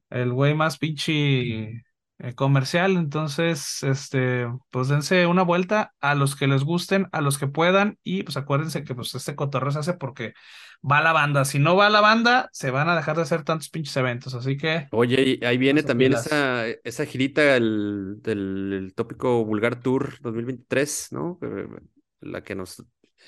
el 0.10 0.32
güey 0.34 0.54
más 0.56 0.78
pinche 0.78 1.84
eh, 2.20 2.34
comercial. 2.36 2.96
Entonces, 2.98 3.84
este, 3.84 4.48
pues 4.72 4.88
dense 4.88 5.28
una 5.28 5.44
vuelta 5.44 5.94
a 6.02 6.16
los 6.16 6.36
que 6.36 6.48
les 6.48 6.64
gusten, 6.64 7.08
a 7.12 7.22
los 7.22 7.38
que 7.38 7.48
puedan, 7.48 8.00
y 8.04 8.24
pues 8.24 8.38
acuérdense 8.38 8.84
que 8.84 8.96
pues 8.96 9.14
este 9.16 9.36
cotorreo 9.36 9.72
se 9.72 9.80
hace 9.80 9.94
porque 9.94 10.34
va 10.84 11.02
la 11.02 11.14
banda. 11.14 11.46
Si 11.46 11.60
no 11.60 11.76
va 11.76 11.90
la 11.90 12.02
banda, 12.02 12.50
se 12.52 12.72
van 12.72 12.90
a 12.90 12.96
dejar 12.96 13.16
de 13.16 13.24
hacer 13.24 13.44
tantos 13.44 13.70
pinches 13.70 13.96
eventos. 13.98 14.34
Así 14.34 14.58
que. 14.58 14.88
Oye, 14.92 15.40
ahí 15.44 15.58
viene 15.58 15.84
también 15.84 16.14
esa, 16.14 16.68
esa 16.68 17.06
girita 17.06 17.56
el, 17.56 18.16
del 18.22 18.94
tópico 18.96 19.46
Vulgar 19.46 19.80
Tour 19.80 20.20
2023, 20.22 21.10
¿no? 21.12 21.40
Eh, 21.42 21.68
la 22.22 22.44
que 22.44 22.56
nos 22.56 22.84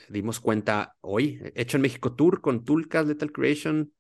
dimos 0.10 0.40
cuenta 0.40 0.96
hoy. 1.02 1.42
Hecho 1.56 1.78
en 1.78 1.82
México 1.82 2.14
Tour 2.14 2.42
con 2.42 2.64
Tulcas, 2.64 3.08
Lethal 3.08 3.32
Creation, 3.32 3.92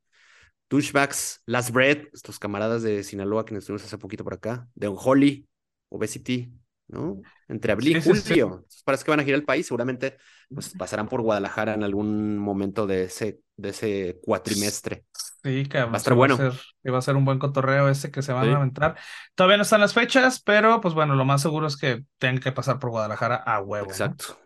Douchebags, 0.69 1.41
Last 1.45 1.71
Bread, 1.71 2.07
estos 2.13 2.39
camaradas 2.39 2.83
de 2.83 3.03
Sinaloa 3.03 3.45
que 3.45 3.53
nos 3.53 3.65
tuvimos 3.65 3.83
hace 3.83 3.97
poquito 3.97 4.23
por 4.23 4.35
acá, 4.35 4.67
de 4.75 4.87
Unholy, 4.87 5.47
Obesity, 5.89 6.51
¿no? 6.89 7.21
Entre 7.47 7.71
abril 7.71 7.97
y 7.97 8.01
julio. 8.01 8.65
Parece 8.83 9.05
que 9.05 9.11
van 9.11 9.19
a 9.19 9.23
girar 9.23 9.39
el 9.39 9.45
país, 9.45 9.67
seguramente 9.67 10.17
pues, 10.53 10.69
pasarán 10.69 11.07
por 11.07 11.21
Guadalajara 11.21 11.73
en 11.73 11.83
algún 11.83 12.37
momento 12.37 12.87
de 12.87 13.03
ese, 13.03 13.39
de 13.55 13.69
ese 13.69 14.19
cuatrimestre. 14.23 15.05
Sí, 15.43 15.65
que 15.65 15.83
va 15.83 15.93
a 15.93 15.97
estar 15.97 16.15
bueno. 16.15 16.37
Va 16.37 16.47
a, 16.47 16.51
ser, 16.51 16.93
va 16.93 16.97
a 16.97 17.01
ser 17.01 17.15
un 17.15 17.25
buen 17.25 17.39
cotorreo 17.39 17.87
ese 17.89 18.11
que 18.11 18.21
se 18.21 18.33
van 18.33 18.49
a 18.49 18.57
aventar. 18.57 18.97
Todavía 19.35 19.57
no 19.57 19.63
están 19.63 19.81
las 19.81 19.93
fechas, 19.93 20.41
pero 20.41 20.81
pues 20.81 20.93
bueno, 20.93 21.15
lo 21.15 21.25
más 21.25 21.41
seguro 21.41 21.67
es 21.67 21.77
que 21.77 22.03
tengan 22.17 22.41
que 22.41 22.51
pasar 22.51 22.79
por 22.79 22.89
Guadalajara 22.89 23.35
a 23.35 23.61
huevo. 23.61 23.87
Exacto. 23.87 24.37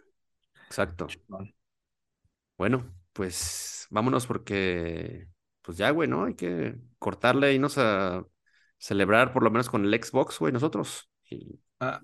Exacto. 0.68 1.08
Bueno, 2.58 2.94
pues 3.14 3.88
vámonos 3.90 4.28
porque 4.28 5.28
pues 5.62 5.78
ya, 5.78 5.90
güey, 5.92 6.10
¿no? 6.10 6.26
Hay 6.26 6.36
que 6.36 6.76
cortarle 7.00 7.52
y 7.52 7.56
irnos 7.56 7.78
a 7.78 8.26
celebrar 8.78 9.32
por 9.32 9.44
lo 9.44 9.50
menos 9.50 9.70
con 9.70 9.86
el 9.86 10.04
Xbox, 10.04 10.40
güey, 10.40 10.52
nosotros. 10.52 11.10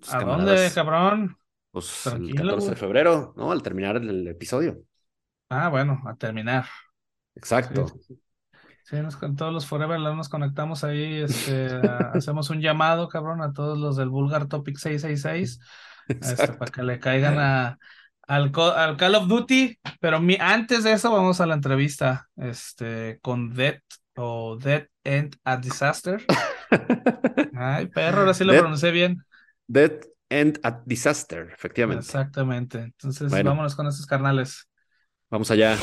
¿A, 0.08 0.24
dónde, 0.24 0.72
cabrón? 0.74 1.38
Pues 1.72 2.08
el 2.08 2.34
14 2.36 2.72
de 2.72 2.76
febrero, 2.76 3.34
¿no? 3.38 3.52
Al 3.52 3.62
terminar 3.62 3.98
el, 3.98 4.28
episodio. 4.28 4.82
Ah, 5.50 5.70
bueno, 5.70 6.02
a 6.06 6.16
terminar. 6.16 6.66
Exacto. 7.36 7.88
Sí, 8.84 8.98
con 9.20 9.36
todos 9.36 9.54
los 9.54 9.68
Forever 9.68 10.00
nos 10.00 10.30
conectamos 10.30 10.84
ahí, 10.84 11.22
este, 11.22 11.68
hacemos 12.14 12.50
un 12.50 12.60
llamado, 12.60 13.08
cabrón, 13.08 13.42
a 13.42 13.54
todos 13.54 13.78
los 13.78 13.98
del 13.98 14.10
Vulgar 14.10 14.48
Topic 14.48 14.78
666, 14.78 15.60
este, 16.08 16.54
para 16.54 16.72
que 16.72 16.82
le 16.82 17.00
caigan 17.00 17.38
a, 17.38 17.78
al, 18.30 18.52
Call 18.52 19.16
of 19.16 19.28
Duty, 19.28 19.80
pero 20.00 20.20
antes 20.40 20.84
de 20.84 20.94
eso 20.94 21.12
vamos 21.12 21.40
a 21.40 21.46
la 21.46 21.54
entrevista 21.54 22.30
este, 22.36 23.20
con 23.22 23.54
Dead 23.54 23.80
o 24.16 24.58
Dead 24.58 24.88
End 25.04 25.36
a 25.44 25.58
Disaster. 25.58 26.24
Ay, 27.56 27.88
perro, 27.88 28.22
ahora 28.22 28.34
sí 28.34 28.44
lo 28.44 28.54
pronuncié 28.58 28.92
bien. 28.92 29.24
Dead 29.70 30.02
End 30.30 30.60
at 30.64 30.82
Disaster, 30.86 31.52
efectivamente. 31.54 32.04
Exactamente. 32.06 32.80
Entonces, 32.80 33.32
vámonos 33.32 33.76
con 33.76 33.88
esos 33.88 34.06
carnales. 34.06 34.68
Vamos 35.30 35.50
allá. 35.52 35.78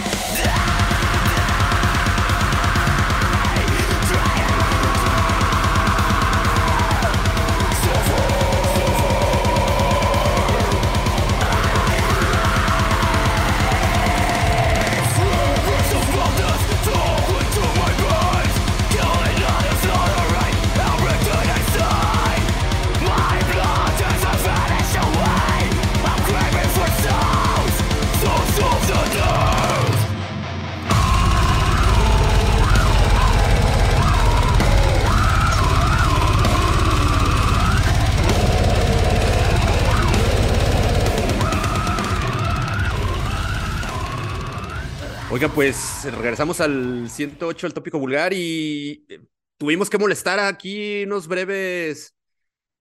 Pues 45.56 46.04
regresamos 46.12 46.60
al 46.60 47.08
108, 47.08 47.66
el 47.66 47.72
tópico 47.72 47.98
vulgar, 47.98 48.34
y 48.34 49.06
eh, 49.08 49.20
tuvimos 49.56 49.88
que 49.88 49.96
molestar 49.96 50.38
aquí 50.38 51.04
unos 51.04 51.28
breves, 51.28 52.14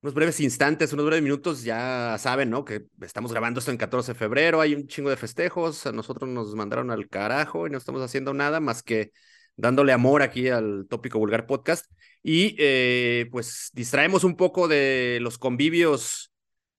unos 0.01 0.13
breves 0.13 0.41
instantes, 0.41 0.91
unos 0.91 1.05
breves 1.05 1.23
minutos. 1.23 1.63
Ya 1.63 2.17
saben, 2.19 2.49
¿no? 2.49 2.65
Que 2.65 2.83
estamos 2.99 3.31
grabando 3.31 3.59
esto 3.59 3.71
en 3.71 3.77
14 3.77 4.11
de 4.11 4.19
febrero, 4.19 4.59
hay 4.59 4.75
un 4.75 4.87
chingo 4.87 5.09
de 5.09 5.15
festejos. 5.15 5.85
A 5.85 5.93
nosotros 5.93 6.29
nos 6.29 6.53
mandaron 6.53 6.91
al 6.91 7.07
carajo 7.07 7.65
y 7.65 7.69
no 7.69 7.77
estamos 7.77 8.01
haciendo 8.01 8.33
nada 8.33 8.59
más 8.59 8.83
que 8.83 9.13
dándole 9.55 9.93
amor 9.93 10.21
aquí 10.21 10.49
al 10.49 10.85
tópico 10.89 11.17
vulgar 11.17 11.47
podcast. 11.47 11.89
Y 12.23 12.57
eh, 12.59 13.29
pues 13.31 13.69
distraemos 13.73 14.25
un 14.25 14.35
poco 14.35 14.67
de 14.67 15.19
los 15.21 15.37
convivios 15.37 16.33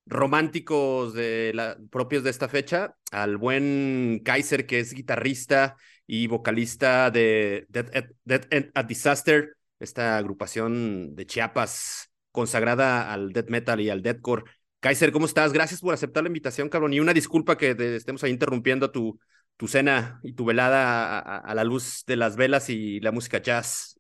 románticos 0.07 1.13
de 1.15 1.53
la, 1.55 1.77
propios 1.91 2.23
de 2.25 2.31
esta 2.31 2.49
fecha, 2.49 2.97
al 3.11 3.37
buen 3.37 4.23
Kaiser, 4.25 4.67
que 4.67 4.79
es 4.81 4.95
guitarrista 4.95 5.77
y 6.07 6.29
vocalista 6.29 7.11
de 7.11 7.67
Dead, 7.69 8.07
Dead, 8.25 8.71
a 8.75 8.83
Disaster, 8.85 9.57
esta 9.81 10.17
agrupación 10.17 11.15
de 11.17 11.27
Chiapas 11.27 12.11
consagrada 12.31 13.13
al 13.13 13.33
death 13.33 13.49
metal 13.49 13.81
y 13.81 13.91
al 13.91 14.03
deathcore. 14.03 14.45
Kaiser, 14.81 15.11
¿cómo 15.11 15.27
estás? 15.27 15.53
Gracias 15.53 15.81
por 15.81 15.95
aceptar 15.95 16.23
la 16.23 16.29
invitación, 16.29 16.69
cabrón. 16.69 16.93
Y 16.93 17.01
una 17.01 17.15
disculpa 17.15 17.57
que 17.57 17.75
te 17.75 17.97
estemos 17.97 18.23
ahí 18.23 18.31
interrumpiendo 18.31 18.91
tu, 18.91 19.19
tu 19.57 19.67
cena 19.67 20.21
y 20.23 20.35
tu 20.35 20.45
velada 20.45 21.19
a, 21.19 21.55
la 21.55 21.65
luz 21.65 22.05
de 22.07 22.17
las 22.17 22.37
velas 22.37 22.69
y 22.69 23.01
la 23.01 23.11
música 23.11 23.39
jazz. 23.39 23.99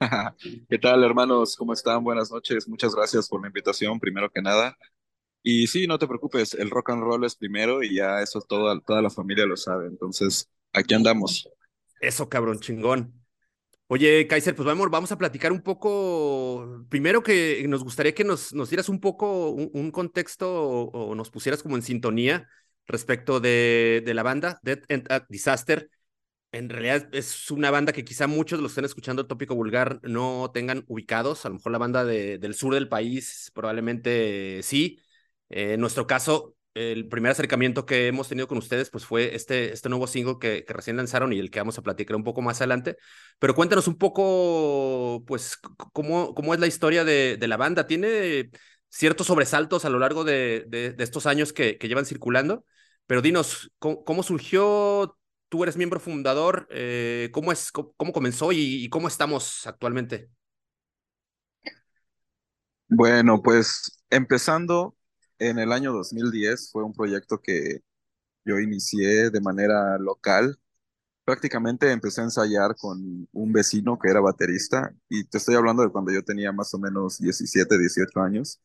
¿Qué 0.68 0.78
tal, 0.78 1.04
hermanos? 1.04 1.54
¿Cómo 1.56 1.72
están? 1.72 2.02
Buenas 2.02 2.30
noches. 2.32 2.66
Muchas 2.66 2.94
gracias 2.94 3.28
por 3.28 3.40
la 3.42 3.48
invitación, 3.48 4.00
primero 4.00 4.30
que 4.30 4.42
nada. 4.42 4.76
Y 5.46 5.66
sí, 5.66 5.86
no 5.86 5.98
te 5.98 6.08
preocupes, 6.08 6.54
el 6.54 6.70
rock 6.70 6.90
and 6.90 7.02
roll 7.02 7.22
es 7.22 7.36
primero 7.36 7.82
y 7.82 7.96
ya 7.96 8.22
eso 8.22 8.40
toda, 8.40 8.80
toda 8.80 9.02
la 9.02 9.10
familia 9.10 9.44
lo 9.44 9.58
sabe. 9.58 9.86
Entonces, 9.86 10.48
aquí 10.72 10.94
andamos. 10.94 11.46
Eso, 12.00 12.30
cabrón, 12.30 12.60
chingón. 12.60 13.12
Oye, 13.88 14.26
Kaiser, 14.26 14.56
pues 14.56 14.64
vamos, 14.64 14.88
vamos 14.90 15.12
a 15.12 15.18
platicar 15.18 15.52
un 15.52 15.60
poco. 15.60 16.86
Primero 16.88 17.22
que 17.22 17.62
nos 17.68 17.84
gustaría 17.84 18.14
que 18.14 18.24
nos, 18.24 18.54
nos 18.54 18.70
dieras 18.70 18.88
un 18.88 19.00
poco 19.00 19.50
un, 19.50 19.90
contexto 19.90 20.50
o, 20.50 21.14
nos 21.14 21.28
pusieras 21.30 21.62
como 21.62 21.76
en 21.76 21.82
sintonía 21.82 22.48
respecto 22.86 23.38
de, 23.38 24.02
de 24.02 24.14
la 24.14 24.22
banda 24.22 24.58
Death 24.62 24.90
and 24.90 25.26
Disaster. 25.28 25.90
En 26.52 26.70
realidad 26.70 27.06
es 27.12 27.50
una 27.50 27.70
banda 27.70 27.92
que 27.92 28.04
quizá 28.04 28.26
muchos 28.28 28.58
de 28.58 28.62
los 28.62 28.70
que 28.70 28.80
estén 28.80 28.84
escuchando 28.86 29.26
tópico 29.26 29.54
vulgar 29.54 30.00
no 30.04 30.50
tengan 30.54 30.84
ubicados. 30.88 31.44
A 31.44 31.50
lo 31.50 31.56
mejor 31.56 31.72
la 31.72 31.78
banda 31.78 32.02
de, 32.06 32.38
del 32.38 32.54
sur 32.54 32.72
del 32.72 32.88
país 32.88 33.50
probablemente 33.54 34.62
sí. 34.62 35.00
Eh, 35.50 35.74
en 35.74 35.80
nuestro 35.80 36.06
caso, 36.06 36.54
el 36.74 37.08
primer 37.08 37.30
acercamiento 37.32 37.86
que 37.86 38.08
hemos 38.08 38.28
tenido 38.28 38.48
con 38.48 38.58
ustedes 38.58 38.90
pues 38.90 39.06
fue 39.06 39.34
este, 39.36 39.72
este 39.72 39.88
nuevo 39.88 40.06
single 40.08 40.36
que, 40.40 40.64
que, 40.64 40.72
recién 40.72 40.96
lanzaron 40.96 41.32
y 41.32 41.38
el 41.38 41.50
que 41.50 41.60
vamos 41.60 41.78
a 41.78 41.82
platicar 41.82 42.16
un 42.16 42.24
poco 42.24 42.42
más 42.42 42.60
adelante. 42.60 42.96
Pero 43.38 43.54
cuéntanos 43.54 43.86
un 43.86 43.96
poco, 43.96 45.22
pues, 45.26 45.56
cómo, 45.92 46.34
cómo 46.34 46.54
es 46.54 46.60
la 46.60 46.66
historia 46.66 47.04
de, 47.04 47.36
de 47.38 47.48
la 47.48 47.56
banda. 47.56 47.86
¿Tiene 47.86 48.50
ciertos 48.88 49.28
sobresaltos 49.28 49.84
a 49.84 49.90
lo 49.90 49.98
largo 49.98 50.24
de, 50.24 50.64
de, 50.68 50.94
estos 50.98 51.26
años 51.26 51.52
que, 51.52 51.78
que, 51.78 51.88
llevan 51.88 52.06
circulando? 52.06 52.64
Pero 53.06 53.22
dinos, 53.22 53.70
¿cómo, 53.78 54.22
surgió? 54.22 55.16
Tú 55.48 55.62
eres 55.62 55.76
miembro 55.76 56.00
fundador. 56.00 56.66
Eh, 56.70 57.30
¿cómo, 57.32 57.52
es, 57.52 57.70
cómo, 57.70 58.12
comenzó 58.12 58.50
y, 58.50 58.84
y 58.84 58.88
cómo 58.88 59.06
estamos 59.06 59.66
actualmente? 59.66 60.28
Bueno, 62.88 63.40
pues 63.42 64.02
empezando 64.10 64.96
en 65.48 65.58
el 65.58 65.72
año 65.72 65.92
2010 65.92 66.70
fue 66.72 66.84
un 66.84 66.92
proyecto 66.92 67.40
que 67.40 67.82
yo 68.44 68.58
inicié 68.60 69.30
de 69.30 69.40
manera 69.40 69.98
local. 69.98 70.58
Prácticamente 71.24 71.90
empecé 71.92 72.20
a 72.22 72.24
ensayar 72.24 72.76
con 72.76 73.28
un 73.32 73.52
vecino 73.52 73.98
que 73.98 74.10
era 74.10 74.20
baterista 74.20 74.94
y 75.08 75.24
te 75.24 75.38
estoy 75.38 75.56
hablando 75.56 75.82
de 75.82 75.90
cuando 75.90 76.12
yo 76.12 76.22
tenía 76.24 76.52
más 76.52 76.74
o 76.74 76.78
menos 76.78 77.18
17, 77.20 77.78
18 77.78 78.20
años. 78.20 78.60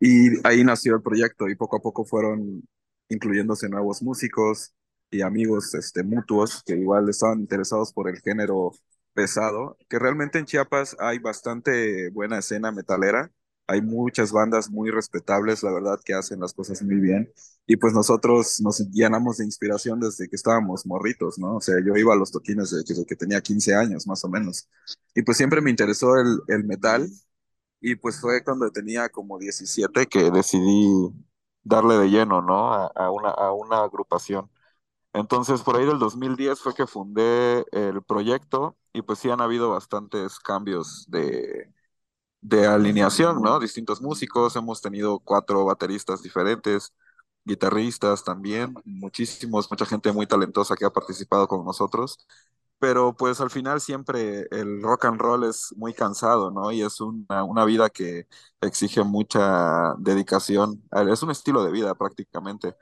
Y 0.00 0.46
ahí 0.46 0.64
nació 0.64 0.96
el 0.96 1.02
proyecto 1.02 1.48
y 1.48 1.56
poco 1.56 1.76
a 1.76 1.80
poco 1.82 2.04
fueron 2.04 2.62
incluyéndose 3.08 3.68
nuevos 3.68 4.02
músicos 4.02 4.74
y 5.10 5.22
amigos 5.22 5.74
este, 5.74 6.02
mutuos 6.02 6.62
que 6.64 6.74
igual 6.76 7.08
estaban 7.08 7.40
interesados 7.40 7.92
por 7.92 8.08
el 8.08 8.20
género 8.20 8.72
pesado, 9.14 9.76
que 9.88 9.98
realmente 9.98 10.38
en 10.38 10.46
Chiapas 10.46 10.96
hay 10.98 11.18
bastante 11.20 12.10
buena 12.10 12.38
escena 12.38 12.72
metalera 12.72 13.30
hay 13.66 13.80
muchas 13.82 14.32
bandas 14.32 14.70
muy 14.70 14.90
respetables, 14.90 15.62
la 15.62 15.72
verdad, 15.72 16.00
que 16.04 16.14
hacen 16.14 16.40
las 16.40 16.52
cosas 16.54 16.82
muy 16.82 16.96
bien. 16.96 17.32
Y 17.66 17.76
pues 17.76 17.94
nosotros 17.94 18.60
nos 18.60 18.78
llenamos 18.92 19.38
de 19.38 19.44
inspiración 19.44 20.00
desde 20.00 20.28
que 20.28 20.36
estábamos 20.36 20.86
morritos, 20.86 21.38
¿no? 21.38 21.56
O 21.56 21.60
sea, 21.60 21.76
yo 21.84 21.96
iba 21.96 22.12
a 22.14 22.16
los 22.16 22.30
toquines 22.32 22.70
desde 22.70 23.06
que 23.06 23.16
tenía 23.16 23.40
15 23.40 23.74
años, 23.74 24.06
más 24.06 24.24
o 24.24 24.28
menos. 24.28 24.68
Y 25.14 25.22
pues 25.22 25.36
siempre 25.38 25.60
me 25.62 25.70
interesó 25.70 26.16
el, 26.16 26.40
el 26.48 26.64
metal. 26.64 27.08
Y 27.80 27.96
pues 27.96 28.20
fue 28.20 28.42
cuando 28.44 28.70
tenía 28.70 29.08
como 29.10 29.38
17 29.38 30.06
que 30.06 30.30
decidí 30.30 30.88
darle 31.62 31.96
de 31.98 32.08
lleno, 32.10 32.40
¿no? 32.42 32.72
A, 32.72 32.86
a, 32.88 33.10
una, 33.10 33.30
a 33.30 33.52
una 33.52 33.82
agrupación. 33.84 34.50
Entonces, 35.12 35.62
por 35.62 35.76
ahí 35.76 35.86
del 35.86 35.98
2010 35.98 36.60
fue 36.60 36.74
que 36.74 36.86
fundé 36.86 37.64
el 37.72 38.02
proyecto 38.02 38.76
y 38.92 39.02
pues 39.02 39.18
sí 39.20 39.30
han 39.30 39.40
habido 39.40 39.70
bastantes 39.70 40.38
cambios 40.40 41.06
de, 41.10 41.72
de 42.44 42.66
alineación, 42.66 43.42
¿no? 43.42 43.58
Distintos 43.58 44.02
músicos, 44.02 44.56
hemos 44.56 44.82
tenido 44.82 45.18
cuatro 45.20 45.64
bateristas 45.64 46.22
diferentes, 46.22 46.92
guitarristas 47.44 48.24
también, 48.24 48.74
muchísimos, 48.84 49.70
mucha 49.70 49.86
gente 49.86 50.12
muy 50.12 50.26
talentosa 50.26 50.76
que 50.76 50.84
ha 50.84 50.90
participado 50.90 51.48
con 51.48 51.64
nosotros, 51.64 52.18
pero 52.78 53.16
pues 53.16 53.40
al 53.40 53.50
final 53.50 53.80
siempre 53.80 54.46
el 54.50 54.82
rock 54.82 55.06
and 55.06 55.20
roll 55.20 55.44
es 55.44 55.72
muy 55.76 55.94
cansado, 55.94 56.50
¿no? 56.50 56.70
Y 56.72 56.82
es 56.82 57.00
una, 57.00 57.44
una 57.44 57.64
vida 57.64 57.88
que 57.90 58.26
exige 58.60 59.02
mucha 59.04 59.94
dedicación, 59.98 60.82
es 61.10 61.22
un 61.22 61.30
estilo 61.30 61.64
de 61.64 61.72
vida 61.72 61.94
prácticamente. 61.94 62.74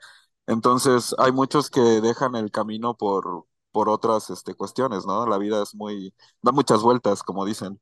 Entonces 0.47 1.15
hay 1.19 1.31
muchos 1.31 1.69
que 1.69 1.79
dejan 1.81 2.35
el 2.35 2.51
camino 2.51 2.97
por, 2.97 3.45
por 3.71 3.87
otras 3.89 4.29
este, 4.29 4.55
cuestiones, 4.55 5.05
¿no? 5.05 5.25
La 5.27 5.37
vida 5.37 5.63
es 5.63 5.73
muy, 5.75 6.13
da 6.41 6.51
muchas 6.51 6.81
vueltas, 6.81 7.23
como 7.23 7.45
dicen. 7.45 7.79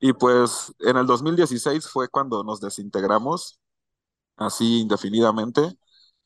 Y 0.00 0.12
pues 0.12 0.74
en 0.80 0.96
el 0.96 1.06
2016 1.06 1.88
fue 1.88 2.08
cuando 2.08 2.44
nos 2.44 2.60
desintegramos 2.60 3.58
así 4.36 4.80
indefinidamente 4.82 5.76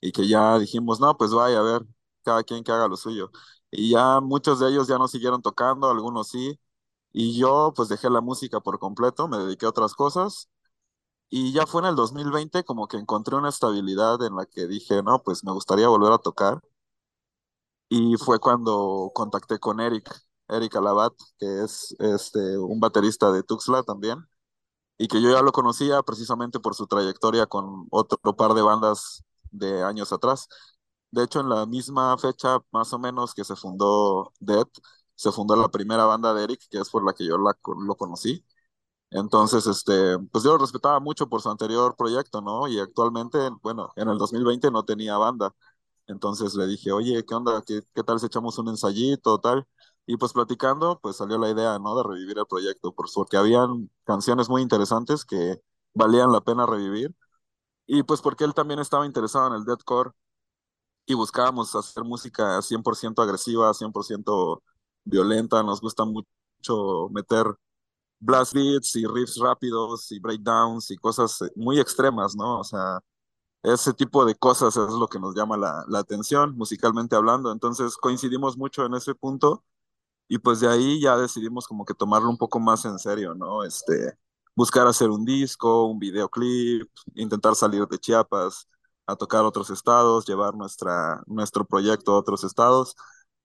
y 0.01 0.12
que 0.12 0.29
ya 0.29 0.59
dijimos, 0.59 1.01
no, 1.01 1.16
pues 1.16 1.33
vaya 1.33 1.61
a 1.61 1.62
ver, 1.62 1.83
cada 2.25 2.45
quien 2.45 2.64
que 2.64 2.73
haga 2.73 2.89
lo 2.89 2.97
suyo. 2.97 3.31
Y 3.71 3.91
ya 3.93 4.21
muchos 4.21 4.61
de 4.61 4.69
ellos 4.71 4.89
ya 4.89 4.99
no 4.99 5.09
siguieron 5.09 5.43
tocando, 5.43 5.91
algunos 5.91 6.29
sí. 6.31 6.61
Y 7.12 7.39
yo 7.39 7.73
pues 7.77 7.89
dejé 7.91 8.11
la 8.11 8.21
música 8.23 8.61
por 8.61 8.79
completo, 8.79 9.29
me 9.29 9.39
dediqué 9.39 9.66
a 9.66 9.71
otras 9.71 9.95
cosas. 9.95 10.49
Y 11.31 11.53
ya 11.53 11.66
fue 11.66 11.83
en 11.83 11.89
el 11.89 11.97
2020 11.97 12.64
como 12.64 12.89
que 12.89 12.99
encontré 12.99 13.37
una 13.37 13.49
estabilidad 13.51 14.23
en 14.25 14.37
la 14.37 14.47
que 14.47 14.66
dije, 14.69 15.03
no, 15.03 15.23
pues 15.23 15.45
me 15.45 15.53
gustaría 15.53 15.89
volver 15.89 16.12
a 16.12 16.19
tocar. 16.19 16.61
Y 17.91 18.16
fue 18.16 18.39
cuando 18.39 19.11
contacté 19.14 19.59
con 19.59 19.81
Eric, 19.81 20.11
Eric 20.49 20.77
Alabat, 20.77 21.13
que 21.39 21.65
es 21.65 21.95
este, 22.01 22.59
un 22.59 22.81
baterista 22.81 23.33
de 23.33 23.43
Tuxla 23.43 23.83
también, 23.83 24.19
y 24.99 25.09
que 25.09 25.23
yo 25.23 25.31
ya 25.33 25.43
lo 25.43 25.53
conocía 25.53 26.03
precisamente 26.03 26.61
por 26.61 26.75
su 26.75 26.87
trayectoria 26.87 27.47
con 27.47 27.87
otro 27.91 28.19
par 28.37 28.55
de 28.55 28.63
bandas 28.63 29.23
de 29.51 29.83
años 29.83 30.13
atrás. 30.13 30.49
De 31.11 31.25
hecho, 31.25 31.41
en 31.41 31.49
la 31.49 31.67
misma 31.67 32.17
fecha, 32.19 32.59
más 32.73 32.93
o 32.93 32.99
menos, 32.99 33.35
que 33.35 33.45
se 33.45 33.57
fundó 33.57 34.33
Dead, 34.41 34.67
se 35.15 35.33
fundó 35.33 35.57
la 35.57 35.69
primera 35.71 36.05
banda 36.07 36.35
de 36.35 36.45
Eric, 36.45 36.61
que 36.71 36.79
es 36.81 36.91
por 36.91 37.05
la 37.07 37.13
que 37.15 37.27
yo 37.27 37.39
la, 37.39 37.57
lo 37.87 37.97
conocí. 37.97 38.45
Entonces, 39.11 39.67
este, 39.67 40.19
pues 40.33 40.45
yo 40.45 40.53
lo 40.53 40.59
respetaba 40.59 41.01
mucho 41.01 41.29
por 41.29 41.41
su 41.43 41.51
anterior 41.51 41.97
proyecto, 41.97 42.43
¿no? 42.43 42.69
Y 42.69 42.79
actualmente, 42.79 43.39
bueno, 43.63 43.91
en 43.97 44.09
el 44.09 44.19
2020 44.19 44.71
no 44.71 44.85
tenía 44.85 45.17
banda. 45.17 45.55
Entonces 46.09 46.55
le 46.57 46.67
dije, 46.67 46.93
oye, 46.93 47.25
¿qué 47.27 47.35
onda? 47.35 47.63
¿Qué, 47.67 47.83
qué 47.95 48.05
tal 48.05 48.21
si 48.21 48.27
echamos 48.27 48.59
un 48.59 48.69
ensayito, 48.69 49.39
tal? 49.41 49.67
Y 50.09 50.17
pues 50.19 50.33
platicando, 50.35 51.01
pues 51.03 51.17
salió 51.19 51.39
la 51.39 51.51
idea, 51.51 51.79
¿no? 51.81 51.97
De 51.97 52.05
revivir 52.05 52.39
el 52.39 52.47
proyecto, 52.47 52.95
por 52.95 53.09
porque 53.15 53.37
habían 53.39 53.91
canciones 54.05 54.51
muy 54.51 54.63
interesantes 54.63 55.25
que 55.27 55.63
valían 55.95 56.33
la 56.33 56.41
pena 56.43 56.67
revivir. 56.67 57.15
Y 57.87 58.03
pues 58.05 58.23
porque 58.23 58.45
él 58.45 58.55
también 58.55 58.81
estaba 58.81 59.07
interesado 59.07 59.49
en 59.49 59.55
el 59.55 59.65
deathcore 59.65 60.13
y 61.07 61.15
buscábamos 61.15 61.75
hacer 61.75 62.05
música 62.05 62.61
100% 62.63 63.23
agresiva, 63.23 63.73
100% 63.75 64.63
violenta. 65.05 65.63
Nos 65.63 65.81
gusta 65.81 66.05
mucho 66.05 67.09
meter 67.11 67.47
blast 68.21 68.55
beats 68.55 68.97
y 68.97 69.07
riffs 69.07 69.39
rápidos 69.39 70.11
y 70.13 70.19
breakdowns 70.21 70.91
y 70.91 70.97
cosas 70.97 71.39
muy 71.57 71.81
extremas, 71.81 72.37
¿no? 72.37 72.61
O 72.61 72.65
sea, 72.65 73.01
ese 73.63 73.95
tipo 73.95 74.25
de 74.27 74.35
cosas 74.37 74.77
es 74.77 74.93
lo 74.95 75.09
que 75.09 75.21
nos 75.21 75.35
llama 75.35 75.57
la, 75.57 75.85
la 75.89 76.01
atención, 76.01 76.57
musicalmente 76.57 77.17
hablando. 77.17 77.53
Entonces 77.53 77.97
coincidimos 77.97 78.57
mucho 78.59 78.87
en 78.87 78.95
ese 78.95 79.15
punto 79.15 79.65
y 80.29 80.39
pues 80.39 80.61
de 80.61 80.68
ahí 80.68 81.01
ya 81.01 81.16
decidimos 81.16 81.66
como 81.66 81.85
que 81.85 81.95
tomarlo 81.95 82.29
un 82.31 82.39
poco 82.39 82.61
más 82.61 82.85
en 82.85 82.99
serio, 82.99 83.35
¿no? 83.35 83.64
Este, 83.64 84.18
buscar 84.55 84.87
hacer 84.87 85.11
un 85.11 85.24
disco, 85.24 85.87
un 85.87 85.99
videoclip, 85.99 86.89
intentar 87.14 87.55
salir 87.55 87.87
de 87.87 87.99
Chiapas 87.99 88.68
a 89.07 89.16
tocar 89.16 89.45
otros 89.45 89.70
estados, 89.70 90.26
llevar 90.26 90.55
nuestra, 90.55 91.22
nuestro 91.26 91.64
proyecto 91.64 92.12
a 92.14 92.18
otros 92.18 92.45
estados. 92.45 92.95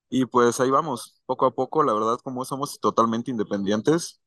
Y 0.09 0.25
pues 0.25 0.59
ahí 0.59 0.69
vamos, 0.69 1.21
poco 1.25 1.45
a 1.47 1.55
poco, 1.55 1.83
la 1.83 1.93
verdad, 1.93 2.19
como 2.23 2.45
somos 2.45 2.79
totalmente 2.79 3.31
independientes, 3.31 4.21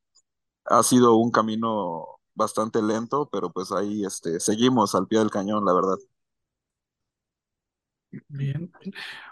ha 0.65 0.83
sido 0.83 1.17
un 1.17 1.31
camino 1.31 2.07
bastante 2.35 2.83
lento, 2.83 3.29
pero 3.33 3.51
pues 3.53 3.73
ahí 3.73 4.05
este, 4.05 4.41
seguimos 4.41 4.95
al 4.95 5.07
pie 5.09 5.21
del 5.21 5.31
cañón, 5.31 5.65
la 5.65 5.75
verdad. 5.75 5.97
Bien. 8.29 8.71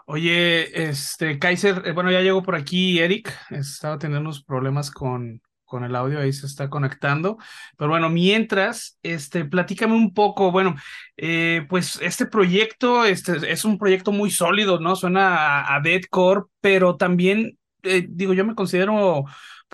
Oye, 0.06 0.88
este, 0.88 1.38
Kaiser, 1.38 1.82
eh, 1.84 1.92
bueno, 1.92 2.10
ya 2.10 2.20
llegó 2.20 2.42
por 2.42 2.54
aquí 2.54 2.98
Eric, 2.98 3.32
estaba 3.50 3.98
teniendo 3.98 4.20
unos 4.20 4.42
problemas 4.42 4.90
con, 4.90 5.40
con 5.64 5.84
el 5.84 5.96
audio, 5.96 6.20
ahí 6.20 6.32
se 6.32 6.46
está 6.46 6.68
conectando. 6.70 7.38
Pero 7.76 7.90
bueno, 7.90 8.10
mientras, 8.10 8.98
este, 9.02 9.44
platícame 9.44 9.94
un 9.94 10.14
poco, 10.14 10.50
bueno, 10.52 10.74
eh, 11.16 11.66
pues 11.68 11.98
este 12.02 12.26
proyecto 12.26 13.04
este, 13.04 13.50
es 13.50 13.64
un 13.64 13.78
proyecto 13.78 14.12
muy 14.12 14.30
sólido, 14.30 14.80
¿no? 14.80 14.96
Suena 14.96 15.60
a, 15.60 15.76
a 15.76 15.80
Deadcore, 15.80 16.42
pero 16.60 16.96
también, 16.96 17.58
eh, 17.82 18.06
digo, 18.08 18.34
yo 18.34 18.44
me 18.44 18.54
considero 18.54 19.24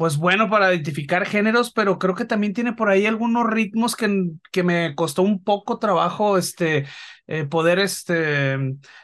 pues 0.01 0.17
bueno 0.17 0.49
para 0.49 0.73
identificar 0.73 1.27
géneros, 1.27 1.73
pero 1.73 1.99
creo 1.99 2.15
que 2.15 2.25
también 2.25 2.55
tiene 2.55 2.73
por 2.73 2.89
ahí 2.89 3.05
algunos 3.05 3.47
ritmos 3.47 3.97
que, 3.97 4.31
que 4.51 4.63
me 4.63 4.95
costó 4.95 5.21
un 5.21 5.45
poco 5.45 5.79
trabajo 5.79 6.39
este, 6.39 6.87
eh, 7.27 7.45
poder 7.45 7.79
este, 7.79 8.57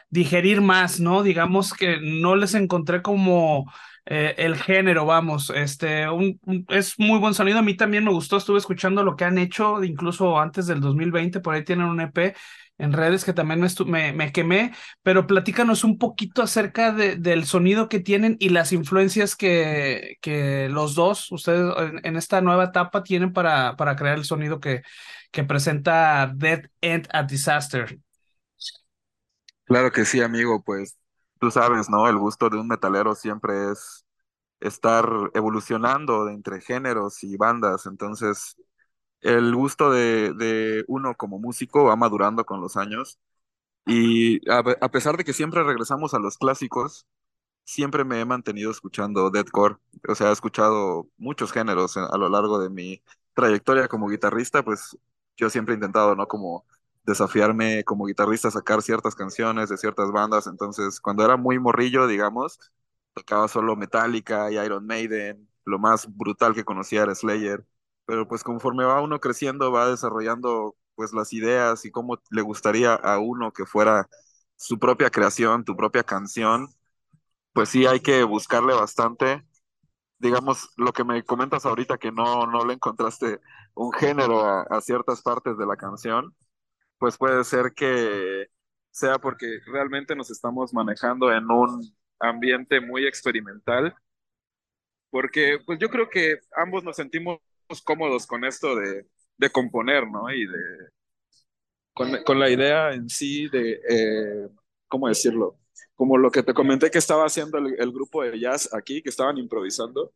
digerir 0.09 0.59
más, 0.59 0.99
¿no? 0.99 1.21
Digamos 1.21 1.75
que 1.75 1.99
no 2.01 2.35
les 2.35 2.55
encontré 2.55 3.03
como 3.03 3.71
eh, 4.07 4.33
el 4.39 4.55
género, 4.55 5.05
vamos, 5.05 5.51
este, 5.51 6.09
un, 6.09 6.39
es 6.69 6.97
muy 6.97 7.19
buen 7.19 7.35
sonido, 7.35 7.59
a 7.59 7.61
mí 7.61 7.77
también 7.77 8.03
me 8.03 8.11
gustó, 8.11 8.37
estuve 8.37 8.57
escuchando 8.57 9.03
lo 9.03 9.15
que 9.15 9.25
han 9.25 9.37
hecho, 9.37 9.83
incluso 9.83 10.39
antes 10.39 10.65
del 10.65 10.81
2020, 10.81 11.41
por 11.41 11.53
ahí 11.53 11.63
tienen 11.63 11.85
un 11.85 12.01
EP 12.01 12.35
en 12.77 12.93
redes 12.93 13.25
que 13.25 13.33
también 13.33 13.65
me, 13.85 14.13
me, 14.13 14.31
quemé, 14.31 14.73
pero 15.03 15.27
platícanos 15.27 15.83
un 15.83 15.97
poquito 15.97 16.41
acerca 16.41 16.91
de, 16.91 17.15
del 17.15 17.45
sonido 17.45 17.89
que 17.89 17.99
tienen 17.99 18.37
y 18.39 18.49
las 18.49 18.71
influencias 18.71 19.35
que, 19.35 20.17
que 20.21 20.69
los 20.69 20.95
dos, 20.95 21.31
ustedes 21.31 21.73
en, 22.03 22.15
esta 22.17 22.41
nueva 22.41 22.65
etapa 22.65 23.03
tienen 23.03 23.33
para, 23.33 23.75
para 23.75 23.95
crear 23.95 24.17
el 24.17 24.25
sonido 24.25 24.59
que, 24.59 24.83
que 25.31 25.43
presenta 25.43 26.31
Dead 26.35 26.69
End 26.81 27.07
a 27.11 27.23
Disaster. 27.23 27.99
Claro 29.65 29.91
que 29.91 30.05
sí, 30.05 30.21
amigo, 30.21 30.63
pues 30.63 30.97
tú 31.39 31.51
sabes, 31.51 31.89
¿no? 31.89 32.07
El 32.07 32.17
gusto 32.17 32.49
de 32.49 32.57
un 32.57 32.67
metalero 32.67 33.15
siempre 33.15 33.71
es 33.71 34.05
estar 34.59 35.07
evolucionando 35.33 36.29
entre 36.29 36.61
géneros 36.61 37.23
y 37.23 37.35
bandas, 37.37 37.85
entonces 37.85 38.55
el 39.27 39.53
gusto 39.55 39.91
de, 39.91 40.85
uno 40.87 41.15
como 41.15 41.39
músico 41.39 41.83
va 41.85 41.95
madurando 41.97 42.45
con 42.45 42.61
los 42.61 42.77
años. 42.77 43.19
Y 43.85 44.49
a, 44.51 44.63
pesar 44.91 45.17
de 45.17 45.25
que 45.25 45.33
siempre 45.33 45.63
regresamos 45.63 46.13
a 46.13 46.19
los 46.19 46.37
clásicos, 46.37 47.07
siempre 47.65 48.05
me 48.05 48.21
he 48.21 48.25
mantenido 48.25 48.71
escuchando 48.71 49.29
deathcore, 49.31 49.77
o 50.07 50.15
sea, 50.15 50.29
he 50.29 50.33
escuchado 50.33 51.09
muchos 51.17 51.51
géneros 51.53 51.97
a 51.97 52.17
lo 52.17 52.29
largo 52.29 52.59
de 52.59 52.69
mi 52.69 53.03
trayectoria 53.33 53.87
como 53.89 54.09
guitarrista, 54.09 54.63
pues 54.63 54.97
yo 55.37 55.49
siempre 55.49 55.73
he 55.75 55.77
intentado, 55.77 56.15
¿no? 56.15 56.27
Como 56.27 56.65
desafiarme 57.05 57.83
como 57.85 58.05
guitarrista 58.05 58.51
sacar 58.51 58.81
ciertas 58.81 59.15
canciones 59.15 59.69
de 59.69 59.77
ciertas 59.77 60.11
bandas, 60.11 60.47
entonces 60.47 60.99
cuando 61.01 61.25
era 61.25 61.37
muy 61.37 61.59
morrillo, 61.59 62.07
digamos, 62.07 62.59
tocaba 63.13 63.47
solo 63.47 63.75
Metallica 63.75 64.51
y 64.51 64.57
Iron 64.57 64.85
Maiden, 64.85 65.49
lo 65.65 65.79
más 65.79 66.07
brutal 66.17 66.53
que 66.55 66.65
conocía 66.65 67.03
era 67.03 67.15
Slayer 67.15 67.65
pero 68.07 68.27
pues 68.29 68.43
conforme 68.43 68.85
va 68.85 69.01
uno 69.03 69.21
creciendo, 69.21 69.71
va 69.73 69.89
desarrollando 69.91 70.77
pues 70.95 71.13
las 71.13 71.33
ideas 71.33 71.85
y 71.85 71.91
cómo 71.91 72.21
le 72.31 72.43
gustaría 72.43 72.95
a 72.95 73.19
uno 73.19 73.53
que 73.53 73.67
fuera 73.67 74.09
su 74.57 74.79
propia 74.79 75.11
creación, 75.11 75.65
tu 75.65 75.77
propia 75.77 76.03
canción, 76.03 76.69
pues 77.53 77.69
sí 77.69 77.85
hay 77.87 77.99
que 78.01 78.23
buscarle 78.23 78.73
bastante. 78.73 79.45
Digamos, 80.19 80.69
lo 80.77 80.93
que 80.93 81.03
me 81.03 81.23
comentas 81.23 81.65
ahorita 81.65 81.97
que 81.97 82.11
no, 82.11 82.47
no 82.47 82.65
le 82.65 82.73
encontraste 82.75 83.39
un 83.75 83.93
género 83.93 84.41
a, 84.45 84.63
a 84.63 84.81
ciertas 84.81 85.21
partes 85.21 85.57
de 85.57 85.65
la 85.67 85.77
canción, 85.77 86.35
pues 86.99 87.17
puede 87.17 87.43
ser 87.45 87.73
que 87.75 88.47
sea 88.91 89.19
porque 89.19 89.59
realmente 89.67 90.15
nos 90.15 90.31
estamos 90.31 90.73
manejando 90.73 91.31
en 91.33 91.49
un 91.51 91.81
ambiente 92.19 92.81
muy 92.81 93.07
experimental, 93.07 93.95
porque 95.09 95.59
pues 95.65 95.79
yo 95.79 95.89
creo 95.89 96.09
que 96.09 96.39
ambos 96.55 96.83
nos 96.83 96.95
sentimos 96.95 97.39
cómodos 97.83 98.25
con 98.27 98.45
esto 98.45 98.75
de, 98.75 99.07
de 99.37 99.49
componer, 99.51 100.07
¿no? 100.09 100.29
Y 100.31 100.45
de, 100.45 100.89
con, 101.93 102.23
con, 102.23 102.39
la 102.39 102.49
idea 102.49 102.93
en 102.93 103.09
sí 103.09 103.49
de, 103.49 103.79
eh, 103.89 104.49
¿cómo 104.87 105.07
decirlo? 105.07 105.59
Como 105.95 106.17
lo 106.17 106.31
que 106.31 106.43
te 106.43 106.53
comenté 106.53 106.91
que 106.91 106.99
estaba 106.99 107.25
haciendo 107.25 107.57
el, 107.57 107.79
el, 107.79 107.91
grupo 107.91 108.23
de 108.23 108.39
jazz 108.39 108.73
aquí, 108.73 109.01
que 109.01 109.09
estaban 109.09 109.37
improvisando. 109.37 110.11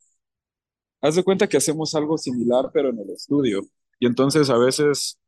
Haz 1.02 1.16
de 1.16 1.24
cuenta 1.24 1.48
que 1.48 1.58
hacemos 1.58 1.96
algo 1.96 2.18
similar, 2.18 2.70
pero 2.74 2.90
en 2.90 3.00
el 3.00 3.10
estudio. 3.12 3.62
Y 4.00 4.06
entonces 4.08 4.50
a 4.50 4.58
veces 4.58 5.20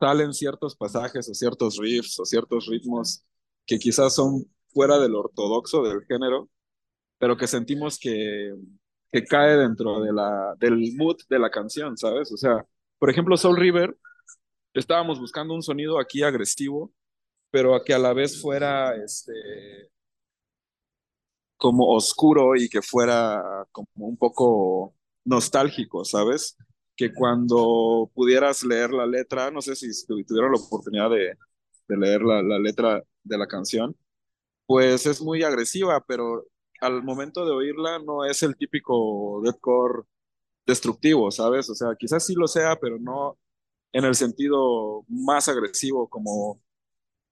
salen 0.00 0.32
ciertos 0.34 0.76
pasajes 0.76 1.28
o 1.28 1.34
ciertos 1.34 1.78
riffs 1.78 2.18
o 2.20 2.24
ciertos 2.24 2.66
ritmos 2.66 3.24
que 3.66 3.78
quizás 3.78 4.14
son 4.14 4.46
fuera 4.68 4.98
del 4.98 5.14
ortodoxo 5.14 5.82
del 5.82 6.04
género, 6.04 6.50
pero 7.18 7.36
que 7.36 7.46
sentimos 7.46 7.98
que, 7.98 8.54
que 9.14 9.24
cae 9.24 9.56
dentro 9.56 10.00
de 10.00 10.12
la, 10.12 10.56
del 10.58 10.92
mood 10.96 11.16
de 11.28 11.38
la 11.38 11.48
canción, 11.48 11.96
¿sabes? 11.96 12.32
O 12.32 12.36
sea, 12.36 12.66
por 12.98 13.10
ejemplo, 13.10 13.36
Soul 13.36 13.56
River, 13.56 13.96
estábamos 14.74 15.20
buscando 15.20 15.54
un 15.54 15.62
sonido 15.62 16.00
aquí 16.00 16.24
agresivo, 16.24 16.92
pero 17.52 17.80
que 17.84 17.94
a 17.94 17.98
la 18.00 18.12
vez 18.12 18.42
fuera 18.42 18.96
este 18.96 19.32
como 21.56 21.94
oscuro 21.94 22.56
y 22.56 22.68
que 22.68 22.82
fuera 22.82 23.40
como 23.70 23.86
un 23.94 24.16
poco 24.16 24.96
nostálgico, 25.24 26.04
¿sabes? 26.04 26.56
Que 26.96 27.14
cuando 27.14 28.10
pudieras 28.14 28.64
leer 28.64 28.90
la 28.90 29.06
letra, 29.06 29.52
no 29.52 29.62
sé 29.62 29.76
si 29.76 29.90
tuvieron 30.06 30.50
la 30.50 30.58
oportunidad 30.58 31.10
de, 31.10 31.38
leer 31.86 32.22
la, 32.22 32.42
letra 32.58 33.00
de 33.22 33.38
la 33.38 33.46
canción, 33.46 33.96
pues 34.66 35.06
es 35.06 35.22
muy 35.22 35.44
agresiva, 35.44 36.04
pero 36.04 36.44
al 36.84 37.02
momento 37.02 37.44
de 37.46 37.52
oírla 37.52 37.98
no 38.00 38.24
es 38.24 38.42
el 38.42 38.56
típico 38.56 39.40
deathcore 39.42 40.04
destructivo, 40.66 41.30
¿sabes? 41.30 41.70
O 41.70 41.74
sea, 41.74 41.94
quizás 41.98 42.26
sí 42.26 42.34
lo 42.34 42.48
sea, 42.48 42.76
pero 42.80 42.98
no 42.98 43.38
en 43.92 44.04
el 44.04 44.14
sentido 44.14 45.04
más 45.08 45.48
agresivo 45.48 46.08
como 46.08 46.60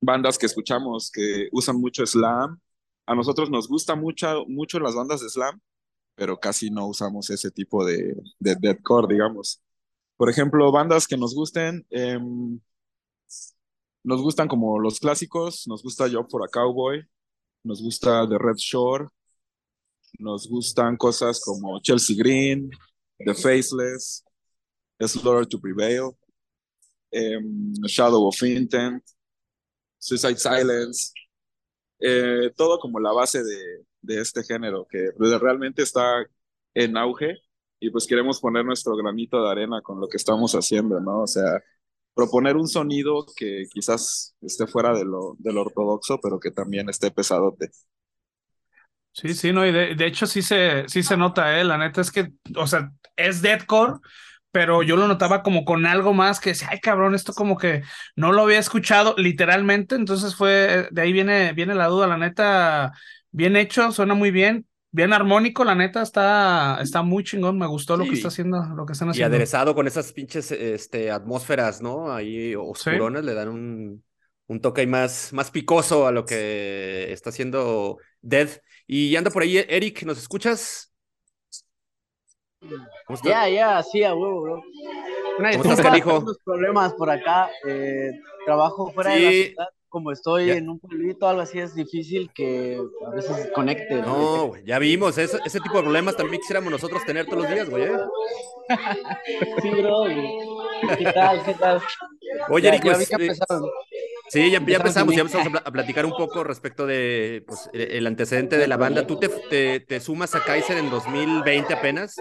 bandas 0.00 0.38
que 0.38 0.46
escuchamos 0.46 1.10
que 1.12 1.48
usan 1.52 1.80
mucho 1.80 2.06
slam. 2.06 2.60
A 3.06 3.14
nosotros 3.14 3.50
nos 3.50 3.68
gusta 3.68 3.96
mucho, 3.96 4.44
mucho 4.48 4.78
las 4.80 4.94
bandas 4.94 5.22
de 5.22 5.28
slam, 5.28 5.60
pero 6.14 6.38
casi 6.40 6.70
no 6.70 6.86
usamos 6.88 7.30
ese 7.30 7.50
tipo 7.50 7.84
de, 7.84 8.14
de 8.38 8.56
deathcore, 8.56 9.08
digamos. 9.12 9.62
Por 10.16 10.30
ejemplo, 10.30 10.72
bandas 10.72 11.06
que 11.08 11.16
nos 11.16 11.34
gusten, 11.34 11.86
eh, 11.90 12.18
nos 14.04 14.20
gustan 14.22 14.48
como 14.48 14.78
los 14.78 15.00
clásicos, 15.00 15.66
nos 15.68 15.82
gusta 15.82 16.08
Job 16.10 16.28
for 16.30 16.44
a 16.44 16.48
Cowboy, 16.48 17.04
nos 17.64 17.82
gusta 17.82 18.28
The 18.28 18.38
Red 18.38 18.56
Shore, 18.56 19.08
nos 20.18 20.48
gustan 20.48 20.96
cosas 20.96 21.40
como 21.44 21.80
Chelsea 21.80 22.16
Green, 22.16 22.70
The 23.18 23.34
Faceless, 23.34 24.24
Slaughter 25.00 25.46
to 25.46 25.60
Prevail, 25.60 26.10
em, 27.10 27.72
Shadow 27.86 28.26
of 28.26 28.42
Intent, 28.42 29.02
Suicide 29.98 30.38
Silence, 30.38 31.12
eh, 32.00 32.50
todo 32.56 32.78
como 32.80 32.98
la 33.00 33.12
base 33.12 33.42
de, 33.42 33.84
de 34.00 34.20
este 34.20 34.42
género 34.44 34.86
que 34.90 35.10
realmente 35.38 35.82
está 35.82 36.26
en 36.74 36.96
auge 36.96 37.38
y 37.80 37.90
pues 37.90 38.06
queremos 38.06 38.40
poner 38.40 38.64
nuestro 38.64 38.96
granito 38.96 39.42
de 39.42 39.50
arena 39.50 39.82
con 39.82 40.00
lo 40.00 40.08
que 40.08 40.16
estamos 40.16 40.52
haciendo, 40.54 41.00
¿no? 41.00 41.22
O 41.22 41.26
sea, 41.26 41.62
proponer 42.14 42.56
un 42.56 42.68
sonido 42.68 43.26
que 43.36 43.66
quizás 43.72 44.36
esté 44.40 44.66
fuera 44.66 44.96
de 44.96 45.04
lo, 45.04 45.36
de 45.38 45.52
lo 45.52 45.62
ortodoxo, 45.62 46.18
pero 46.22 46.38
que 46.38 46.50
también 46.50 46.88
esté 46.88 47.10
pesadote. 47.10 47.70
Sí, 49.12 49.34
sí, 49.34 49.52
no, 49.52 49.66
y 49.66 49.72
de, 49.72 49.94
de, 49.94 50.06
hecho 50.06 50.26
sí 50.26 50.40
se, 50.40 50.88
sí 50.88 51.02
se 51.02 51.16
nota, 51.16 51.60
¿eh? 51.60 51.64
La 51.64 51.76
neta 51.76 52.00
es 52.00 52.10
que, 52.10 52.32
o 52.56 52.66
sea, 52.66 52.90
es 53.16 53.42
deadcore, 53.42 54.00
pero 54.50 54.82
yo 54.82 54.96
lo 54.96 55.06
notaba 55.06 55.42
como 55.42 55.64
con 55.64 55.86
algo 55.86 56.14
más 56.14 56.40
que 56.40 56.50
decía, 56.50 56.68
ay 56.70 56.80
cabrón, 56.80 57.14
esto 57.14 57.32
como 57.34 57.56
que 57.58 57.82
no 58.16 58.32
lo 58.32 58.42
había 58.42 58.58
escuchado 58.58 59.14
literalmente, 59.18 59.94
entonces 59.96 60.34
fue, 60.34 60.88
de 60.90 61.02
ahí 61.02 61.12
viene, 61.12 61.52
viene 61.52 61.74
la 61.74 61.88
duda, 61.88 62.06
la 62.06 62.16
neta, 62.16 62.92
bien 63.30 63.56
hecho, 63.56 63.92
suena 63.92 64.14
muy 64.14 64.30
bien, 64.30 64.66
bien 64.90 65.12
armónico, 65.12 65.64
la 65.64 65.74
neta, 65.74 66.02
está, 66.02 66.78
está 66.80 67.02
muy 67.02 67.22
chingón, 67.22 67.58
me 67.58 67.66
gustó 67.66 67.96
lo 67.96 68.04
que 68.04 68.14
está 68.14 68.28
haciendo, 68.28 68.62
lo 68.76 68.86
que 68.86 68.92
están 68.92 69.10
haciendo. 69.10 69.26
Y 69.26 69.30
aderezado 69.30 69.74
con 69.74 69.86
esas 69.86 70.12
pinches 70.12 70.52
este, 70.52 71.10
atmósferas, 71.10 71.82
¿no? 71.82 72.12
Ahí 72.12 72.54
oscuronas, 72.54 73.24
le 73.24 73.34
dan 73.34 73.48
un, 73.48 74.04
un 74.46 74.60
toque 74.60 74.86
más, 74.86 75.32
más 75.32 75.50
picoso 75.50 76.06
a 76.06 76.12
lo 76.12 76.24
que 76.24 77.12
está 77.12 77.30
haciendo 77.30 77.98
Dead. 78.20 78.48
Y 78.86 79.14
anda 79.16 79.30
por 79.30 79.42
ahí, 79.42 79.58
Eric, 79.68 80.02
¿nos 80.04 80.18
escuchas? 80.18 80.92
Ya, 83.24 83.48
ya, 83.48 83.82
sí, 83.82 84.04
a 84.04 84.14
huevo, 84.14 84.42
bro. 84.42 84.62
Una 85.38 85.50
¿Cómo 85.52 85.64
estás, 85.64 85.80
canijo? 85.80 86.24
problemas 86.44 86.94
por 86.94 87.10
acá. 87.10 87.50
Eh, 87.66 88.12
trabajo 88.44 88.92
fuera 88.92 89.14
de 89.14 89.20
la 89.20 89.30
ciudad. 89.30 89.68
Como 89.88 90.10
estoy 90.10 90.50
en 90.50 90.70
un 90.70 90.78
pueblito, 90.78 91.28
algo 91.28 91.42
así, 91.42 91.58
es 91.58 91.74
difícil 91.74 92.30
que 92.32 92.80
a 93.06 93.10
veces 93.10 93.50
conecte. 93.54 93.96
No, 93.96 94.46
güey, 94.46 94.64
ya 94.64 94.78
vimos. 94.78 95.18
Ese, 95.18 95.38
ese, 95.44 95.60
tipo 95.60 95.76
de 95.76 95.82
problemas 95.82 96.16
también 96.16 96.40
quisiéramos 96.40 96.70
nosotros 96.70 97.04
tener 97.04 97.26
todos 97.26 97.42
los 97.42 97.52
días, 97.52 97.68
güey. 97.68 97.82
¿eh? 97.84 97.98
sí, 99.60 99.68
bro. 99.68 100.04
¿Qué 100.96 101.04
tal? 101.12 101.44
¿Qué 101.44 101.54
tal? 101.54 101.82
Oye, 102.48 102.68
Eric, 102.68 102.82
pues, 102.82 103.10
eh, 103.10 103.36
Sí, 104.32 104.50
ya, 104.50 104.64
ya 104.66 104.76
empezamos, 104.78 105.14
ya 105.14 105.20
empezamos 105.20 105.60
a 105.62 105.70
platicar 105.70 106.06
un 106.06 106.12
poco 106.12 106.42
respecto 106.42 106.86
de 106.86 107.44
pues, 107.46 107.68
e, 107.74 107.98
el 107.98 108.06
antecedente 108.06 108.56
de 108.56 108.66
la 108.66 108.78
banda. 108.78 109.06
Tú 109.06 109.18
te, 109.18 109.28
te, 109.28 109.80
te 109.80 110.00
sumas 110.00 110.34
a 110.34 110.42
Kaiser 110.42 110.78
en 110.78 110.88
2020 110.88 111.74
apenas. 111.74 112.18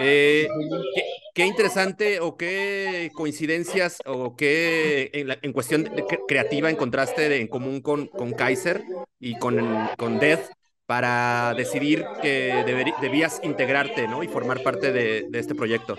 Eh, 0.00 0.48
¿qué, 0.92 1.04
¿qué, 1.34 1.46
interesante 1.46 2.18
o 2.18 2.36
qué 2.36 3.12
coincidencias 3.14 3.98
o 4.06 4.34
qué 4.34 5.08
en, 5.12 5.28
la, 5.28 5.38
en 5.40 5.52
cuestión 5.52 5.84
de, 5.84 6.04
creativa 6.26 6.68
encontraste 6.68 7.28
de, 7.28 7.40
en 7.40 7.46
común 7.46 7.80
con, 7.80 8.08
con 8.08 8.32
Kaiser 8.32 8.82
y 9.20 9.38
con, 9.38 9.88
con 9.96 10.18
Death 10.18 10.50
para 10.86 11.54
decidir 11.54 12.04
que 12.22 12.64
debías 13.00 13.40
integrarte, 13.44 14.08
¿no? 14.08 14.24
Y 14.24 14.28
formar 14.28 14.64
parte 14.64 14.92
de, 14.92 15.28
este 15.32 15.54
proyecto. 15.54 15.96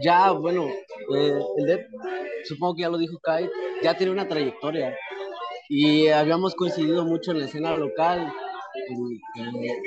Ya, 0.00 0.30
bueno, 0.32 0.66
eh, 1.14 1.40
el 1.58 1.66
de, 1.66 1.86
supongo 2.44 2.76
que 2.76 2.82
ya 2.82 2.88
lo 2.88 2.98
dijo 2.98 3.18
Kai, 3.22 3.48
ya 3.82 3.96
tiene 3.96 4.12
una 4.12 4.26
trayectoria. 4.26 4.96
Y 5.68 6.08
habíamos 6.08 6.54
coincidido 6.54 7.04
mucho 7.04 7.32
en 7.32 7.40
la 7.40 7.44
escena 7.46 7.76
local, 7.76 8.32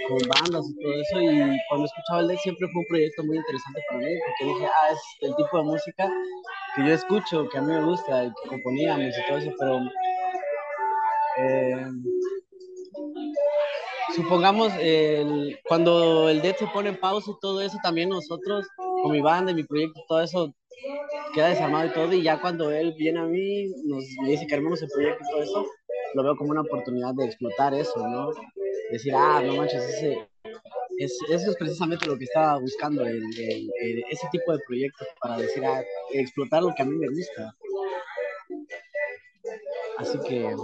con 0.08 0.18
bandas 0.28 0.70
y 0.70 0.84
todo 0.84 0.94
eso, 0.94 1.22
y 1.22 1.60
cuando 1.70 1.86
escuchaba 1.86 2.22
el 2.22 2.28
de 2.30 2.38
siempre 2.38 2.68
fue 2.72 2.82
un 2.82 2.88
proyecto 2.88 3.24
muy 3.24 3.38
interesante 3.38 3.82
para 3.90 4.00
mí, 4.02 4.14
porque 4.26 4.54
dije, 4.54 4.66
ah, 4.66 4.92
es 4.92 5.00
el 5.22 5.36
tipo 5.36 5.58
de 5.58 5.64
música 5.64 6.12
que 6.76 6.86
yo 6.86 6.94
escucho, 6.94 7.50
que 7.50 7.58
a 7.58 7.62
mí 7.62 7.74
me 7.74 7.84
gusta, 7.84 8.26
y 8.26 8.28
que 8.30 8.50
componíamos 8.50 9.08
y 9.08 9.28
todo 9.28 9.38
eso, 9.38 9.52
pero... 9.60 9.80
Eh, 11.38 11.88
supongamos, 14.16 14.72
el, 14.80 15.60
cuando 15.68 16.30
el 16.30 16.42
Dead 16.42 16.56
se 16.56 16.68
pone 16.68 16.90
en 16.90 17.00
pausa 17.00 17.32
y 17.32 17.40
todo 17.40 17.62
eso, 17.62 17.78
también 17.84 18.10
nosotros, 18.10 18.68
con 18.78 19.12
mi 19.12 19.22
banda 19.22 19.52
y 19.52 19.56
mi 19.56 19.64
proyecto, 19.64 20.04
todo 20.08 20.22
eso 20.22 20.54
queda 21.34 21.50
desarmado 21.50 21.88
y 21.88 21.94
todo, 21.94 22.14
y 22.14 22.24
ya 22.24 22.40
cuando 22.40 22.72
él 22.72 22.94
viene 22.98 23.20
a 23.20 23.26
mí, 23.26 23.68
nos 23.86 24.04
me 24.22 24.30
dice 24.30 24.48
que 24.48 24.56
armemos 24.56 24.82
el 24.82 24.90
proyecto 24.90 25.24
y 25.24 25.32
todo 25.32 25.44
eso, 25.44 25.66
lo 26.14 26.24
veo 26.24 26.38
como 26.38 26.52
una 26.52 26.62
oportunidad 26.62 27.14
de 27.14 27.26
explotar 27.26 27.74
eso, 27.74 28.08
¿no? 28.08 28.32
Decir, 28.92 29.14
ah, 29.16 29.42
no 29.44 29.56
manches, 29.56 29.84
ese, 29.84 30.28
es, 30.98 31.18
eso 31.30 31.52
es 31.52 31.58
precisamente 31.58 32.06
lo 32.06 32.18
que 32.18 32.26
estaba 32.26 32.58
buscando, 32.60 33.06
el, 33.06 33.24
ese 34.10 34.28
tipo 34.32 34.54
de 34.54 34.64
proyectos 34.66 35.08
para 35.22 35.38
decir, 35.38 35.66
ah, 35.66 35.84
explotar 36.14 36.64
lo 36.64 36.74
que 36.74 36.84
a 36.84 36.86
mí 36.86 36.96
me 36.96 37.10
gusta. 37.10 37.56
Así 39.98 40.18
que 40.28 40.56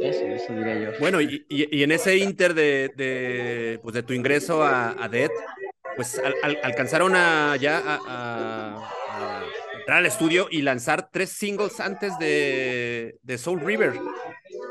eso, 0.00 0.24
eso 0.26 0.52
diría 0.54 0.80
yo. 0.80 0.90
Bueno, 1.00 1.20
y, 1.20 1.44
y, 1.48 1.82
en 1.82 1.92
ese 1.92 2.16
inter 2.16 2.54
de, 2.54 2.92
de, 2.96 3.80
pues 3.82 3.94
de 3.94 4.02
tu 4.02 4.12
ingreso 4.12 4.62
a, 4.62 4.96
a 5.02 5.08
Dead, 5.08 5.30
pues 5.96 6.20
alcanzaron 6.62 7.16
a, 7.16 7.56
ya 7.56 7.82
a, 7.84 8.88
entrar 9.80 9.98
al 9.98 10.06
estudio 10.06 10.46
y 10.50 10.62
lanzar 10.62 11.10
tres 11.10 11.30
singles 11.30 11.80
antes 11.80 12.16
de, 12.18 13.18
de 13.22 13.38
Soul 13.38 13.60
River. 13.60 13.94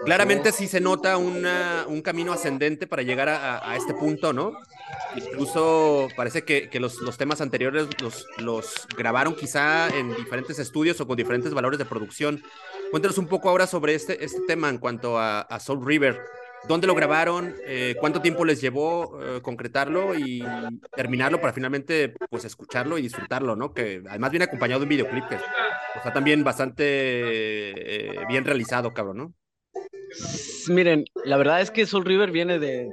Claramente 0.06 0.52
sí 0.52 0.68
se 0.68 0.80
nota 0.80 1.18
una, 1.18 1.86
un 1.88 2.02
camino 2.02 2.32
ascendente 2.32 2.88
para 2.88 3.02
llegar 3.02 3.28
a, 3.28 3.70
a, 3.70 3.76
este 3.76 3.94
punto, 3.94 4.32
¿no? 4.32 4.54
Incluso 5.16 6.08
parece 6.16 6.44
que, 6.44 6.70
que 6.70 6.80
los, 6.80 7.02
los, 7.02 7.18
temas 7.18 7.42
anteriores 7.42 7.88
los, 8.02 8.26
los 8.38 8.88
grabaron 8.96 9.36
quizá 9.36 9.90
en 9.90 10.16
diferentes 10.16 10.60
estudios 10.60 11.02
o 11.02 11.08
con 11.08 11.18
diferentes 11.18 11.54
valores 11.54 11.78
de 11.78 11.86
producción. 11.86 12.42
Cuéntanos 12.92 13.18
un 13.18 13.28
poco 13.28 13.50
ahora 13.50 13.68
sobre 13.68 13.96
este, 13.96 14.24
este 14.24 14.42
tema 14.48 14.70
en 14.70 14.78
cuanto 14.78 15.20
a, 15.20 15.46
Soul 15.60 15.86
River. 15.86 16.20
¿Dónde 16.68 16.88
lo 16.88 16.96
grabaron? 16.96 17.56
Eh, 17.66 17.96
¿Cuánto 18.00 18.22
tiempo 18.22 18.44
les 18.44 18.60
llevó 18.62 19.20
eh, 19.22 19.42
concretarlo 19.42 20.16
y 20.18 20.44
terminarlo 20.96 21.40
para 21.40 21.54
finalmente 21.54 22.14
pues 22.30 22.46
escucharlo 22.46 22.98
y 22.98 23.04
disfrutarlo, 23.04 23.56
¿no? 23.56 23.74
Que 23.74 24.02
además 24.10 24.32
viene 24.32 24.46
acompañado 24.46 24.80
de 24.80 24.86
un 24.86 24.90
videoclip 24.90 25.28
que 25.28 25.38
está 25.96 26.12
también 26.12 26.44
bastante 26.44 26.84
eh, 26.86 28.26
bien 28.28 28.44
realizado, 28.44 28.94
cabrón, 28.94 29.18
¿no? 29.18 29.34
Miren, 30.70 31.06
la 31.26 31.38
verdad 31.38 31.62
es 31.62 31.72
que 31.72 31.86
Soul 31.86 32.06
River 32.06 32.32
viene 32.32 32.60
de, 32.60 32.90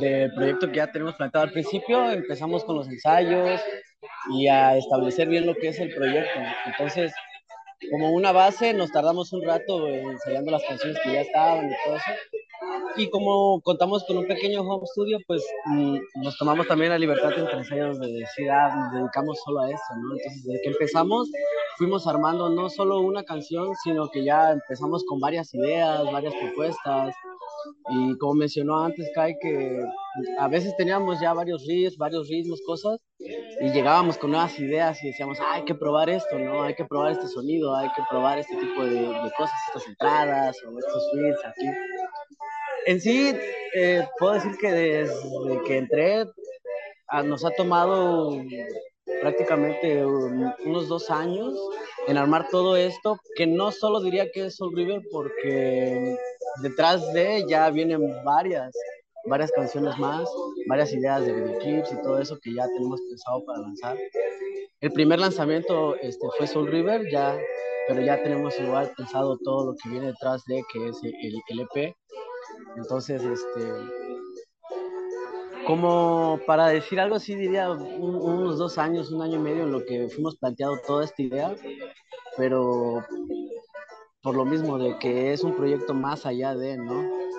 del 0.00 0.32
proyecto 0.34 0.68
que 0.68 0.76
ya 0.76 0.90
tenemos 0.90 1.14
planteado 1.14 1.46
al 1.46 1.52
principio. 1.52 2.10
Empezamos 2.10 2.64
con 2.64 2.76
los 2.76 2.88
ensayos 2.88 3.60
y 4.32 4.48
a 4.48 4.76
establecer 4.76 5.28
bien 5.28 5.46
lo 5.46 5.54
que 5.54 5.68
es 5.68 5.78
el 5.78 5.94
proyecto. 5.94 6.40
Entonces, 6.66 7.12
como 7.90 8.10
una 8.12 8.32
base, 8.32 8.74
nos 8.74 8.90
tardamos 8.90 9.32
un 9.32 9.42
rato 9.42 9.86
ensayando 9.86 10.50
las 10.50 10.62
canciones 10.64 10.98
que 11.02 11.12
ya 11.12 11.20
estaban 11.22 11.66
y 11.66 11.74
todo 11.84 11.96
eso. 11.96 12.12
Y 12.96 13.08
como 13.08 13.60
contamos 13.62 14.04
con 14.04 14.18
un 14.18 14.26
pequeño 14.26 14.60
home 14.62 14.86
studio, 14.86 15.18
pues 15.26 15.42
mm, 15.66 15.98
nos 16.22 16.36
tomamos 16.36 16.66
también 16.66 16.90
la 16.90 16.98
libertad 16.98 17.32
entre 17.36 17.58
ensayos 17.58 17.98
de 17.98 18.12
decir, 18.12 18.50
ah, 18.50 18.74
nos 18.76 18.92
dedicamos 18.92 19.40
solo 19.44 19.60
a 19.60 19.70
eso, 19.70 19.96
¿no? 19.96 20.14
Entonces, 20.16 20.44
desde 20.44 20.62
que 20.62 20.68
empezamos, 20.70 21.30
fuimos 21.78 22.06
armando 22.06 22.50
no 22.50 22.68
solo 22.68 23.00
una 23.00 23.22
canción, 23.22 23.74
sino 23.82 24.10
que 24.10 24.24
ya 24.24 24.52
empezamos 24.52 25.04
con 25.04 25.20
varias 25.20 25.54
ideas, 25.54 26.04
varias 26.12 26.34
propuestas. 26.34 27.14
Y 27.90 28.16
como 28.18 28.34
mencionó 28.34 28.84
antes 28.84 29.10
Kai, 29.14 29.36
que 29.40 29.82
a 30.38 30.48
veces 30.48 30.76
teníamos 30.76 31.20
ya 31.20 31.32
varios 31.32 31.66
riffs, 31.66 31.96
varios 31.96 32.28
ritmos, 32.28 32.60
cosas, 32.66 32.98
y 33.18 33.70
llegábamos 33.70 34.18
con 34.18 34.30
nuevas 34.30 34.58
ideas 34.58 35.02
y 35.02 35.08
decíamos, 35.08 35.38
ah, 35.40 35.54
hay 35.54 35.64
que 35.64 35.74
probar 35.74 36.10
esto, 36.10 36.38
¿no? 36.38 36.62
Hay 36.62 36.74
que 36.74 36.84
probar 36.84 37.12
este 37.12 37.28
sonido, 37.28 37.74
hay 37.76 37.88
que 37.94 38.02
probar 38.10 38.38
este 38.38 38.56
tipo 38.56 38.84
de, 38.84 39.00
de 39.00 39.30
cosas, 39.36 39.56
estas 39.68 39.86
entradas 39.88 40.56
o 40.64 40.78
estos 40.78 41.10
riffs 41.14 41.44
aquí. 41.44 41.66
En 42.86 43.00
sí, 43.00 43.36
eh, 43.74 44.06
puedo 44.18 44.34
decir 44.34 44.56
que 44.58 44.72
desde 44.72 45.62
que 45.66 45.78
entré 45.78 46.24
ah, 47.08 47.22
nos 47.22 47.44
ha 47.44 47.50
tomado 47.50 48.42
prácticamente 49.20 50.04
unos 50.04 50.88
dos 50.88 51.10
años 51.10 51.54
en 52.08 52.16
armar 52.16 52.48
todo 52.50 52.76
esto, 52.76 53.18
que 53.36 53.46
no 53.46 53.70
solo 53.70 54.00
diría 54.00 54.30
que 54.32 54.46
es 54.46 54.56
Soul 54.56 54.74
River, 54.74 55.02
porque 55.12 56.16
detrás 56.62 57.12
de 57.12 57.44
ya 57.48 57.70
vienen 57.70 58.24
varias, 58.24 58.74
varias 59.26 59.50
canciones 59.52 59.96
más, 59.98 60.28
varias 60.66 60.92
ideas 60.92 61.24
de 61.24 61.32
videoclips 61.32 61.92
y 61.92 62.02
todo 62.02 62.18
eso 62.18 62.38
que 62.40 62.54
ya 62.54 62.66
tenemos 62.68 63.00
pensado 63.02 63.44
para 63.44 63.60
lanzar. 63.60 63.96
El 64.80 64.92
primer 64.92 65.20
lanzamiento 65.20 65.96
este, 65.96 66.26
fue 66.38 66.46
Soul 66.46 66.70
River, 66.70 67.10
ya, 67.10 67.38
pero 67.88 68.00
ya 68.02 68.22
tenemos 68.22 68.58
igual 68.58 68.92
pensado 68.96 69.36
todo 69.38 69.72
lo 69.72 69.76
que 69.76 69.88
viene 69.88 70.06
detrás 70.06 70.42
de, 70.46 70.62
que 70.72 70.88
es 70.88 70.96
el, 71.02 71.40
el 71.48 71.60
EP. 71.60 71.94
Entonces, 72.76 73.22
este, 73.22 73.60
como 75.66 76.40
para 76.46 76.68
decir 76.68 76.98
algo 76.98 77.16
así, 77.16 77.34
diría 77.34 77.70
unos 77.70 78.58
dos 78.58 78.78
años, 78.78 79.12
un 79.12 79.22
año 79.22 79.36
y 79.36 79.42
medio 79.42 79.62
en 79.64 79.72
lo 79.72 79.84
que 79.84 80.08
fuimos 80.08 80.36
planteado 80.36 80.78
toda 80.86 81.04
esta 81.04 81.22
idea, 81.22 81.54
pero 82.36 83.04
por 84.22 84.34
lo 84.34 84.44
mismo 84.44 84.78
de 84.78 84.98
que 84.98 85.32
es 85.32 85.44
un 85.44 85.54
proyecto 85.54 85.94
más 85.94 86.26
allá 86.26 86.54
de, 86.54 86.76
¿no? 86.76 87.29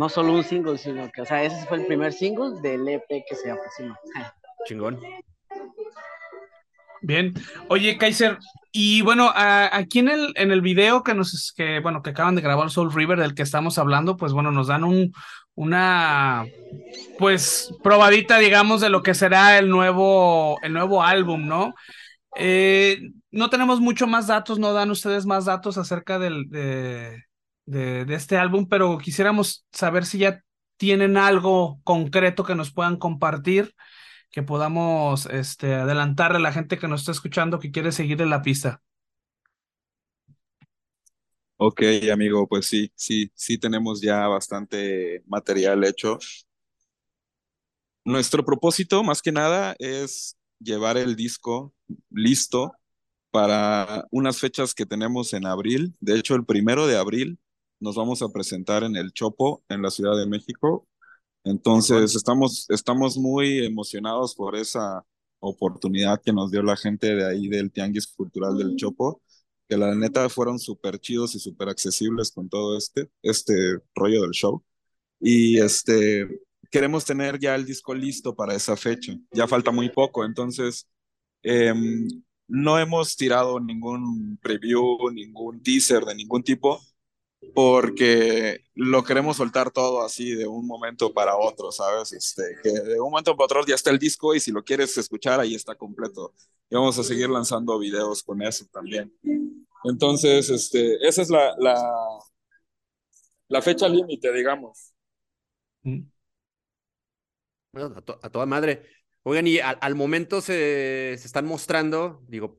No 0.00 0.08
solo 0.08 0.32
un 0.32 0.42
single, 0.42 0.78
sino 0.78 1.12
que, 1.12 1.20
o 1.20 1.26
sea, 1.26 1.44
ese 1.44 1.66
fue 1.66 1.76
el 1.76 1.84
primer 1.84 2.14
single 2.14 2.58
del 2.62 2.88
EP 2.88 3.06
que 3.06 3.36
se 3.36 3.50
aproxima. 3.50 4.00
Chingón. 4.66 4.98
Bien. 7.02 7.34
Oye, 7.68 7.98
Kaiser, 7.98 8.38
y 8.72 9.02
bueno, 9.02 9.30
aquí 9.34 9.98
en 9.98 10.08
el, 10.08 10.32
en 10.36 10.52
el 10.52 10.62
video 10.62 11.02
que 11.02 11.12
nos, 11.12 11.52
que, 11.54 11.80
bueno, 11.80 12.00
que 12.00 12.10
acaban 12.10 12.34
de 12.34 12.40
grabar 12.40 12.70
Soul 12.70 12.94
River, 12.94 13.18
del 13.18 13.34
que 13.34 13.42
estamos 13.42 13.76
hablando, 13.76 14.16
pues 14.16 14.32
bueno, 14.32 14.50
nos 14.50 14.68
dan 14.68 14.84
un, 14.84 15.12
una, 15.54 16.46
pues, 17.18 17.70
probadita, 17.82 18.38
digamos, 18.38 18.80
de 18.80 18.88
lo 18.88 19.02
que 19.02 19.12
será 19.12 19.58
el 19.58 19.68
nuevo, 19.68 20.58
el 20.62 20.72
nuevo 20.72 21.02
álbum, 21.02 21.46
¿no? 21.46 21.74
Eh, 22.36 23.02
no 23.30 23.50
tenemos 23.50 23.80
mucho 23.80 24.06
más 24.06 24.28
datos, 24.28 24.58
no 24.58 24.72
dan 24.72 24.90
ustedes 24.90 25.26
más 25.26 25.44
datos 25.44 25.76
acerca 25.76 26.18
del, 26.18 26.48
de, 26.48 27.22
de, 27.70 28.14
este 28.14 28.36
álbum, 28.36 28.66
pero 28.68 28.98
quisiéramos 28.98 29.66
saber 29.72 30.04
si 30.04 30.18
ya 30.18 30.42
tienen 30.76 31.16
algo 31.16 31.80
concreto 31.84 32.44
que 32.44 32.54
nos 32.54 32.72
puedan 32.72 32.96
compartir 32.96 33.74
que 34.30 34.42
podamos 34.42 35.26
este, 35.26 35.74
adelantarle 35.74 36.38
a 36.38 36.40
la 36.40 36.52
gente 36.52 36.78
que 36.78 36.88
nos 36.88 37.00
está 37.00 37.12
escuchando 37.12 37.58
que 37.58 37.70
quiere 37.70 37.92
seguir 37.92 38.22
en 38.22 38.30
la 38.30 38.42
pista. 38.42 38.80
Ok, 41.56 41.82
amigo, 42.10 42.46
pues 42.48 42.66
sí, 42.66 42.90
sí, 42.94 43.30
sí 43.34 43.58
tenemos 43.58 44.00
ya 44.00 44.26
bastante 44.28 45.22
material 45.26 45.84
hecho. 45.84 46.18
Nuestro 48.04 48.44
propósito, 48.44 49.02
más 49.02 49.20
que 49.20 49.32
nada, 49.32 49.74
es 49.78 50.38
llevar 50.58 50.96
el 50.96 51.16
disco 51.16 51.74
listo 52.08 52.72
para 53.30 54.06
unas 54.10 54.38
fechas 54.38 54.74
que 54.74 54.86
tenemos 54.86 55.34
en 55.34 55.44
abril. 55.44 55.94
De 56.00 56.18
hecho, 56.18 56.34
el 56.34 56.44
primero 56.44 56.86
de 56.86 56.96
abril 56.96 57.38
nos 57.80 57.96
vamos 57.96 58.22
a 58.22 58.28
presentar 58.28 58.84
en 58.84 58.96
el 58.96 59.12
Chopo, 59.12 59.64
en 59.68 59.82
la 59.82 59.90
Ciudad 59.90 60.16
de 60.16 60.26
México, 60.26 60.86
entonces, 61.44 62.14
estamos, 62.14 62.66
estamos 62.68 63.16
muy 63.16 63.64
emocionados 63.64 64.34
por 64.34 64.56
esa 64.56 65.04
oportunidad 65.38 66.20
que 66.22 66.32
nos 66.32 66.50
dio 66.50 66.62
la 66.62 66.76
gente 66.76 67.14
de 67.14 67.26
ahí 67.26 67.48
del 67.48 67.72
Tianguis 67.72 68.06
Cultural 68.08 68.56
del 68.58 68.76
Chopo, 68.76 69.22
que 69.68 69.76
la 69.76 69.94
neta 69.94 70.28
fueron 70.28 70.58
súper 70.58 70.98
chidos 70.98 71.34
y 71.34 71.38
súper 71.40 71.68
accesibles 71.68 72.30
con 72.32 72.48
todo 72.48 72.76
este, 72.76 73.10
este 73.22 73.78
rollo 73.94 74.22
del 74.22 74.32
show. 74.32 74.62
Y 75.20 75.58
este, 75.60 76.28
queremos 76.70 77.04
tener 77.04 77.38
ya 77.38 77.54
el 77.54 77.64
disco 77.64 77.94
listo 77.94 78.34
para 78.34 78.54
esa 78.54 78.76
fecha. 78.76 79.14
Ya 79.32 79.48
falta 79.48 79.70
muy 79.70 79.88
poco, 79.90 80.24
entonces 80.24 80.88
em, 81.42 82.06
no 82.48 82.78
hemos 82.78 83.16
tirado 83.16 83.60
ningún 83.60 84.38
preview, 84.42 85.10
ningún 85.10 85.62
teaser 85.62 86.04
de 86.04 86.14
ningún 86.14 86.42
tipo, 86.42 86.80
porque 87.54 88.64
lo 88.74 89.02
queremos 89.02 89.38
soltar 89.38 89.70
todo 89.70 90.02
así 90.02 90.34
de 90.34 90.46
un 90.46 90.66
momento 90.66 91.12
para 91.12 91.36
otro, 91.36 91.72
¿sabes? 91.72 92.12
Este, 92.12 92.42
que 92.62 92.70
de 92.70 93.00
un 93.00 93.10
momento 93.10 93.36
para 93.36 93.46
otro 93.46 93.66
ya 93.66 93.74
está 93.74 93.90
el 93.90 93.98
disco 93.98 94.34
y 94.34 94.40
si 94.40 94.52
lo 94.52 94.62
quieres 94.62 94.96
escuchar 94.98 95.40
ahí 95.40 95.54
está 95.54 95.74
completo. 95.74 96.34
Y 96.68 96.74
vamos 96.74 96.98
a 96.98 97.02
seguir 97.02 97.28
lanzando 97.28 97.78
videos 97.78 98.22
con 98.22 98.42
eso 98.42 98.66
también. 98.70 99.12
Entonces, 99.84 100.50
este, 100.50 101.06
esa 101.06 101.22
es 101.22 101.30
la, 101.30 101.54
la, 103.48 103.62
fecha 103.62 103.88
límite, 103.88 104.32
digamos. 104.32 104.92
Bueno, 107.72 107.94
a, 107.96 108.30
toda 108.30 108.46
madre. 108.46 108.84
Oigan, 109.22 109.46
y 109.46 109.58
al, 109.58 109.94
momento 109.94 110.40
se, 110.40 111.16
se, 111.18 111.26
están 111.26 111.46
mostrando, 111.46 112.22
digo, 112.28 112.58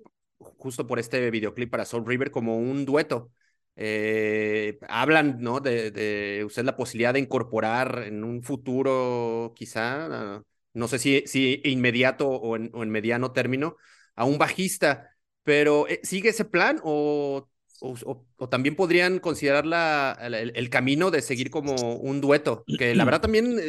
justo 0.57 0.87
por 0.87 0.99
este 0.99 1.29
videoclip 1.31 1.69
para 1.69 1.85
Soul 1.85 2.05
River, 2.05 2.31
como 2.31 2.57
un 2.57 2.85
dueto. 2.85 3.31
Eh, 3.75 4.79
hablan, 4.87 5.37
¿no? 5.39 5.59
De, 5.59 5.91
de, 5.91 6.43
usted 6.45 6.63
la 6.63 6.75
posibilidad 6.75 7.13
de 7.13 7.19
incorporar 7.19 8.03
en 8.05 8.23
un 8.23 8.43
futuro, 8.43 9.53
quizá, 9.55 10.43
no 10.73 10.87
sé 10.87 10.99
si, 10.99 11.23
si 11.25 11.61
inmediato 11.65 12.27
o 12.27 12.55
en, 12.55 12.69
o 12.73 12.83
en 12.83 12.89
mediano 12.89 13.31
término, 13.31 13.77
a 14.15 14.25
un 14.25 14.37
bajista. 14.37 15.09
Pero, 15.43 15.87
eh, 15.87 15.99
¿sigue 16.03 16.29
ese 16.29 16.45
plan 16.45 16.79
o 16.83 17.47
o, 17.81 18.47
también 18.49 18.75
podrían 18.75 19.19
considerar 19.19 19.65
la, 19.65 20.17
el, 20.21 20.69
camino 20.69 21.09
de 21.09 21.21
seguir 21.21 21.49
como 21.49 21.73
un 21.95 22.21
dueto, 22.21 22.63
que 22.77 22.93
la 22.95 23.05
verdad 23.05 23.21
también 23.21 23.59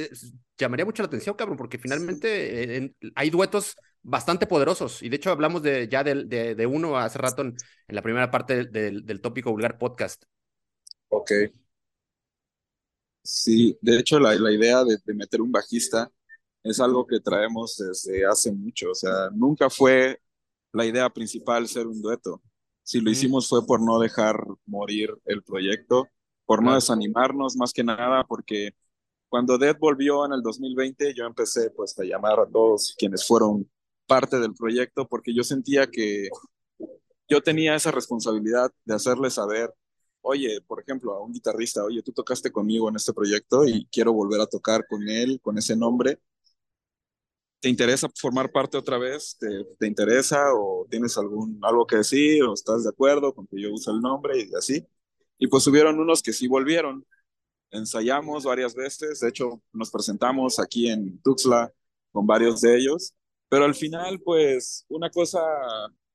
llamaría 0.62 0.84
mucho 0.84 1.02
la 1.02 1.08
atención, 1.08 1.36
cabrón, 1.36 1.56
porque 1.56 1.78
finalmente 1.78 2.76
eh, 2.76 2.94
hay 3.14 3.30
duetos 3.30 3.76
bastante 4.02 4.46
poderosos, 4.46 5.02
y 5.02 5.08
de 5.08 5.16
hecho 5.16 5.30
hablamos 5.30 5.62
de, 5.62 5.88
ya 5.88 6.02
de, 6.02 6.24
de, 6.24 6.66
uno 6.66 6.96
hace 6.96 7.18
rato 7.18 7.42
en, 7.42 7.54
la 7.88 8.02
primera 8.02 8.30
parte 8.30 8.64
del, 8.64 9.04
del, 9.04 9.20
tópico 9.20 9.50
vulgar 9.50 9.78
podcast. 9.78 10.24
Ok. 11.08 11.30
Sí, 13.22 13.78
de 13.80 13.98
hecho 13.98 14.18
la, 14.18 14.34
la 14.34 14.50
idea 14.50 14.82
de, 14.82 14.96
de 15.04 15.14
meter 15.14 15.40
un 15.40 15.52
bajista 15.52 16.10
es 16.64 16.80
algo 16.80 17.06
que 17.06 17.20
traemos 17.20 17.76
desde 17.76 18.26
hace 18.26 18.50
mucho, 18.50 18.90
o 18.90 18.94
sea, 18.94 19.30
nunca 19.32 19.70
fue 19.70 20.20
la 20.72 20.86
idea 20.86 21.08
principal 21.10 21.68
ser 21.68 21.86
un 21.86 22.00
dueto 22.02 22.42
si 22.82 23.00
lo 23.00 23.10
hicimos 23.10 23.48
fue 23.48 23.64
por 23.64 23.80
no 23.80 23.98
dejar 23.98 24.36
morir 24.66 25.10
el 25.24 25.42
proyecto, 25.42 26.08
por 26.44 26.62
no 26.62 26.74
desanimarnos 26.74 27.56
más 27.56 27.72
que 27.72 27.84
nada, 27.84 28.24
porque 28.24 28.74
cuando 29.33 29.57
Dead 29.57 29.78
volvió 29.78 30.26
en 30.26 30.35
el 30.35 30.43
2020, 30.43 31.14
yo 31.14 31.24
empecé 31.24 31.70
pues 31.70 31.99
a 31.99 32.05
llamar 32.05 32.39
a 32.39 32.47
todos 32.47 32.95
quienes 32.99 33.26
fueron 33.26 33.66
parte 34.07 34.39
del 34.39 34.53
proyecto, 34.53 35.09
porque 35.09 35.35
yo 35.35 35.43
sentía 35.43 35.87
que 35.87 36.28
yo 37.26 37.41
tenía 37.41 37.74
esa 37.74 37.91
responsabilidad 37.91 38.70
de 38.85 38.95
hacerle 38.95 39.30
saber, 39.30 39.72
oye, 40.20 40.61
por 40.66 40.83
ejemplo, 40.83 41.14
a 41.14 41.22
un 41.22 41.33
guitarrista, 41.33 41.83
oye, 41.83 42.03
tú 42.03 42.12
tocaste 42.12 42.53
conmigo 42.53 42.91
en 42.91 42.97
este 42.97 43.14
proyecto 43.14 43.66
y 43.66 43.87
quiero 43.91 44.12
volver 44.12 44.39
a 44.43 44.47
tocar 44.47 44.87
con 44.87 45.09
él, 45.09 45.41
con 45.41 45.57
ese 45.57 45.76
nombre, 45.76 46.18
¿Te 47.61 47.70
interesa 47.70 48.09
formar 48.14 48.53
parte 48.53 48.76
otra 48.76 48.99
vez? 48.99 49.37
¿Te, 49.39 49.49
¿Te, 49.78 49.87
interesa 49.87 50.53
o 50.53 50.87
tienes 50.91 51.16
algún, 51.16 51.59
algo 51.62 51.87
que 51.87 51.97
decir 51.97 52.43
o 52.43 52.53
estás 52.53 52.85
de 52.85 52.91
acuerdo 52.91 53.33
con 53.35 53.47
que 53.47 53.62
yo 53.62 53.72
use 53.72 53.91
el 53.91 54.01
nombre 54.01 54.39
y 54.43 54.55
así? 54.55 54.85
Y 55.39 55.47
pues 55.47 55.66
hubieron 55.68 55.99
unos 56.01 56.22
que 56.22 56.33
sí 56.35 56.49
volvieron. 56.49 57.07
Ensayamos 57.72 58.44
varias 58.44 58.74
veces, 58.74 59.20
de 59.20 59.28
hecho 59.28 59.62
nos 59.72 59.90
presentamos 59.90 60.58
aquí 60.60 60.90
en 60.90 61.20
Tuxtla 61.22 61.72
con 62.12 62.26
varios 62.26 62.60
de 62.60 62.76
ellos, 62.76 63.14
pero 63.48 63.64
al 63.64 63.74
final 63.74 64.20
pues 64.20 64.84
una 64.88 65.10
cosa, 65.10 65.40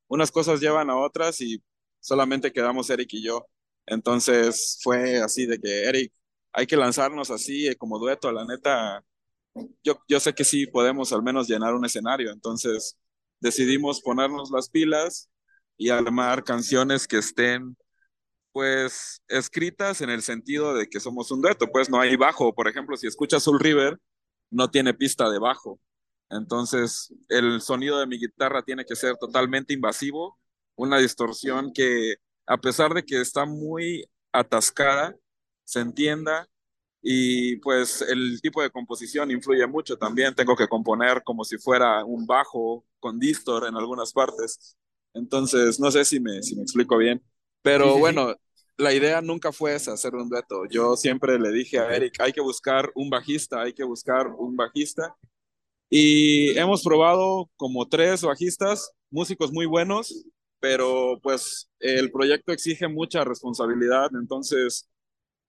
unas 0.08 0.32
cosas 0.32 0.60
llevan 0.62 0.90
a 0.90 0.98
otras 0.98 1.42
y 1.42 1.62
solamente 2.00 2.52
quedamos 2.54 2.90
Eric 2.90 3.10
y 3.14 3.24
yo. 3.24 3.48
Entonces 3.88 4.80
fue 4.84 5.18
así 5.18 5.46
de 5.46 5.60
que 5.60 5.86
Eric, 5.86 6.14
hay 6.54 6.68
que 6.68 6.78
lanzarnos 6.78 7.32
así 7.32 7.74
como 7.76 8.00
dueto, 8.00 8.32
la 8.32 8.46
neta, 8.46 9.04
yo, 9.84 10.00
yo 10.08 10.20
sé 10.20 10.34
que 10.34 10.44
sí 10.44 10.68
podemos 10.68 11.12
al 11.14 11.24
menos 11.24 11.48
llenar 11.48 11.74
un 11.74 11.86
escenario, 11.86 12.32
entonces 12.32 12.98
decidimos 13.40 14.02
ponernos 14.02 14.52
las 14.52 14.70
pilas 14.70 15.30
y 15.78 15.90
armar 15.90 16.44
canciones 16.44 17.08
que 17.08 17.18
estén 17.18 17.78
pues 18.58 19.22
escritas 19.28 20.02
en 20.02 20.10
el 20.10 20.24
sentido 20.24 20.74
de 20.74 20.88
que 20.88 21.00
somos 21.00 21.30
un 21.30 21.44
dueto, 21.44 21.68
pues 21.72 21.92
no 21.92 22.00
hay 22.02 22.16
bajo, 22.16 22.56
por 22.56 22.68
ejemplo, 22.68 22.98
si 22.98 23.06
escuchas 23.06 23.44
Soul 23.44 23.60
River, 23.60 24.00
no 24.50 24.72
tiene 24.72 24.96
pista 24.96 25.30
de 25.30 25.38
bajo, 25.38 25.80
entonces 26.32 27.14
el 27.30 27.62
sonido 27.62 28.00
de 28.00 28.08
mi 28.08 28.18
guitarra 28.18 28.64
tiene 28.64 28.84
que 28.84 28.96
ser 28.96 29.16
totalmente 29.18 29.76
invasivo, 29.76 30.40
una 30.76 30.98
distorsión 30.98 31.72
que 31.72 32.16
a 32.48 32.58
pesar 32.58 32.96
de 32.96 33.04
que 33.06 33.22
está 33.22 33.46
muy 33.46 34.10
atascada, 34.32 35.16
se 35.64 35.82
entienda 35.82 36.50
y 37.04 37.58
pues 37.58 38.02
el 38.02 38.42
tipo 38.42 38.64
de 38.64 38.72
composición 38.72 39.30
influye 39.30 39.68
mucho 39.68 39.98
también. 39.98 40.34
Tengo 40.34 40.56
que 40.56 40.68
componer 40.68 41.22
como 41.24 41.44
si 41.44 41.60
fuera 41.60 42.04
un 42.04 42.26
bajo 42.26 42.84
con 43.00 43.20
distor 43.20 43.68
en 43.68 43.76
algunas 43.76 44.14
partes. 44.14 44.76
Entonces, 45.14 45.80
no 45.80 45.92
sé 45.92 46.06
si 46.06 46.20
me, 46.20 46.42
si 46.42 46.56
me 46.56 46.64
explico 46.64 46.98
bien. 46.98 47.24
Pero 47.62 47.98
bueno, 47.98 48.34
la 48.78 48.94
idea 48.94 49.22
nunca 49.22 49.52
fue 49.52 49.76
esa, 49.76 49.94
hacer 49.94 50.16
un 50.16 50.30
dueto. 50.30 50.66
Yo 50.70 50.96
siempre 50.96 51.40
le 51.40 51.52
dije 51.52 51.80
a 51.80 51.96
Eric, 51.96 52.20
hay 52.20 52.32
que 52.32 52.42
buscar 52.42 52.92
un 52.96 53.10
bajista, 53.10 53.62
hay 53.62 53.74
que 53.74 53.84
buscar 53.84 54.28
un 54.28 54.56
bajista. 54.56 55.16
Y 55.90 56.58
hemos 56.58 56.84
probado 56.84 57.50
como 57.56 57.88
tres 57.88 58.22
bajistas, 58.22 58.92
músicos 59.10 59.52
muy 59.52 59.66
buenos, 59.66 60.26
pero 60.60 61.20
pues 61.24 61.70
el 61.80 62.12
proyecto 62.12 62.52
exige 62.52 62.88
mucha 62.88 63.24
responsabilidad, 63.24 64.10
entonces 64.20 64.90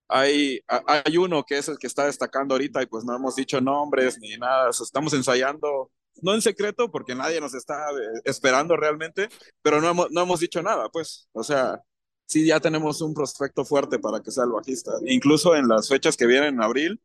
hay, 0.07 0.61
hay 0.67 1.17
uno 1.17 1.43
que 1.43 1.57
es 1.57 1.67
el 1.69 1.77
que 1.77 1.87
está 1.87 2.05
destacando 2.05 2.55
ahorita 2.55 2.81
y 2.81 2.87
pues 2.87 3.03
no 3.05 3.15
hemos 3.15 3.35
dicho 3.35 3.61
nombres 3.61 4.17
ni 4.19 4.37
nada, 4.37 4.69
estamos 4.69 5.13
ensayando, 5.13 5.91
no 6.21 6.33
en 6.33 6.41
secreto 6.41 6.89
porque 6.91 7.15
nadie 7.15 7.41
nos 7.41 7.53
está 7.53 7.89
eh, 7.91 8.21
esperando 8.25 8.75
realmente, 8.75 9.29
pero 9.61 9.81
no 9.81 9.89
hemos, 9.89 10.11
no 10.11 10.21
hemos 10.21 10.39
dicho 10.39 10.61
nada, 10.63 10.89
pues, 10.89 11.27
o 11.33 11.43
sea, 11.43 11.81
sí 12.29 12.45
ya 12.45 12.59
tenemos 12.59 13.01
un 13.01 13.13
prospecto 13.13 13.65
fuerte 13.65 13.99
para 13.99 14.21
que 14.21 14.31
sea 14.31 14.45
el 14.45 14.51
bajista, 14.51 14.93
incluso 15.07 15.55
en 15.55 15.67
las 15.67 15.89
fechas 15.89 16.15
que 16.15 16.27
vienen 16.27 16.55
en 16.55 16.61
abril, 16.63 17.01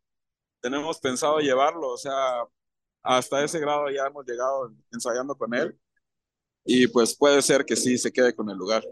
tenemos 0.60 1.00
pensado 1.00 1.40
llevarlo, 1.40 1.88
o 1.90 1.98
sea, 1.98 2.14
hasta 3.02 3.44
ese 3.44 3.60
grado 3.60 3.90
ya 3.90 4.06
hemos 4.06 4.26
llegado 4.26 4.72
ensayando 4.92 5.36
con 5.36 5.54
él 5.54 5.78
y 6.64 6.88
pues 6.88 7.16
puede 7.16 7.42
ser 7.42 7.64
que 7.64 7.76
sí 7.76 7.98
se 7.98 8.12
quede 8.12 8.34
con 8.34 8.50
el 8.50 8.56
lugar. 8.56 8.84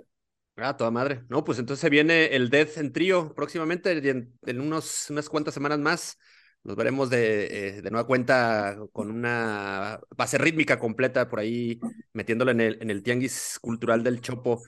Ah, 0.57 0.76
toda 0.76 0.91
madre. 0.91 1.24
No, 1.28 1.45
pues 1.45 1.59
entonces 1.59 1.91
viene 1.91 2.26
el 2.37 2.51
Death 2.51 2.76
en 2.76 2.93
trío 2.93 3.35
próximamente, 3.35 3.93
en, 3.93 4.39
en 4.43 4.61
unos, 4.61 5.09
unas 5.11 5.28
cuantas 5.28 5.55
semanas 5.55 5.78
más. 5.78 6.18
Nos 6.62 6.76
veremos 6.76 7.11
de, 7.11 7.78
eh, 7.78 7.83
de 7.83 7.91
nueva 7.91 8.07
cuenta 8.07 8.76
con 8.93 9.11
una 9.11 9.99
base 10.16 10.39
rítmica 10.39 10.78
completa 10.78 11.28
por 11.28 11.41
ahí, 11.41 11.80
metiéndola 12.12 12.53
en 12.53 12.61
el, 12.61 12.78
en 12.83 12.91
el 12.91 13.03
tianguis 13.03 13.59
cultural 13.61 14.05
del 14.05 14.20
Chopo. 14.20 14.62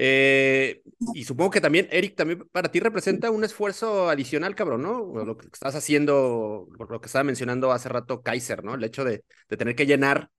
Eh, 0.00 0.82
y 1.12 1.24
supongo 1.24 1.50
que 1.50 1.60
también, 1.60 1.88
Eric, 1.90 2.14
también 2.14 2.48
para 2.52 2.70
ti 2.70 2.78
representa 2.78 3.32
un 3.32 3.42
esfuerzo 3.42 4.08
adicional, 4.08 4.54
cabrón, 4.54 4.82
¿no? 4.82 5.24
Lo 5.24 5.36
que 5.36 5.48
estás 5.52 5.74
haciendo, 5.74 6.68
lo 6.78 7.00
que 7.00 7.06
estaba 7.06 7.24
mencionando 7.24 7.72
hace 7.72 7.88
rato 7.88 8.22
Kaiser, 8.22 8.62
¿no? 8.62 8.76
El 8.76 8.84
hecho 8.84 9.02
de, 9.04 9.24
de 9.48 9.56
tener 9.56 9.74
que 9.74 9.86
llenar 9.86 10.30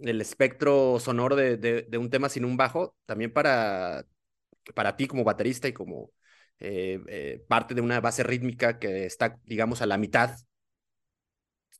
el 0.00 0.20
espectro 0.20 0.98
sonoro 0.98 1.36
de, 1.36 1.56
de, 1.56 1.98
un 1.98 2.10
tema 2.10 2.28
sin 2.28 2.44
un 2.44 2.56
bajo, 2.56 2.96
también 3.06 3.32
para 3.32 4.04
para 4.74 4.96
ti 4.96 5.06
como 5.06 5.22
baterista 5.22 5.68
y 5.68 5.72
como 5.72 6.10
eh, 6.58 7.00
eh, 7.06 7.44
parte 7.48 7.74
de 7.74 7.82
una 7.82 8.00
base 8.00 8.24
rítmica 8.24 8.78
que 8.80 9.04
está, 9.06 9.38
digamos, 9.44 9.80
a 9.82 9.86
la 9.86 9.98
mitad, 9.98 10.36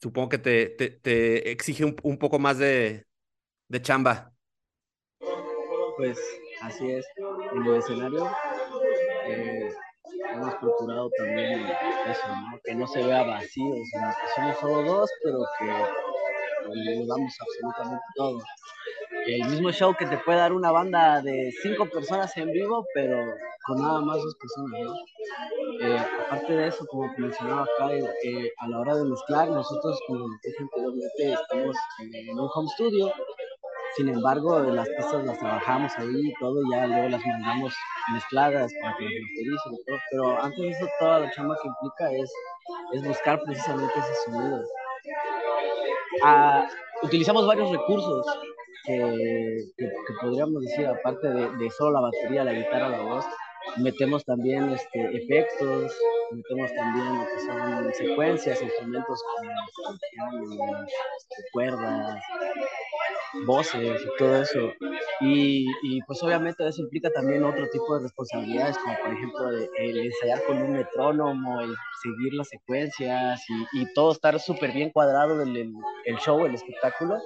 supongo 0.01 0.28
que 0.28 0.39
te, 0.39 0.68
te, 0.68 1.51
exige 1.51 1.85
un, 1.85 1.97
un, 2.05 2.18
poco 2.18 2.39
más 2.39 2.59
de, 2.59 3.07
de 3.68 3.82
chamba. 3.82 4.32
Pues 5.97 6.18
así 6.65 6.91
es. 6.91 7.07
En 7.55 7.67
el 7.67 7.75
escenario 7.77 8.31
eh, 9.27 9.73
hemos 10.35 10.55
procurado 10.57 11.11
también 11.17 11.67
eso, 12.09 12.29
¿no? 12.29 12.59
que 12.62 12.75
no 12.75 12.87
se 12.87 13.05
vea 13.05 13.23
vacío, 13.23 13.75
sino 13.75 14.09
que 14.09 14.29
somos 14.35 14.57
solo 14.59 14.83
dos, 14.83 15.11
pero 15.23 15.39
que 15.59 16.75
le 16.75 17.07
damos 17.07 17.37
absolutamente 17.41 18.05
todo 18.17 18.39
el 19.27 19.49
mismo 19.49 19.73
show 19.73 19.95
que 19.97 20.07
te 20.07 20.19
puede 20.19 20.39
dar 20.39 20.53
una 20.53 20.71
banda 20.71 21.23
de 21.23 21.53
cinco 21.62 21.87
personas 21.89 22.37
en 22.37 22.53
vivo, 22.53 22.85
pero 22.95 23.17
con 23.67 23.81
nada 23.81 24.01
más 24.01 24.19
dos 24.19 24.37
personas, 24.37 24.81
¿no? 24.81 24.95
Eh, 25.81 25.99
aparte 26.27 26.53
de 26.53 26.69
eso, 26.69 26.87
como 26.87 27.11
mencionaba 27.17 27.62
acá, 27.62 27.93
eh, 27.93 28.53
a 28.59 28.69
la 28.69 28.81
hora 28.81 28.97
de 28.97 29.05
mezclar, 29.05 29.49
nosotros, 29.49 29.99
como 30.07 30.27
dije 30.43 30.57
anteriormente, 30.61 31.33
estamos 31.33 31.77
en 32.01 32.39
un 32.39 32.49
home 32.53 32.69
studio, 32.75 33.12
sin 33.97 34.09
embargo, 34.09 34.59
las 34.61 34.89
pistas 34.89 35.25
las 35.25 35.39
trabajamos 35.39 35.93
ahí 35.99 36.29
y 36.29 36.35
todo, 36.41 36.61
ya 36.73 36.87
luego 36.87 37.11
las 37.11 37.25
mandamos 37.25 37.75
mezcladas 38.13 38.73
para 38.81 38.97
que 38.97 39.05
las 39.05 39.23
mastericen 39.23 39.73
y 39.73 39.85
todo, 39.85 39.99
pero 40.11 40.43
antes 40.43 40.59
de 40.59 40.69
eso, 40.71 40.87
toda 40.99 41.21
la 41.21 41.31
chamba 41.31 41.57
que 41.63 41.69
implica 41.69 42.13
es, 42.13 42.33
es 42.93 43.07
buscar 43.07 43.41
precisamente 43.43 43.93
ese 43.97 44.15
sonido. 44.25 44.65
Ah, 46.25 46.67
utilizamos 47.03 47.47
varios 47.47 47.71
recursos 47.71 48.27
que, 48.85 49.87
podríamos 50.21 50.63
decir, 50.63 50.87
aparte 50.87 51.29
de, 51.29 51.71
solo 51.71 51.93
la 51.93 52.01
batería, 52.01 52.45
la 52.45 52.53
guitarra, 52.53 52.89
la 52.89 53.01
voz, 53.01 53.25
metemos 53.79 54.25
también 54.25 54.71
este, 54.71 55.17
efectos, 55.17 55.97
metemos 56.33 56.75
también 56.75 57.19
lo 57.19 57.27
que 57.27 57.41
son 57.41 57.95
secuencias, 57.95 58.63
instrumentos 58.63 59.23
como 59.37 60.87
cuerdas, 61.53 62.23
voces 63.47 64.01
y 64.03 64.18
todo 64.18 64.37
eso. 64.43 64.72
Y, 65.20 65.66
y, 65.82 66.03
pues 66.03 66.22
obviamente 66.22 66.66
eso 66.66 66.82
implica 66.82 67.11
también 67.11 67.45
otro 67.45 67.68
tipo 67.70 67.97
de 67.97 68.03
responsabilidades, 68.03 68.76
como 68.78 68.97
por 68.99 69.12
ejemplo 69.12 69.49
el, 69.78 69.99
ensayar 69.99 70.43
con 70.45 70.61
un 70.61 70.72
metrónomo, 70.72 71.61
el 71.61 71.74
seguir 72.03 72.35
las 72.35 72.49
secuencias 72.49 73.41
y, 73.49 73.82
y 73.82 73.95
todo 73.95 74.12
estar 74.12 74.39
súper 74.41 74.72
bien 74.72 74.91
cuadrado 74.91 75.41
en 75.43 75.57
el, 75.57 75.72
el, 76.05 76.16
show, 76.18 76.45
el 76.45 76.55
espectáculo. 76.55 77.18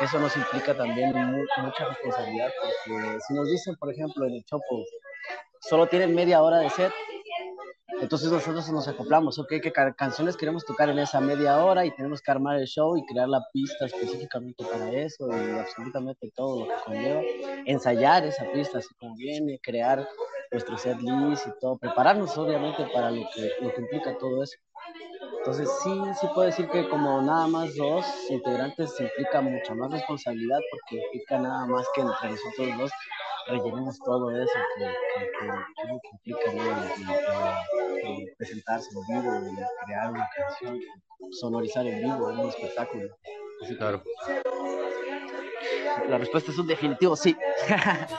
Eso 0.00 0.18
nos 0.18 0.36
implica 0.36 0.76
también 0.76 1.12
mucha 1.58 1.88
responsabilidad, 1.88 2.50
porque 2.60 3.18
si 3.26 3.34
nos 3.34 3.50
dicen, 3.50 3.76
por 3.76 3.92
ejemplo, 3.92 4.26
en 4.26 4.34
el 4.34 4.44
Chopo, 4.44 4.84
solo 5.60 5.86
tienen 5.86 6.14
media 6.14 6.42
hora 6.42 6.58
de 6.58 6.70
set, 6.70 6.92
entonces 8.02 8.32
nosotros 8.32 8.68
nos 8.70 8.88
acoplamos, 8.88 9.38
ok, 9.38 9.48
qué 9.62 9.72
canciones 9.96 10.36
queremos 10.36 10.64
tocar 10.64 10.88
en 10.90 10.98
esa 10.98 11.20
media 11.20 11.64
hora 11.64 11.86
y 11.86 11.94
tenemos 11.94 12.20
que 12.20 12.32
armar 12.32 12.58
el 12.58 12.66
show 12.66 12.96
y 12.96 13.06
crear 13.06 13.28
la 13.28 13.40
pista 13.52 13.86
específicamente 13.86 14.64
para 14.64 14.90
eso 14.90 15.28
y 15.30 15.56
absolutamente 15.56 16.30
todo 16.34 16.64
lo 16.64 16.66
que 16.66 16.82
conlleva. 16.84 17.22
Ensayar 17.64 18.24
esa 18.24 18.50
pista 18.50 18.78
así 18.78 18.92
como 18.98 19.14
viene, 19.14 19.60
crear 19.62 20.06
nuestro 20.50 20.76
set 20.76 20.98
list 21.00 21.46
y 21.46 21.50
todo, 21.60 21.78
prepararnos 21.78 22.36
obviamente 22.36 22.84
para 22.92 23.10
lo 23.12 23.22
que, 23.34 23.50
lo 23.60 23.72
que 23.72 23.80
implica 23.80 24.18
todo 24.18 24.42
eso. 24.42 24.58
Entonces 25.44 25.68
sí, 25.82 25.90
sí 26.20 26.26
puedo 26.34 26.46
decir 26.46 26.68
que 26.68 26.88
como 26.88 27.20
nada 27.20 27.48
más 27.48 27.74
dos 27.74 28.06
integrantes 28.30 28.94
implica 29.00 29.40
mucha 29.40 29.74
más 29.74 29.90
responsabilidad 29.90 30.60
porque 30.70 31.02
implica 31.04 31.36
nada 31.36 31.66
más 31.66 31.84
que 31.92 32.02
entre 32.02 32.30
nosotros 32.30 32.78
dos 32.78 32.92
rellenemos 33.48 33.98
todo 33.98 34.30
eso 34.30 34.52
que, 34.76 34.84
que, 36.24 36.30
implica 36.30 36.52
presentarse 38.38 38.88
en 38.90 39.20
vivo, 39.20 39.32
crear 39.84 40.12
una 40.12 40.30
canción, 40.36 40.80
sonorizar 41.32 41.88
en 41.88 42.02
vivo, 42.02 42.30
en 42.30 42.38
un 42.38 42.48
espectáculo. 42.48 43.16
claro. 43.78 44.00
La 46.08 46.18
respuesta 46.18 46.52
es 46.52 46.58
un 46.58 46.68
definitivo 46.68 47.16
sí. 47.16 47.36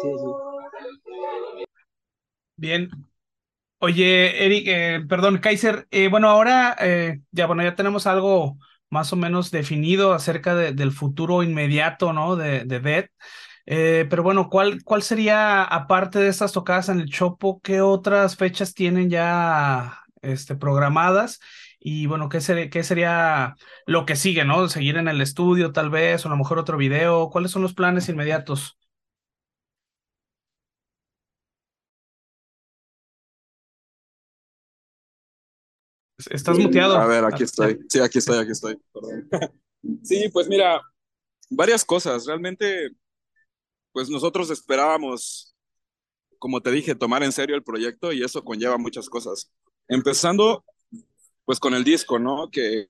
sí, 0.00 0.08
sí. 0.18 1.66
Bien. 2.56 2.88
Oye, 3.78 4.44
Eric, 4.46 4.64
eh, 4.68 5.00
perdón, 5.08 5.38
Kaiser, 5.38 5.86
eh, 5.90 6.08
bueno, 6.08 6.28
ahora 6.30 6.74
eh, 6.80 7.20
ya, 7.30 7.46
bueno, 7.46 7.62
ya 7.62 7.74
tenemos 7.74 8.06
algo 8.06 8.56
más 8.88 9.12
o 9.12 9.16
menos 9.16 9.50
definido 9.50 10.14
acerca 10.14 10.54
del 10.54 10.92
futuro 10.92 11.42
inmediato, 11.42 12.12
¿no? 12.12 12.36
De, 12.36 12.64
de 12.64 12.80
Dead. 12.80 13.06
Eh, 13.66 14.06
pero 14.08 14.22
bueno, 14.22 14.48
¿cuál, 14.48 14.82
¿cuál 14.84 15.02
sería, 15.02 15.62
aparte 15.64 16.18
de 16.20 16.28
estas 16.28 16.52
tocadas 16.52 16.88
en 16.88 17.00
el 17.00 17.10
Chopo, 17.10 17.60
qué 17.62 17.80
otras 17.82 18.36
fechas 18.36 18.72
tienen 18.74 19.10
ya 19.10 20.00
este, 20.22 20.56
programadas? 20.56 21.40
Y 21.78 22.06
bueno, 22.06 22.28
¿qué, 22.30 22.70
¿qué 22.70 22.82
sería 22.82 23.56
lo 23.86 24.06
que 24.06 24.16
sigue, 24.16 24.44
¿no? 24.44 24.68
Seguir 24.68 24.96
en 24.96 25.08
el 25.08 25.20
estudio 25.20 25.72
tal 25.72 25.90
vez, 25.90 26.24
o 26.24 26.28
a 26.28 26.30
lo 26.30 26.36
mejor 26.38 26.58
otro 26.58 26.78
video. 26.78 27.28
¿Cuáles 27.30 27.50
son 27.50 27.62
los 27.62 27.74
planes 27.74 28.08
inmediatos? 28.08 28.78
Estás 36.30 36.58
muteado. 36.58 36.96
A 36.96 37.06
ver, 37.06 37.24
aquí 37.24 37.42
estoy. 37.42 37.78
Sí, 37.88 38.00
aquí 38.00 38.18
estoy, 38.18 38.38
aquí 38.38 38.52
estoy. 38.52 38.78
Sí, 40.02 40.28
pues 40.32 40.48
mira, 40.48 40.80
varias 41.48 41.84
cosas. 41.84 42.26
Realmente, 42.26 42.90
pues 43.92 44.10
nosotros 44.10 44.50
esperábamos, 44.50 45.54
como 46.40 46.60
te 46.60 46.72
dije, 46.72 46.96
tomar 46.96 47.22
en 47.22 47.30
serio 47.30 47.54
el 47.54 47.62
proyecto 47.62 48.12
y 48.12 48.24
eso 48.24 48.42
conlleva 48.42 48.78
muchas 48.78 49.08
cosas. 49.08 49.52
Empezando, 49.86 50.64
pues 51.44 51.60
con 51.60 51.72
el 51.74 51.84
disco, 51.84 52.18
¿no? 52.18 52.50
Que 52.50 52.88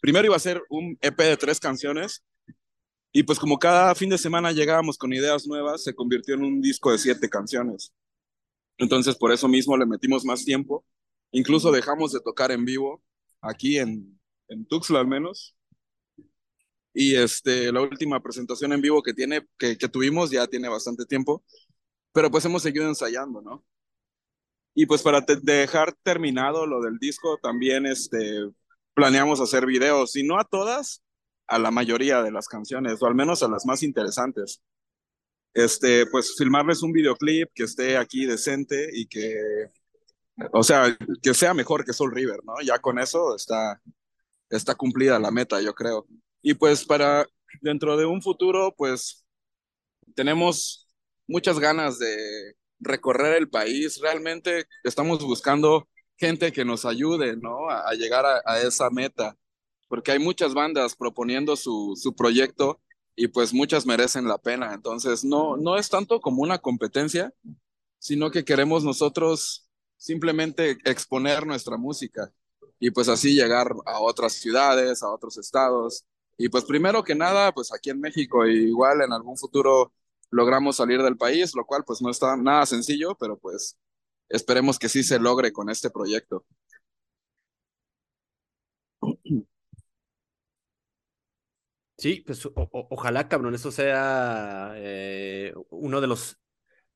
primero 0.00 0.26
iba 0.26 0.36
a 0.36 0.40
ser 0.40 0.62
un 0.68 0.96
EP 1.00 1.18
de 1.18 1.36
tres 1.36 1.58
canciones 1.58 2.22
y 3.12 3.24
pues 3.24 3.40
como 3.40 3.58
cada 3.58 3.94
fin 3.96 4.10
de 4.10 4.18
semana 4.18 4.52
llegábamos 4.52 4.96
con 4.96 5.12
ideas 5.12 5.44
nuevas, 5.48 5.82
se 5.82 5.94
convirtió 5.94 6.36
en 6.36 6.44
un 6.44 6.60
disco 6.60 6.92
de 6.92 6.98
siete 6.98 7.28
canciones. 7.28 7.92
Entonces, 8.76 9.16
por 9.16 9.32
eso 9.32 9.48
mismo 9.48 9.76
le 9.76 9.86
metimos 9.86 10.24
más 10.24 10.44
tiempo 10.44 10.84
Incluso 11.32 11.70
dejamos 11.72 12.12
de 12.12 12.20
tocar 12.20 12.50
en 12.52 12.64
vivo, 12.64 13.02
aquí 13.40 13.78
en, 13.78 14.18
en 14.48 14.66
Tuxtla 14.66 15.00
al 15.00 15.06
menos. 15.06 15.56
Y 16.94 17.14
este, 17.14 17.70
la 17.70 17.82
última 17.82 18.20
presentación 18.20 18.72
en 18.72 18.80
vivo 18.80 19.02
que, 19.02 19.14
tiene, 19.14 19.46
que, 19.58 19.76
que 19.76 19.88
tuvimos 19.88 20.30
ya 20.30 20.46
tiene 20.46 20.68
bastante 20.68 21.04
tiempo, 21.04 21.44
pero 22.12 22.30
pues 22.30 22.44
hemos 22.44 22.62
seguido 22.62 22.88
ensayando, 22.88 23.40
¿no? 23.42 23.64
Y 24.74 24.86
pues 24.86 25.02
para 25.02 25.20
dejar 25.42 25.92
terminado 26.02 26.66
lo 26.66 26.80
del 26.80 26.98
disco, 26.98 27.38
también 27.42 27.86
este, 27.86 28.48
planeamos 28.94 29.40
hacer 29.40 29.66
videos, 29.66 30.16
y 30.16 30.22
no 30.22 30.38
a 30.38 30.44
todas, 30.44 31.02
a 31.46 31.58
la 31.58 31.70
mayoría 31.70 32.22
de 32.22 32.30
las 32.30 32.48
canciones, 32.48 33.02
o 33.02 33.06
al 33.06 33.14
menos 33.14 33.42
a 33.42 33.48
las 33.48 33.66
más 33.66 33.82
interesantes. 33.82 34.62
Este, 35.54 36.06
pues 36.06 36.36
filmarles 36.36 36.82
un 36.82 36.92
videoclip 36.92 37.48
que 37.54 37.64
esté 37.64 37.96
aquí 37.96 38.26
decente 38.26 38.88
y 38.92 39.06
que 39.06 39.34
o 40.52 40.62
sea, 40.62 40.96
que 41.22 41.34
sea 41.34 41.54
mejor 41.54 41.84
que 41.84 41.92
Soul 41.92 42.14
River, 42.14 42.40
¿no? 42.44 42.54
Ya 42.64 42.78
con 42.78 42.98
eso 42.98 43.34
está, 43.34 43.80
está 44.50 44.74
cumplida 44.74 45.18
la 45.18 45.30
meta, 45.30 45.60
yo 45.60 45.74
creo. 45.74 46.06
Y 46.42 46.54
pues 46.54 46.84
para 46.84 47.26
dentro 47.60 47.96
de 47.96 48.06
un 48.06 48.22
futuro, 48.22 48.74
pues 48.76 49.24
tenemos 50.14 50.88
muchas 51.26 51.58
ganas 51.58 51.98
de 51.98 52.56
recorrer 52.80 53.36
el 53.36 53.48
país. 53.48 54.00
Realmente 54.00 54.66
estamos 54.84 55.22
buscando 55.24 55.88
gente 56.16 56.52
que 56.52 56.64
nos 56.64 56.84
ayude, 56.84 57.36
¿no? 57.36 57.68
A, 57.70 57.92
llegar 57.94 58.24
a, 58.26 58.60
esa 58.60 58.90
meta, 58.90 59.36
porque 59.88 60.12
hay 60.12 60.18
muchas 60.18 60.54
bandas 60.54 60.96
proponiendo 60.96 61.56
su, 61.56 61.94
su 61.96 62.14
proyecto 62.14 62.80
y 63.16 63.28
pues 63.28 63.52
muchas 63.52 63.86
merecen 63.86 64.26
la 64.28 64.38
pena. 64.38 64.74
Entonces, 64.74 65.24
no, 65.24 65.56
no 65.56 65.76
es 65.76 65.88
tanto 65.88 66.20
como 66.20 66.42
una 66.42 66.58
competencia, 66.58 67.32
sino 67.98 68.30
que 68.30 68.44
queremos 68.44 68.84
nosotros 68.84 69.67
simplemente 69.98 70.78
exponer 70.84 71.46
nuestra 71.46 71.76
música 71.76 72.32
y 72.80 72.90
pues 72.90 73.08
así 73.08 73.34
llegar 73.34 73.74
a 73.86 74.00
otras 74.00 74.34
ciudades, 74.34 75.02
a 75.02 75.10
otros 75.10 75.36
estados. 75.38 76.06
Y 76.38 76.48
pues 76.48 76.64
primero 76.64 77.02
que 77.04 77.14
nada, 77.14 77.52
pues 77.52 77.72
aquí 77.74 77.90
en 77.90 78.00
México, 78.00 78.46
igual 78.46 79.02
en 79.02 79.12
algún 79.12 79.36
futuro 79.36 79.92
logramos 80.30 80.76
salir 80.76 81.02
del 81.02 81.16
país, 81.16 81.54
lo 81.54 81.66
cual 81.66 81.84
pues 81.86 82.00
no 82.02 82.10
está 82.10 82.36
nada 82.36 82.66
sencillo, 82.66 83.16
pero 83.18 83.38
pues 83.38 83.76
esperemos 84.28 84.78
que 84.78 84.88
sí 84.88 85.02
se 85.02 85.18
logre 85.18 85.52
con 85.52 85.70
este 85.70 85.90
proyecto. 85.90 86.44
Sí, 91.96 92.22
pues 92.24 92.48
ojalá, 92.54 93.28
cabrón, 93.28 93.54
eso 93.56 93.72
sea 93.72 94.72
eh, 94.76 95.52
uno 95.70 96.00
de 96.00 96.06
los 96.06 96.38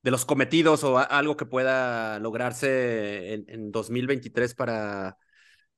de 0.03 0.11
los 0.11 0.25
cometidos 0.25 0.85
o 0.85 0.99
algo 0.99 1.37
que 1.37 1.47
pueda 1.47 2.19
lograrse 2.19 3.35
en, 3.35 3.71
2023 3.73 4.55
para, 4.55 5.17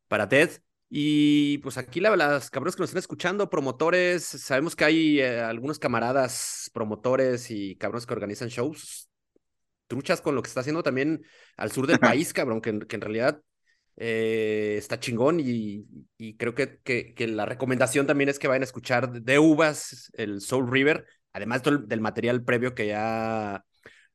para 0.09 0.29
TED. 0.29 0.51
Y 0.89 1.59
pues 1.59 1.77
aquí 1.77 2.01
la, 2.01 2.17
las 2.17 2.51
cabrones 2.51 2.77
que 2.77 2.83
nos 2.83 2.91
están 2.91 3.01
escuchando, 3.01 3.51
promotores, 3.51 4.25
sabemos 4.25 4.77
que 4.77 4.85
hay 4.85 5.21
eh, 5.21 5.41
algunos 5.41 5.79
camaradas 5.79 6.71
promotores 6.73 7.51
y 7.51 7.77
cabrones 7.77 8.07
que 8.07 8.15
organizan 8.15 8.49
shows, 8.49 9.09
truchas 9.87 10.21
con 10.21 10.35
lo 10.35 10.43
que 10.43 10.49
está 10.49 10.61
haciendo 10.61 10.83
también 10.83 11.25
al 11.57 11.73
sur 11.73 11.87
del 11.87 11.99
país, 12.01 12.33
cabrón, 12.33 12.61
que, 12.61 12.71
en 12.71 13.01
realidad 13.01 13.41
eh, 13.97 14.77
está 14.79 15.01
chingón 15.01 15.41
y, 15.41 15.87
creo 16.37 16.55
que, 16.55 16.81
que, 16.83 17.27
la 17.29 17.47
recomendación 17.47 18.07
también 18.07 18.29
es 18.31 18.39
que 18.39 18.49
vayan 18.49 18.63
a 18.63 18.67
escuchar 18.67 19.11
de 19.11 19.39
uvas 19.39 20.11
el 20.15 20.41
Soul 20.41 20.71
River, 20.71 21.07
además 21.33 21.63
del 21.63 22.01
material 22.01 22.45
previo 22.45 22.75
que 22.75 22.87
ya 22.89 23.65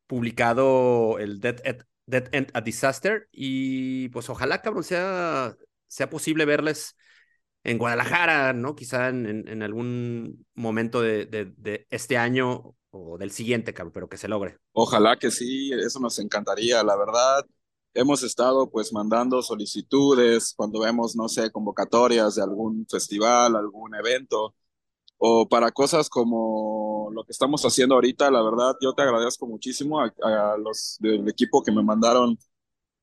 publicado 0.10 1.20
el 1.20 1.40
Dead, 1.40 1.62
End 2.32 2.50
a 2.56 2.62
Disaster 2.62 3.30
y 3.32 4.10
pues 4.10 4.28
ojalá, 4.28 4.64
cabrón, 4.64 4.84
sea, 4.84 5.56
sea 5.88 6.10
posible 6.10 6.46
verles 6.46 6.96
en 7.64 7.78
Guadalajara, 7.78 8.54
¿no? 8.54 8.76
Quizá 8.76 9.10
en, 9.10 9.48
en, 9.48 9.62
algún 9.62 10.48
momento 10.56 11.02
de, 11.04 11.28
de, 11.28 11.86
este 11.92 12.18
año 12.18 12.76
o 12.90 13.20
del 13.20 13.30
siguiente, 13.30 13.76
cabrón, 13.76 13.94
pero 13.94 14.10
que 14.10 14.18
se 14.18 14.28
logre. 14.28 14.58
Ojalá 14.72 15.16
que 15.20 15.30
sí, 15.30 15.72
eso 15.74 16.00
nos 16.00 16.18
encantaría, 16.18 16.84
la 16.84 16.98
verdad. 16.98 17.46
Hemos 17.94 18.24
estado 18.24 18.72
pues 18.72 18.92
mandando 18.92 19.44
solicitudes 19.44 20.56
cuando 20.58 20.80
vemos, 20.80 21.16
no 21.16 21.30
sé, 21.30 21.52
convocatorias 21.52 22.34
de 22.34 22.42
algún 22.42 22.88
festival, 22.90 23.56
algún 23.56 23.94
evento 23.94 24.56
o 25.20 25.48
para 25.48 25.72
cosas 25.72 26.10
como 26.10 27.10
lo 27.14 27.26
que 27.26 27.34
estamos 27.34 27.62
haciendo 27.64 27.96
ahorita, 27.96 28.32
la 28.32 28.42
verdad, 28.42 28.76
yo 28.82 28.94
te 28.94 29.02
agradezco 29.02 29.46
muchísimo 29.46 30.00
a, 30.00 30.58
los 30.58 30.98
del 31.00 31.28
equipo 31.28 31.62
que 31.62 31.74
me 31.74 31.84
mandaron 31.84 32.40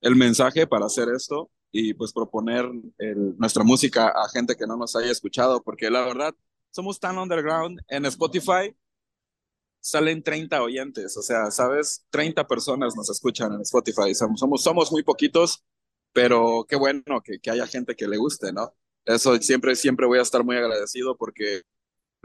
el 0.01 0.17
mensaje 0.17 0.67
para 0.67 0.87
hacer 0.87 1.09
esto 1.15 1.51
y 1.71 1.93
pues 1.93 2.13
proponer 2.13 2.71
nuestra 3.39 3.65
música 3.65 4.09
a 4.09 4.29
gente 4.31 4.57
que 4.57 4.67
no 4.67 4.79
nos 4.79 4.97
haya 4.97 5.11
escuchado, 5.11 5.63
porque 5.63 5.91
la 5.91 6.07
verdad, 6.07 6.35
somos 6.71 6.99
tan 6.99 7.19
underground 7.19 7.81
en 7.89 8.07
Spotify. 8.07 8.75
Salen 9.81 10.23
30 10.23 10.63
oyentes, 10.63 11.17
o 11.17 11.23
sea, 11.23 11.51
¿sabes? 11.51 12.05
30 12.11 12.47
personas 12.47 12.97
nos 12.97 13.09
escuchan 13.11 13.53
en 13.53 13.61
Spotify. 13.61 14.15
Somos, 14.15 14.63
somos 14.63 14.91
muy 14.91 15.03
poquitos, 15.03 15.65
pero 16.13 16.67
qué 16.69 16.77
bueno 16.77 17.23
que, 17.23 17.39
que 17.41 17.51
haya 17.51 17.67
gente 17.67 17.95
que 17.95 18.09
le 18.09 18.17
guste, 18.17 18.53
¿no? 18.53 18.75
Eso 19.05 19.37
siempre, 19.37 19.77
siempre 19.77 20.07
voy 20.07 20.19
a 20.19 20.23
estar 20.23 20.43
muy 20.45 20.57
agradecido 20.57 21.17
porque 21.17 21.63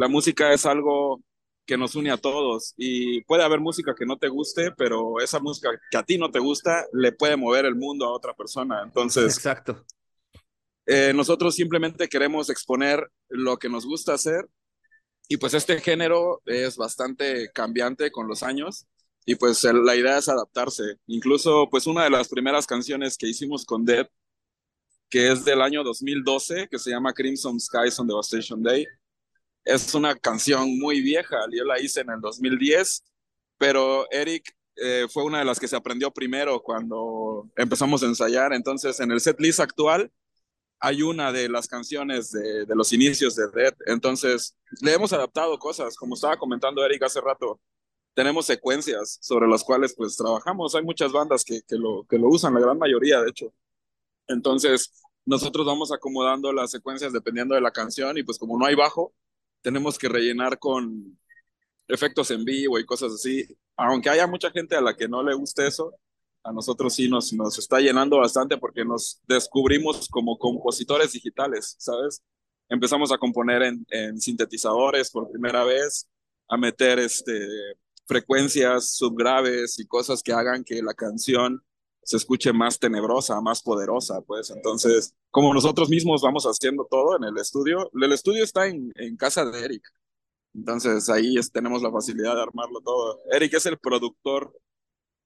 La 0.01 0.07
música 0.07 0.51
es 0.51 0.65
algo 0.65 1.21
que 1.63 1.77
nos 1.77 1.95
une 1.95 2.09
a 2.09 2.17
todos 2.17 2.73
y 2.75 3.21
puede 3.25 3.43
haber 3.43 3.59
música 3.59 3.93
que 3.93 4.07
no 4.07 4.17
te 4.17 4.29
guste, 4.29 4.71
pero 4.71 5.21
esa 5.21 5.39
música 5.39 5.69
que 5.91 5.95
a 5.95 6.01
ti 6.01 6.17
no 6.17 6.31
te 6.31 6.39
gusta 6.39 6.87
le 6.91 7.11
puede 7.11 7.37
mover 7.37 7.65
el 7.65 7.75
mundo 7.75 8.07
a 8.07 8.11
otra 8.11 8.33
persona. 8.33 8.81
Entonces, 8.83 9.35
exacto. 9.35 9.85
Eh, 10.87 11.13
nosotros 11.13 11.53
simplemente 11.53 12.09
queremos 12.09 12.49
exponer 12.49 13.11
lo 13.29 13.57
que 13.57 13.69
nos 13.69 13.85
gusta 13.85 14.15
hacer 14.15 14.49
y 15.27 15.37
pues 15.37 15.53
este 15.53 15.79
género 15.79 16.41
es 16.47 16.77
bastante 16.77 17.51
cambiante 17.53 18.09
con 18.09 18.27
los 18.27 18.41
años 18.41 18.87
y 19.27 19.35
pues 19.35 19.63
la 19.63 19.95
idea 19.95 20.17
es 20.17 20.27
adaptarse. 20.29 20.95
Incluso 21.05 21.67
pues 21.69 21.85
una 21.85 22.05
de 22.05 22.09
las 22.09 22.27
primeras 22.27 22.65
canciones 22.65 23.19
que 23.19 23.27
hicimos 23.27 23.65
con 23.65 23.85
Dead, 23.85 24.07
que 25.11 25.31
es 25.31 25.45
del 25.45 25.61
año 25.61 25.83
2012, 25.83 26.69
que 26.71 26.79
se 26.79 26.89
llama 26.89 27.13
Crimson 27.13 27.59
Skies 27.59 27.99
on 27.99 28.07
Devastation 28.07 28.63
Day, 28.63 28.87
es 29.63 29.93
una 29.93 30.15
canción 30.15 30.79
muy 30.79 31.01
vieja, 31.01 31.37
yo 31.51 31.63
la 31.63 31.79
hice 31.79 32.01
en 32.01 32.09
el 32.11 32.21
2010, 32.21 33.03
pero 33.57 34.09
Eric 34.11 34.55
eh, 34.75 35.07
fue 35.09 35.23
una 35.23 35.39
de 35.39 35.45
las 35.45 35.59
que 35.59 35.67
se 35.67 35.75
aprendió 35.75 36.11
primero 36.11 36.61
cuando 36.61 37.49
empezamos 37.55 38.01
a 38.03 38.07
ensayar, 38.07 38.53
entonces 38.53 38.99
en 38.99 39.11
el 39.11 39.21
set 39.21 39.39
list 39.39 39.59
actual 39.59 40.11
hay 40.79 41.03
una 41.03 41.31
de 41.31 41.47
las 41.47 41.67
canciones 41.67 42.31
de, 42.31 42.65
de 42.65 42.75
los 42.75 42.91
inicios 42.91 43.35
de 43.35 43.47
Dead, 43.53 43.75
entonces 43.85 44.55
le 44.81 44.93
hemos 44.93 45.13
adaptado 45.13 45.59
cosas, 45.59 45.95
como 45.95 46.15
estaba 46.15 46.37
comentando 46.37 46.83
Eric 46.83 47.03
hace 47.03 47.21
rato, 47.21 47.59
tenemos 48.15 48.45
secuencias 48.47 49.19
sobre 49.21 49.47
las 49.47 49.63
cuales 49.63 49.93
pues 49.95 50.17
trabajamos, 50.17 50.73
hay 50.73 50.83
muchas 50.83 51.11
bandas 51.11 51.45
que, 51.45 51.61
que, 51.67 51.75
lo, 51.75 52.05
que 52.09 52.17
lo 52.17 52.29
usan, 52.29 52.53
la 52.55 52.59
gran 52.59 52.79
mayoría 52.79 53.21
de 53.21 53.29
hecho, 53.29 53.53
entonces 54.27 54.91
nosotros 55.25 55.67
vamos 55.67 55.91
acomodando 55.91 56.51
las 56.51 56.71
secuencias 56.71 57.13
dependiendo 57.13 57.53
de 57.53 57.61
la 57.61 57.71
canción 57.71 58.17
y 58.17 58.23
pues 58.23 58.39
como 58.39 58.57
no 58.57 58.65
hay 58.65 58.73
bajo, 58.73 59.13
tenemos 59.61 59.97
que 59.97 60.09
rellenar 60.09 60.59
con 60.59 61.17
efectos 61.87 62.31
en 62.31 62.45
vivo 62.45 62.79
y 62.79 62.85
cosas 62.85 63.13
así. 63.13 63.45
Aunque 63.77 64.09
haya 64.09 64.27
mucha 64.27 64.51
gente 64.51 64.75
a 64.75 64.81
la 64.81 64.95
que 64.95 65.07
no 65.07 65.23
le 65.23 65.33
guste 65.33 65.67
eso, 65.67 65.95
a 66.43 66.51
nosotros 66.51 66.93
sí 66.95 67.07
nos, 67.07 67.31
nos 67.33 67.57
está 67.59 67.79
llenando 67.79 68.17
bastante 68.17 68.57
porque 68.57 68.83
nos 68.83 69.21
descubrimos 69.27 70.07
como 70.09 70.37
compositores 70.37 71.11
digitales, 71.11 71.75
¿sabes? 71.77 72.21
Empezamos 72.69 73.11
a 73.11 73.17
componer 73.17 73.61
en, 73.89 74.19
sintetizadores 74.19 75.11
por 75.11 75.29
primera 75.29 75.63
vez, 75.63 76.07
a 76.47 76.57
meter 76.57 76.99
este, 76.99 77.47
frecuencias 78.05 78.95
subgraves 78.95 79.77
y 79.79 79.85
cosas 79.85 80.23
que 80.23 80.33
hagan 80.33 80.63
que 80.63 80.81
la 80.81 80.93
canción 80.93 81.63
se 82.03 82.17
escuche 82.17 82.51
más 82.51 82.79
tenebrosa, 82.79 83.39
más 83.41 83.61
poderosa, 83.61 84.21
pues. 84.21 84.49
Entonces, 84.49 85.13
como 85.29 85.53
nosotros 85.53 85.89
mismos 85.89 86.21
vamos 86.21 86.45
haciendo 86.45 86.87
todo 86.89 87.15
en 87.15 87.23
el 87.23 87.37
estudio, 87.37 87.91
el 87.93 88.11
estudio 88.11 88.43
está 88.43 88.67
en, 88.67 88.91
en 88.95 89.15
casa 89.17 89.45
de 89.45 89.63
Eric. 89.63 89.83
Entonces, 90.53 91.09
ahí 91.09 91.35
tenemos 91.53 91.81
la 91.81 91.91
facilidad 91.91 92.35
de 92.35 92.41
armarlo 92.41 92.81
todo. 92.81 93.19
Eric 93.31 93.53
es 93.53 93.65
el 93.67 93.77
productor, 93.77 94.53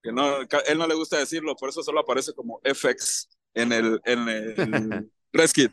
que 0.02 0.12
no, 0.12 0.40
él 0.66 0.78
no 0.78 0.86
le 0.86 0.94
gusta 0.94 1.18
decirlo, 1.18 1.56
por 1.56 1.68
eso 1.68 1.82
solo 1.82 2.00
aparece 2.00 2.32
como 2.34 2.60
FX 2.62 3.28
en 3.54 3.72
el, 3.72 4.00
en 4.04 4.28
el 4.28 5.10
Reskit. 5.32 5.72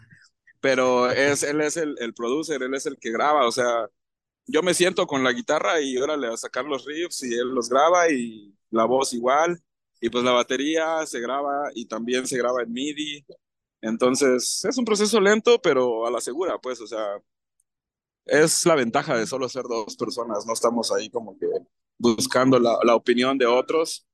Pero 0.60 1.12
es, 1.12 1.44
él 1.44 1.62
es 1.62 1.78
el, 1.78 1.96
el 2.00 2.14
producer, 2.14 2.64
él 2.64 2.74
es 2.74 2.86
el 2.86 2.98
que 2.98 3.12
graba, 3.12 3.46
o 3.46 3.52
sea, 3.52 3.88
yo 4.48 4.62
me 4.64 4.74
siento 4.74 5.06
con 5.08 5.24
la 5.24 5.34
guitarra 5.34 5.82
y 5.82 5.98
órale 5.98 6.28
a 6.28 6.38
sacar 6.38 6.66
los 6.66 6.86
riffs 6.86 7.24
y 7.24 7.34
él 7.34 7.50
los 7.50 7.70
graba 7.70 8.10
y 8.10 8.54
la 8.72 8.86
voz 8.86 9.14
igual 9.14 9.62
y 10.04 10.10
pues 10.10 10.26
la 10.26 10.34
batería 10.34 11.06
se 11.06 11.22
graba 11.22 11.70
y 11.74 11.86
también 11.86 12.28
se 12.28 12.38
graba 12.38 12.62
en 12.62 12.74
MIDI. 12.74 13.26
Entonces, 13.80 14.60
es 14.66 14.78
un 14.78 14.84
proceso 14.84 15.22
lento, 15.22 15.62
pero 15.62 16.06
a 16.06 16.12
la 16.12 16.20
segura, 16.20 16.60
pues, 16.60 16.82
o 16.82 16.88
sea, 16.88 17.22
es 18.26 18.66
la 18.66 18.76
ventaja 18.76 19.16
de 19.16 19.26
solo 19.26 19.48
ser 19.48 19.64
dos 19.64 19.96
personas, 19.96 20.46
no 20.46 20.52
estamos 20.52 20.92
ahí 20.92 21.10
como 21.10 21.40
que 21.40 21.48
buscando 21.98 22.60
la, 22.60 22.78
la 22.84 22.96
opinión 22.96 23.38
de 23.38 23.46
otros, 23.46 24.06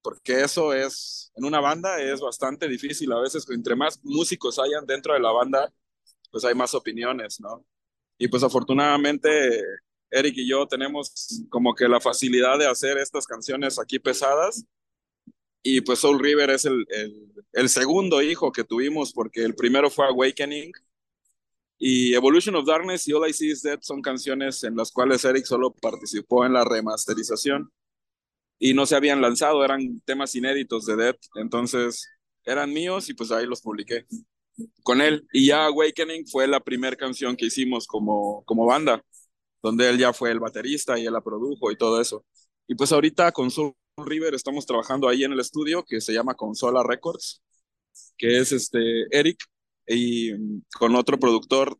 porque 0.00 0.42
eso 0.42 0.74
es, 0.74 1.32
en 1.34 1.44
una 1.44 1.58
banda 1.58 2.00
es 2.00 2.20
bastante 2.20 2.68
difícil, 2.68 3.10
a 3.10 3.20
veces 3.20 3.44
entre 3.50 3.74
más 3.74 3.98
músicos 4.04 4.60
hayan 4.60 4.86
dentro 4.86 5.12
de 5.12 5.20
la 5.20 5.32
banda, 5.32 5.72
pues 6.30 6.44
hay 6.44 6.54
más 6.54 6.72
opiniones, 6.72 7.40
¿no? 7.40 7.64
Y 8.16 8.28
pues 8.28 8.44
afortunadamente 8.44 9.60
Eric 10.08 10.36
y 10.36 10.48
yo 10.48 10.68
tenemos 10.68 11.44
como 11.50 11.74
que 11.74 11.88
la 11.88 12.00
facilidad 12.00 12.60
de 12.60 12.68
hacer 12.68 12.96
estas 12.98 13.26
canciones 13.26 13.80
aquí 13.80 13.98
pesadas 13.98 14.66
y 15.62 15.80
pues 15.80 16.00
Soul 16.00 16.20
River 16.20 16.50
es 16.50 16.64
el, 16.64 16.86
el, 17.52 17.68
segundo 17.68 18.20
hijo 18.22 18.50
que 18.50 18.64
tuvimos 18.64 19.12
porque 19.12 19.44
el 19.44 19.54
primero 19.54 19.90
fue 19.90 20.06
Awakening 20.06 20.72
y 21.78 22.14
Evolution 22.14 22.56
of 22.56 22.66
Darkness 22.66 23.06
y 23.08 23.12
All 23.12 23.28
I 23.28 23.32
See 23.32 23.50
Is 23.50 23.62
Dead 23.62 23.78
son 23.80 24.02
canciones 24.02 24.64
en 24.64 24.76
las 24.76 24.90
cuales 24.90 25.24
Eric 25.24 25.44
solo 25.44 25.72
participó 25.72 26.44
en 26.44 26.52
la 26.52 26.64
remasterización 26.64 27.70
y 28.58 28.74
no 28.74 28.86
se 28.86 28.96
habían 28.96 29.20
lanzado, 29.20 29.64
eran 29.64 30.00
temas 30.04 30.34
inéditos 30.34 30.86
de 30.86 30.96
Dead, 30.96 31.16
entonces 31.36 32.08
eran 32.44 32.72
míos 32.72 33.08
y 33.08 33.14
pues 33.14 33.30
ahí 33.32 33.46
los 33.46 33.60
publiqué 33.60 34.06
con 34.82 35.00
él. 35.00 35.26
Y 35.32 35.46
ya 35.46 35.66
Awakening 35.66 36.26
fue 36.26 36.46
la 36.46 36.60
primera 36.60 36.96
canción 36.96 37.36
que 37.36 37.46
hicimos 37.46 37.86
como, 37.86 38.44
como 38.44 38.66
banda, 38.66 39.04
donde 39.62 39.88
él 39.88 39.98
ya 39.98 40.12
fue 40.12 40.30
el 40.30 40.40
baterista 40.40 40.98
y 40.98 41.06
él 41.06 41.12
la 41.12 41.22
produjo 41.22 41.70
y 41.70 41.76
todo 41.76 42.00
eso. 42.00 42.24
Y 42.66 42.74
pues 42.74 42.92
ahorita 42.92 43.32
con 43.32 43.50
Soul 43.50 43.74
River 43.96 44.34
estamos 44.34 44.64
trabajando 44.66 45.08
ahí 45.08 45.24
en 45.24 45.32
el 45.32 45.40
estudio 45.40 45.84
que 45.84 46.00
se 46.00 46.12
llama 46.12 46.34
Consola 46.34 46.82
Records, 46.82 47.42
que 48.16 48.38
es 48.38 48.52
este 48.52 49.04
Eric 49.10 49.38
y 49.86 50.32
con 50.78 50.96
otro 50.96 51.18
productor, 51.18 51.78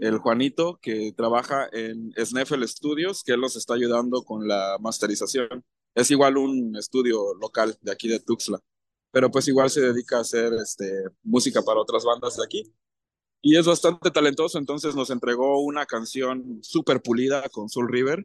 el 0.00 0.18
Juanito, 0.18 0.78
que 0.80 1.12
trabaja 1.12 1.68
en 1.72 2.12
Sneffel 2.16 2.66
Studios, 2.68 3.22
que 3.22 3.32
él 3.32 3.40
nos 3.40 3.56
está 3.56 3.74
ayudando 3.74 4.22
con 4.22 4.46
la 4.46 4.76
masterización. 4.80 5.64
Es 5.94 6.10
igual 6.10 6.36
un 6.36 6.76
estudio 6.76 7.34
local 7.34 7.76
de 7.80 7.92
aquí 7.92 8.08
de 8.08 8.20
Tuxtla, 8.20 8.60
pero 9.10 9.30
pues 9.30 9.48
igual 9.48 9.70
se 9.70 9.80
dedica 9.80 10.18
a 10.18 10.20
hacer 10.20 10.52
este, 10.54 10.90
música 11.22 11.62
para 11.62 11.80
otras 11.80 12.04
bandas 12.04 12.36
de 12.36 12.44
aquí. 12.44 12.72
Y 13.40 13.56
es 13.56 13.66
bastante 13.66 14.10
talentoso, 14.10 14.58
entonces 14.58 14.94
nos 14.94 15.10
entregó 15.10 15.60
una 15.60 15.86
canción 15.86 16.58
súper 16.62 17.00
pulida 17.00 17.48
con 17.50 17.68
Soul 17.68 17.88
River, 17.88 18.24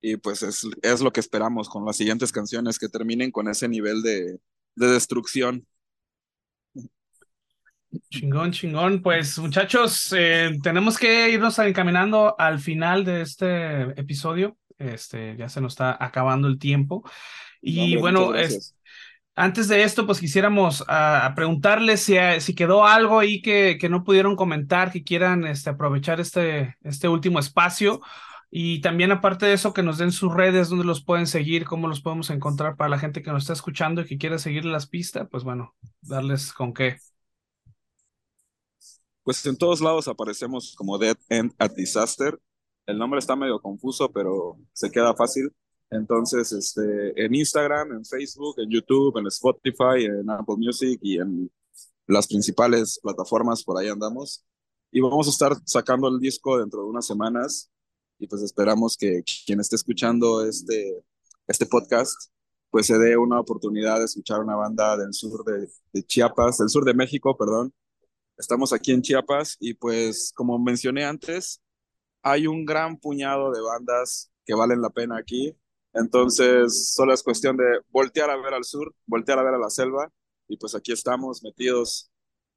y 0.00 0.16
pues 0.16 0.42
es, 0.42 0.66
es, 0.82 1.00
lo 1.00 1.12
que 1.12 1.20
esperamos 1.20 1.68
con 1.68 1.84
las 1.84 1.96
siguientes 1.96 2.30
canciones 2.32 2.78
que 2.78 2.88
terminen 2.88 3.30
con 3.30 3.48
ese 3.48 3.68
nivel 3.68 4.02
de, 4.02 4.38
de 4.74 4.86
destrucción. 4.86 5.66
Chingón, 8.10 8.52
chingón. 8.52 9.02
Pues 9.02 9.38
muchachos, 9.38 10.12
eh, 10.16 10.58
tenemos 10.62 10.98
que 10.98 11.30
irnos 11.30 11.58
encaminando 11.58 12.34
al 12.38 12.60
final 12.60 13.04
de 13.04 13.22
este 13.22 13.82
episodio. 14.00 14.56
Este, 14.78 15.36
ya 15.36 15.48
se 15.48 15.60
nos 15.60 15.74
está 15.74 15.96
acabando 15.98 16.48
el 16.48 16.58
tiempo. 16.58 17.08
Y 17.60 17.96
bueno, 17.96 18.34
es, 18.34 18.76
antes 19.36 19.68
de 19.68 19.82
esto, 19.82 20.06
pues 20.06 20.20
quisiéramos 20.20 20.84
ah, 20.86 21.32
preguntarles 21.34 22.02
si, 22.02 22.16
si 22.40 22.54
quedó 22.54 22.86
algo 22.86 23.18
ahí 23.18 23.40
que, 23.40 23.78
que 23.80 23.88
no 23.88 24.04
pudieron 24.04 24.36
comentar, 24.36 24.92
que 24.92 25.02
quieran 25.02 25.46
este, 25.46 25.70
aprovechar 25.70 26.20
este, 26.20 26.76
este 26.82 27.08
último 27.08 27.38
espacio 27.38 28.00
y 28.56 28.80
también 28.82 29.10
aparte 29.10 29.46
de 29.46 29.54
eso, 29.54 29.74
que 29.74 29.82
nos 29.82 29.98
den 29.98 30.12
sus 30.12 30.32
redes, 30.32 30.68
donde 30.68 30.84
los 30.84 31.02
pueden 31.02 31.26
seguir, 31.26 31.64
cómo 31.64 31.88
los 31.88 32.00
podemos 32.00 32.30
encontrar 32.30 32.76
para 32.76 32.88
la 32.88 33.00
gente 33.00 33.20
que 33.20 33.32
nos 33.32 33.42
está 33.42 33.52
escuchando 33.52 34.00
y 34.00 34.06
que 34.06 34.16
quiere 34.16 34.38
seguir 34.38 34.64
las 34.64 34.86
pistas, 34.86 35.26
pues 35.28 35.42
bueno, 35.42 35.74
darles 36.02 36.52
con 36.52 36.72
qué. 36.72 36.98
Pues 39.24 39.44
en 39.44 39.56
todos 39.56 39.80
lados 39.80 40.06
aparecemos 40.06 40.76
como 40.76 40.98
Dead 40.98 41.16
End 41.28 41.52
at 41.58 41.72
Disaster. 41.72 42.38
El 42.86 42.96
nombre 42.96 43.18
está 43.18 43.34
medio 43.34 43.60
confuso, 43.60 44.12
pero 44.12 44.56
se 44.72 44.88
queda 44.88 45.16
fácil. 45.16 45.50
Entonces, 45.90 46.52
este, 46.52 47.24
en 47.24 47.34
Instagram, 47.34 47.90
en 47.90 48.04
Facebook, 48.04 48.60
en 48.60 48.70
YouTube, 48.70 49.18
en 49.18 49.26
Spotify, 49.26 50.04
en 50.04 50.30
Apple 50.30 50.58
Music 50.58 51.00
y 51.02 51.18
en 51.18 51.50
las 52.06 52.28
principales 52.28 53.00
plataformas, 53.02 53.64
por 53.64 53.80
ahí 53.80 53.88
andamos. 53.88 54.44
Y 54.92 55.00
vamos 55.00 55.26
a 55.26 55.30
estar 55.30 55.56
sacando 55.64 56.06
el 56.06 56.20
disco 56.20 56.56
dentro 56.56 56.82
de 56.82 56.86
unas 56.86 57.04
semanas 57.04 57.72
y 58.24 58.26
pues 58.26 58.42
esperamos 58.42 58.96
que 58.96 59.22
quien 59.44 59.60
esté 59.60 59.76
escuchando 59.76 60.46
este, 60.46 61.04
este 61.46 61.66
podcast 61.66 62.30
pues 62.70 62.86
se 62.86 62.98
dé 62.98 63.18
una 63.18 63.38
oportunidad 63.38 63.98
de 63.98 64.06
escuchar 64.06 64.40
una 64.40 64.56
banda 64.56 64.96
del 64.96 65.12
sur 65.12 65.44
de, 65.44 65.68
de 65.92 66.02
Chiapas, 66.04 66.58
del 66.58 66.70
sur 66.70 66.84
de 66.84 66.94
México, 66.94 67.36
perdón. 67.36 67.72
Estamos 68.36 68.72
aquí 68.72 68.92
en 68.92 69.02
Chiapas 69.02 69.58
y 69.60 69.74
pues 69.74 70.32
como 70.34 70.58
mencioné 70.58 71.04
antes, 71.04 71.60
hay 72.22 72.46
un 72.46 72.64
gran 72.64 72.96
puñado 72.96 73.52
de 73.52 73.60
bandas 73.60 74.32
que 74.46 74.54
valen 74.54 74.80
la 74.80 74.90
pena 74.90 75.18
aquí. 75.18 75.54
Entonces, 75.92 76.94
solo 76.94 77.12
es 77.12 77.22
cuestión 77.22 77.58
de 77.58 77.80
voltear 77.90 78.30
a 78.30 78.36
ver 78.36 78.54
al 78.54 78.64
sur, 78.64 78.92
voltear 79.06 79.38
a 79.38 79.44
ver 79.44 79.54
a 79.54 79.58
la 79.58 79.70
selva 79.70 80.10
y 80.48 80.56
pues 80.56 80.74
aquí 80.74 80.92
estamos 80.92 81.42
metidos 81.44 82.10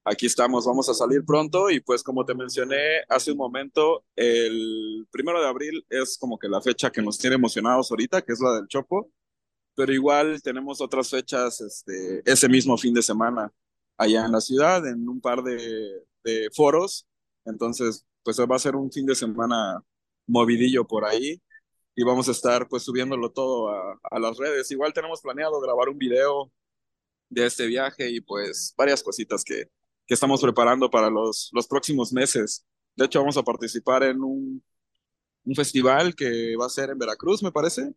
aquí 0.08 0.26
estamos, 0.26 0.66
vamos 0.66 0.88
a 0.90 0.94
salir 0.94 1.24
pronto. 1.26 1.70
Y 1.70 1.80
pues 1.80 2.04
como 2.04 2.26
te 2.26 2.34
mencioné 2.34 3.02
hace 3.10 3.32
un 3.32 3.38
momento, 3.38 4.06
el 4.16 5.08
primero 5.12 5.42
de 5.42 5.48
abril 5.48 5.86
es 5.90 6.18
como 6.18 6.40
que 6.40 6.48
la 6.48 6.62
fecha 6.62 6.92
que 6.92 7.02
nos 7.02 7.18
tiene 7.18 7.36
emocionados 7.36 7.92
ahorita, 7.92 8.22
que 8.22 8.34
es 8.34 8.40
la 8.40 8.56
del 8.56 8.68
Chopo, 8.68 9.12
pero 9.76 9.94
igual 9.94 10.42
tenemos 10.42 10.82
otras 10.82 11.10
fechas 11.10 11.62
este, 11.62 12.22
ese 12.26 12.50
mismo 12.50 12.78
fin 12.78 12.94
de 12.94 13.04
semana 13.04 13.54
allá 13.98 14.26
en 14.26 14.32
la 14.32 14.42
ciudad, 14.42 14.86
en 14.88 15.08
un 15.08 15.22
par 15.22 15.44
de, 15.44 16.04
de 16.24 16.50
foros, 16.54 17.08
entonces 17.46 18.06
pues 18.24 18.40
va 18.40 18.56
a 18.56 18.60
ser 18.60 18.76
un 18.76 18.92
fin 18.92 19.06
de 19.06 19.16
semana 19.16 19.82
movidillo 20.28 20.86
por 20.86 21.06
ahí. 21.06 21.42
Y 21.96 22.04
vamos 22.04 22.28
a 22.30 22.32
estar 22.32 22.68
pues 22.68 22.84
subiéndolo 22.84 23.32
todo 23.32 23.70
a, 23.70 24.00
a 24.04 24.20
las 24.20 24.38
redes. 24.38 24.70
Igual 24.70 24.94
tenemos 24.94 25.20
planeado 25.22 25.60
grabar 25.60 25.90
un 25.90 25.98
video 25.98 26.52
de 27.30 27.46
este 27.46 27.66
viaje 27.66 28.10
y 28.12 28.22
pues 28.22 28.74
varias 28.78 29.02
cositas 29.02 29.44
que, 29.44 29.70
que 30.08 30.14
estamos 30.14 30.42
preparando 30.42 30.90
para 30.90 31.10
los, 31.10 31.50
los 31.54 31.68
próximos 31.68 32.14
meses. 32.14 32.66
De 32.96 33.06
hecho, 33.06 33.20
vamos 33.20 33.38
a 33.38 33.44
participar 33.44 34.04
en 34.04 34.24
un, 34.24 34.64
un 35.44 35.56
festival 35.56 36.16
que 36.16 36.56
va 36.56 36.66
a 36.66 36.70
ser 36.70 36.90
en 36.90 36.98
Veracruz, 36.98 37.44
me 37.44 37.52
parece, 37.52 37.94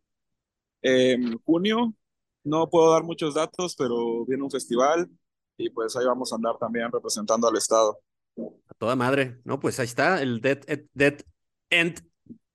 en 0.83 1.39
junio. 1.39 1.95
No 2.43 2.69
puedo 2.69 2.93
dar 2.93 3.03
muchos 3.03 3.35
datos, 3.35 3.77
pero 3.77 4.25
viene 4.27 4.43
un 4.43 4.51
festival 4.51 5.09
y 5.57 5.71
pues 5.71 5.95
ahí 5.97 6.07
vamos 6.07 6.33
a 6.33 6.37
andar 6.37 6.57
también 6.59 6.91
representando 6.91 7.47
al 7.49 7.57
Estado. 7.57 8.01
A 8.39 8.75
toda 8.79 8.97
madre, 8.97 9.41
¿no? 9.45 9.61
Pues 9.61 9.79
ahí 9.79 9.87
está, 9.87 10.23
el 10.23 10.41
Dead, 10.41 10.61
Dead 10.95 11.21
End. 11.69 12.01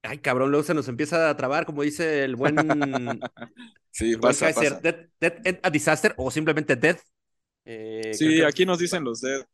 Ay, 0.02 0.20
cabrón, 0.20 0.52
luego 0.52 0.64
se 0.64 0.74
nos 0.74 0.88
empieza 0.88 1.30
a 1.30 1.38
trabar, 1.38 1.66
como 1.66 1.84
dice 1.84 2.24
el 2.24 2.36
buen. 2.36 2.56
sí, 3.92 4.18
pasa, 4.18 4.48
pasa. 4.54 4.80
Dead, 4.82 5.10
End 5.44 5.60
a 5.62 5.70
Disaster 5.70 6.14
o 6.18 6.32
simplemente 6.32 6.76
Dead. 6.76 6.98
Eh, 7.66 8.14
sí, 8.14 8.42
aquí 8.42 8.66
nos 8.66 8.80
dicen 8.80 9.04
los 9.04 9.22
Dead. 9.22 9.46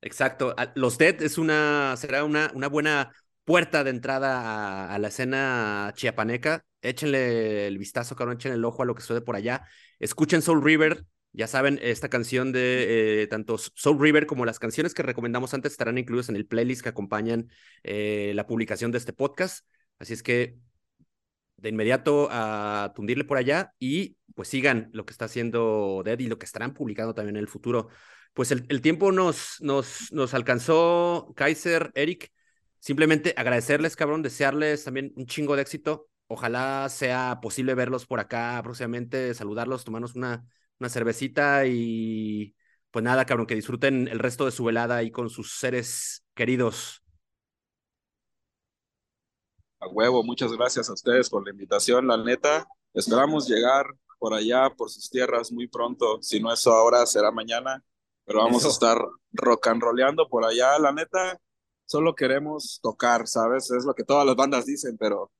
Exacto, 0.00 0.54
los 0.74 0.98
Dead 0.98 1.22
es 1.22 1.38
una, 1.38 1.94
será 1.96 2.24
una, 2.24 2.50
una 2.54 2.68
buena 2.68 3.12
puerta 3.48 3.82
de 3.82 3.88
entrada 3.88 4.92
a, 4.92 4.98
la 4.98 5.08
escena 5.08 5.92
chiapaneca. 5.96 6.66
Échenle 6.82 7.66
el 7.66 7.78
vistazo, 7.78 8.14
cabrón, 8.14 8.36
échenle 8.36 8.56
el 8.58 8.64
ojo 8.66 8.82
a 8.82 8.84
lo 8.84 8.94
que 8.94 9.00
sucede 9.00 9.22
por 9.22 9.36
allá. 9.36 9.66
Escuchen 9.98 10.42
Soul 10.42 10.62
River, 10.62 11.06
ya 11.32 11.46
saben, 11.46 11.78
esta 11.82 12.10
canción 12.10 12.52
de 12.52 13.22
eh, 13.22 13.26
tanto 13.26 13.56
Soul 13.56 13.98
River 13.98 14.26
como 14.26 14.44
las 14.44 14.58
canciones 14.58 14.92
que 14.92 15.02
recomendamos 15.02 15.54
antes 15.54 15.72
estarán 15.72 15.96
incluidas 15.96 16.28
en 16.28 16.36
el 16.36 16.46
playlist 16.46 16.82
que 16.82 16.90
acompañan 16.90 17.48
eh, 17.84 18.32
la 18.34 18.46
publicación 18.46 18.92
de 18.92 18.98
este 18.98 19.14
podcast. 19.14 19.66
Así 19.98 20.12
es 20.12 20.22
que 20.22 20.58
de 21.56 21.70
inmediato 21.70 22.28
a 22.30 22.92
tundirle 22.94 23.24
por 23.24 23.38
allá 23.38 23.72
y 23.78 24.17
pues 24.38 24.46
sigan 24.50 24.88
lo 24.92 25.04
que 25.04 25.10
está 25.10 25.24
haciendo 25.24 26.00
Dead 26.04 26.20
y 26.20 26.28
lo 26.28 26.38
que 26.38 26.46
estarán 26.46 26.72
publicando 26.72 27.12
también 27.12 27.34
en 27.34 27.40
el 27.40 27.48
futuro. 27.48 27.88
Pues 28.34 28.52
el, 28.52 28.80
tiempo 28.80 29.10
nos, 29.10 29.56
nos, 29.60 30.12
nos 30.12 30.32
alcanzó, 30.32 31.32
Kaiser, 31.34 31.90
Eric. 31.96 32.30
Simplemente 32.78 33.34
agradecerles, 33.36 33.96
cabrón, 33.96 34.22
desearles 34.22 34.84
también 34.84 35.12
un 35.16 35.26
chingo 35.26 35.56
de 35.56 35.62
éxito. 35.62 36.06
Ojalá 36.28 36.88
sea 36.88 37.40
posible 37.42 37.74
verlos 37.74 38.06
por 38.06 38.20
acá 38.20 38.60
próximamente, 38.62 39.34
saludarlos, 39.34 39.84
tomarnos 39.84 40.14
una, 40.14 40.46
una 40.78 40.88
cervecita 40.88 41.66
y 41.66 42.54
pues 42.92 43.04
nada, 43.04 43.24
cabrón, 43.24 43.48
que 43.48 43.56
disfruten 43.56 44.06
el 44.06 44.20
resto 44.20 44.44
de 44.44 44.52
su 44.52 44.62
velada 44.62 44.98
ahí 44.98 45.10
con 45.10 45.30
sus 45.30 45.58
seres 45.58 46.24
queridos. 46.34 47.02
A 49.80 49.88
huevo, 49.88 50.22
muchas 50.22 50.52
gracias 50.52 50.88
a 50.90 50.92
ustedes 50.92 51.28
por 51.28 51.44
la 51.44 51.50
invitación, 51.50 52.06
la 52.06 52.22
neta. 52.22 52.68
Esperamos 52.94 53.48
llegar 53.48 53.84
por 54.18 54.34
allá, 54.34 54.70
por 54.76 54.90
sus 54.90 55.08
tierras 55.10 55.52
muy 55.52 55.68
pronto. 55.68 56.20
Si 56.22 56.40
no 56.40 56.52
es 56.52 56.66
ahora, 56.66 57.06
será 57.06 57.30
mañana. 57.30 57.82
Pero 58.24 58.40
vamos 58.40 58.64
a 58.64 58.68
estar 58.68 59.02
rock 59.32 59.68
and 59.68 59.82
rollando 59.82 60.28
por 60.28 60.44
allá, 60.44 60.78
la 60.78 60.92
neta. 60.92 61.40
Solo 61.86 62.14
queremos 62.14 62.78
tocar, 62.82 63.26
¿sabes? 63.26 63.70
Es 63.70 63.84
lo 63.84 63.94
que 63.94 64.04
todas 64.04 64.26
las 64.26 64.36
bandas 64.36 64.66
dicen, 64.66 64.98
pero 64.98 65.30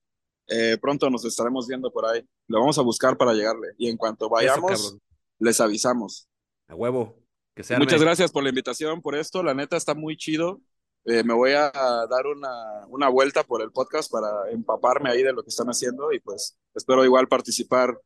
eh, 0.47 0.79
pronto 0.81 1.11
nos 1.11 1.25
estaremos 1.25 1.67
viendo 1.67 1.93
por 1.93 2.07
ahí. 2.07 2.27
Lo 2.47 2.61
vamos 2.61 2.79
a 2.79 2.83
buscar 2.83 3.19
para 3.19 3.35
llegarle. 3.35 3.69
Y 3.77 3.91
en 3.91 3.99
cuanto 3.99 4.31
vayamos, 4.31 4.97
les 5.39 5.61
avisamos. 5.61 6.29
A 6.67 6.75
huevo. 6.75 7.17
Que 7.55 7.63
sea 7.63 7.79
Muchas 7.79 8.01
gracias 8.01 8.33
por 8.33 8.43
la 8.43 8.49
invitación, 8.49 9.03
por 9.03 9.15
esto. 9.15 9.43
La 9.43 9.53
neta 9.53 9.77
está 9.77 9.95
muy 9.95 10.17
chido. 10.17 10.61
Eh, 11.05 11.23
me 11.25 11.35
voy 11.35 11.53
a 11.53 11.71
dar 11.71 12.27
una, 12.27 12.87
una 12.89 13.09
vuelta 13.09 13.45
por 13.45 13.63
el 13.63 13.71
podcast 13.71 14.11
para 14.11 14.51
empaparme 14.51 15.11
ahí 15.11 15.23
de 15.23 15.33
lo 15.33 15.43
que 15.43 15.51
están 15.51 15.69
haciendo 15.69 16.13
y 16.13 16.21
pues 16.21 16.59
espero 16.75 17.05
igual 17.05 17.29
participar 17.29 17.99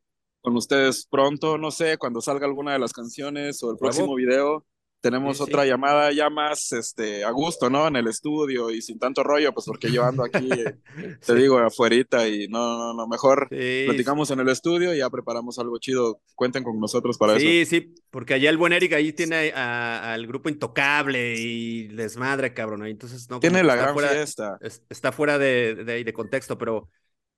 con 0.43 0.57
ustedes 0.57 1.07
pronto, 1.09 1.57
no 1.57 1.71
sé, 1.71 1.97
cuando 1.97 2.21
salga 2.21 2.45
alguna 2.45 2.73
de 2.73 2.79
las 2.79 2.91
canciones 2.91 3.63
o 3.63 3.71
el 3.71 3.77
próximo 3.77 4.13
video 4.13 4.65
tenemos 5.03 5.41
otra 5.41 5.65
llamada 5.65 6.13
ya 6.13 6.29
más 6.29 6.71
este, 6.71 7.25
a 7.25 7.31
gusto, 7.31 7.69
¿no? 7.69 7.87
En 7.87 7.97
el 7.97 8.07
estudio 8.07 8.71
y 8.71 8.81
sin 8.81 8.99
tanto 8.99 9.21
rollo, 9.21 9.53
pues 9.53 9.65
porque 9.65 9.91
yo 9.91 10.05
ando 10.05 10.23
aquí, 10.23 10.49
eh, 10.53 10.77
te 11.25 11.35
digo, 11.35 11.59
afuerita 11.59 12.25
y 12.27 12.47
no, 12.47 12.77
no, 12.77 12.93
no, 12.93 13.07
mejor 13.07 13.49
platicamos 13.49 14.31
en 14.31 14.39
el 14.39 14.47
estudio 14.47 14.93
y 14.93 14.99
ya 14.99 15.09
preparamos 15.09 15.59
algo 15.59 15.77
chido. 15.77 16.21
Cuenten 16.35 16.63
con 16.63 16.79
nosotros 16.79 17.17
para 17.17 17.33
eso. 17.33 17.41
Sí, 17.41 17.65
sí, 17.65 17.95
porque 18.09 18.35
allá 18.35 18.49
el 18.49 18.57
buen 18.57 18.71
Eric 18.71 18.93
ahí 18.93 19.11
tiene 19.11 19.51
al 19.51 20.25
grupo 20.25 20.47
Intocable 20.47 21.35
y 21.37 21.87
desmadre, 21.89 22.53
cabrón. 22.53 22.85
Entonces, 22.85 23.29
no. 23.29 23.41
Tiene 23.41 23.61
la 23.61 23.75
gran 23.75 23.97
fiesta. 23.97 24.57
está 24.61 25.11
fuera 25.11 25.37
de, 25.37 25.83
de, 25.83 26.03
de, 26.03 26.13
contexto, 26.13 26.57
pero 26.57 26.89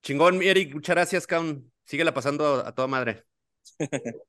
chingón, 0.04 0.44
Eric, 0.44 0.76
muchas 0.76 0.96
gracias, 0.96 1.26
cabrón. 1.26 1.72
Síguela 1.86 2.14
pasando 2.14 2.66
a 2.66 2.72
toda 2.74 2.88
madre. 2.88 3.24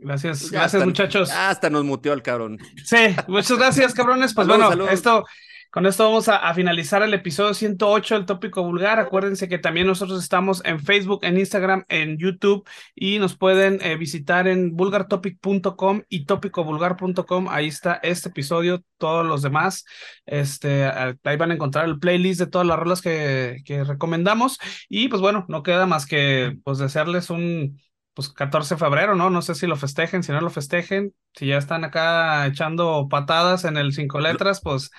Gracias, 0.00 0.52
gracias 0.52 0.84
muchachos. 0.84 1.28
Hasta 1.32 1.70
nos 1.70 1.84
muteó 1.84 2.12
el 2.12 2.22
cabrón. 2.22 2.56
Sí, 2.84 3.16
muchas 3.26 3.58
gracias, 3.58 3.94
cabrones. 3.94 4.32
Pues 4.32 4.46
bueno, 4.46 4.88
esto, 4.88 5.24
con 5.70 5.86
esto 5.86 6.04
vamos 6.04 6.28
a, 6.28 6.52
finalizar 6.54 7.02
el 7.02 7.12
episodio 7.12 7.52
108 7.52 8.14
del 8.14 8.26
tópico 8.26 8.62
vulgar. 8.62 8.98
Acuérdense 8.98 9.48
que 9.48 9.58
también 9.58 9.86
nosotros 9.86 10.22
estamos 10.22 10.62
en 10.64 10.80
Facebook, 10.80 11.20
en 11.22 11.38
Instagram, 11.38 11.84
en 11.88 12.16
YouTube 12.16 12.66
y 12.94 13.18
nos 13.18 13.36
pueden 13.36 13.78
eh, 13.82 13.96
visitar 13.96 14.48
en 14.48 14.74
vulgartopic.com 14.74 16.02
y 16.08 16.24
tópicovulgar.com. 16.24 17.48
Ahí 17.50 17.66
está 17.66 18.00
este 18.02 18.30
episodio, 18.30 18.82
todos 18.96 19.26
los 19.26 19.42
demás. 19.42 19.84
Este, 20.24 20.84
ahí 20.86 21.36
van 21.36 21.50
a 21.50 21.54
encontrar 21.54 21.84
el 21.84 21.98
playlist 21.98 22.40
de 22.40 22.46
todas 22.46 22.66
las 22.66 22.78
rolas 22.78 23.02
que, 23.02 23.58
que 23.64 23.84
recomendamos. 23.84 24.58
Y 24.88 25.08
pues 25.08 25.20
bueno, 25.20 25.44
no 25.48 25.62
queda 25.62 25.86
más 25.86 26.06
que 26.06 26.56
pues 26.64 26.78
desearles 26.78 27.30
un 27.30 27.78
pues 28.14 28.30
14 28.30 28.74
de 28.74 28.78
febrero, 28.80 29.14
¿no? 29.14 29.30
No 29.30 29.42
sé 29.42 29.54
si 29.54 29.68
lo 29.68 29.76
festejen, 29.76 30.24
si 30.24 30.32
no 30.32 30.40
lo 30.40 30.50
festejen, 30.50 31.14
si 31.34 31.46
ya 31.46 31.58
están 31.58 31.84
acá 31.84 32.46
echando 32.46 33.06
patadas 33.08 33.64
en 33.64 33.76
el 33.76 33.92
cinco 33.92 34.18
letras, 34.18 34.60
pues 34.60 34.90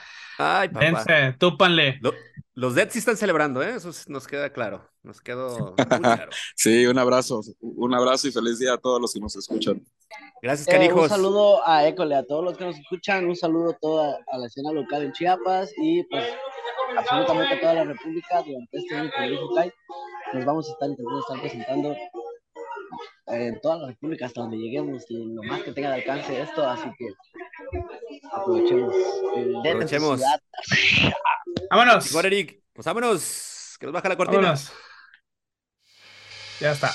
Ay, 0.42 0.70
papá. 0.70 0.86
Dense, 0.86 1.36
túpanle. 1.38 2.00
los 2.54 2.74
Dead 2.74 2.90
sí 2.90 3.00
están 3.00 3.18
celebrando, 3.18 3.62
¿eh? 3.62 3.76
Eso 3.76 3.92
nos 4.08 4.26
queda 4.26 4.52
claro. 4.54 4.90
Nos 5.04 5.20
quedó 5.20 5.76
muy 5.78 5.86
claro. 6.02 6.32
sí, 6.56 6.86
un 6.88 6.98
abrazo. 6.98 7.42
Un 7.60 7.94
abrazo 7.94 8.30
y 8.30 8.32
feliz 8.32 8.58
día 8.58 8.74
a 8.74 8.78
todos 8.78 9.02
los 9.02 9.14
que 9.14 9.20
nos 9.20 9.36
escuchan. 9.36 9.86
Gracias, 10.42 10.66
canijos. 10.68 11.04
un 11.04 11.10
saludo 11.10 11.68
a 11.68 11.86
École, 11.86 12.16
a 12.16 12.24
todos 12.24 12.46
los 12.46 12.58
que 12.58 12.64
nos 12.64 12.80
escuchan. 12.80 13.26
Un 13.28 13.36
saludo 13.36 13.72
a 13.72 13.78
toda 13.80 14.18
a 14.32 14.38
la 14.38 14.48
escena 14.48 14.72
local 14.72 15.04
en 15.04 15.12
Chiapas 15.12 15.72
y 15.78 16.04
pues 16.04 16.26
absolutamente 16.98 17.56
a 17.56 17.60
toda 17.60 17.74
la 17.74 17.84
República 17.84 18.42
durante 18.42 18.78
este 18.78 18.96
año 18.96 19.12
que 19.12 19.74
Nos 20.34 20.46
vamos 20.46 20.70
a 20.70 20.72
estar 20.72 20.90
intentando 20.90 21.20
estar 21.20 21.42
presentando 21.42 21.96
en 23.28 23.60
toda 23.62 23.78
la 23.78 23.88
República 23.90 24.26
hasta 24.26 24.42
donde 24.42 24.58
lleguemos 24.58 25.06
y 25.10 25.26
lo 25.34 25.44
más 25.44 25.62
que 25.64 25.72
tenga 25.72 25.90
de 25.90 25.96
alcance 25.96 26.42
esto, 26.42 26.68
así 26.68 26.90
que 26.98 27.08
aprovechemos. 28.32 28.94
Aprovechemos. 29.66 30.22
Vámonos. 31.70 32.16
Eric, 32.16 32.64
pues 32.74 32.86
vámonos, 32.86 33.78
que 33.80 33.86
nos 33.86 33.94
baja 33.94 34.10
la 34.10 34.18
cortina. 34.18 34.56
Ya 36.60 36.72
está. 36.72 36.92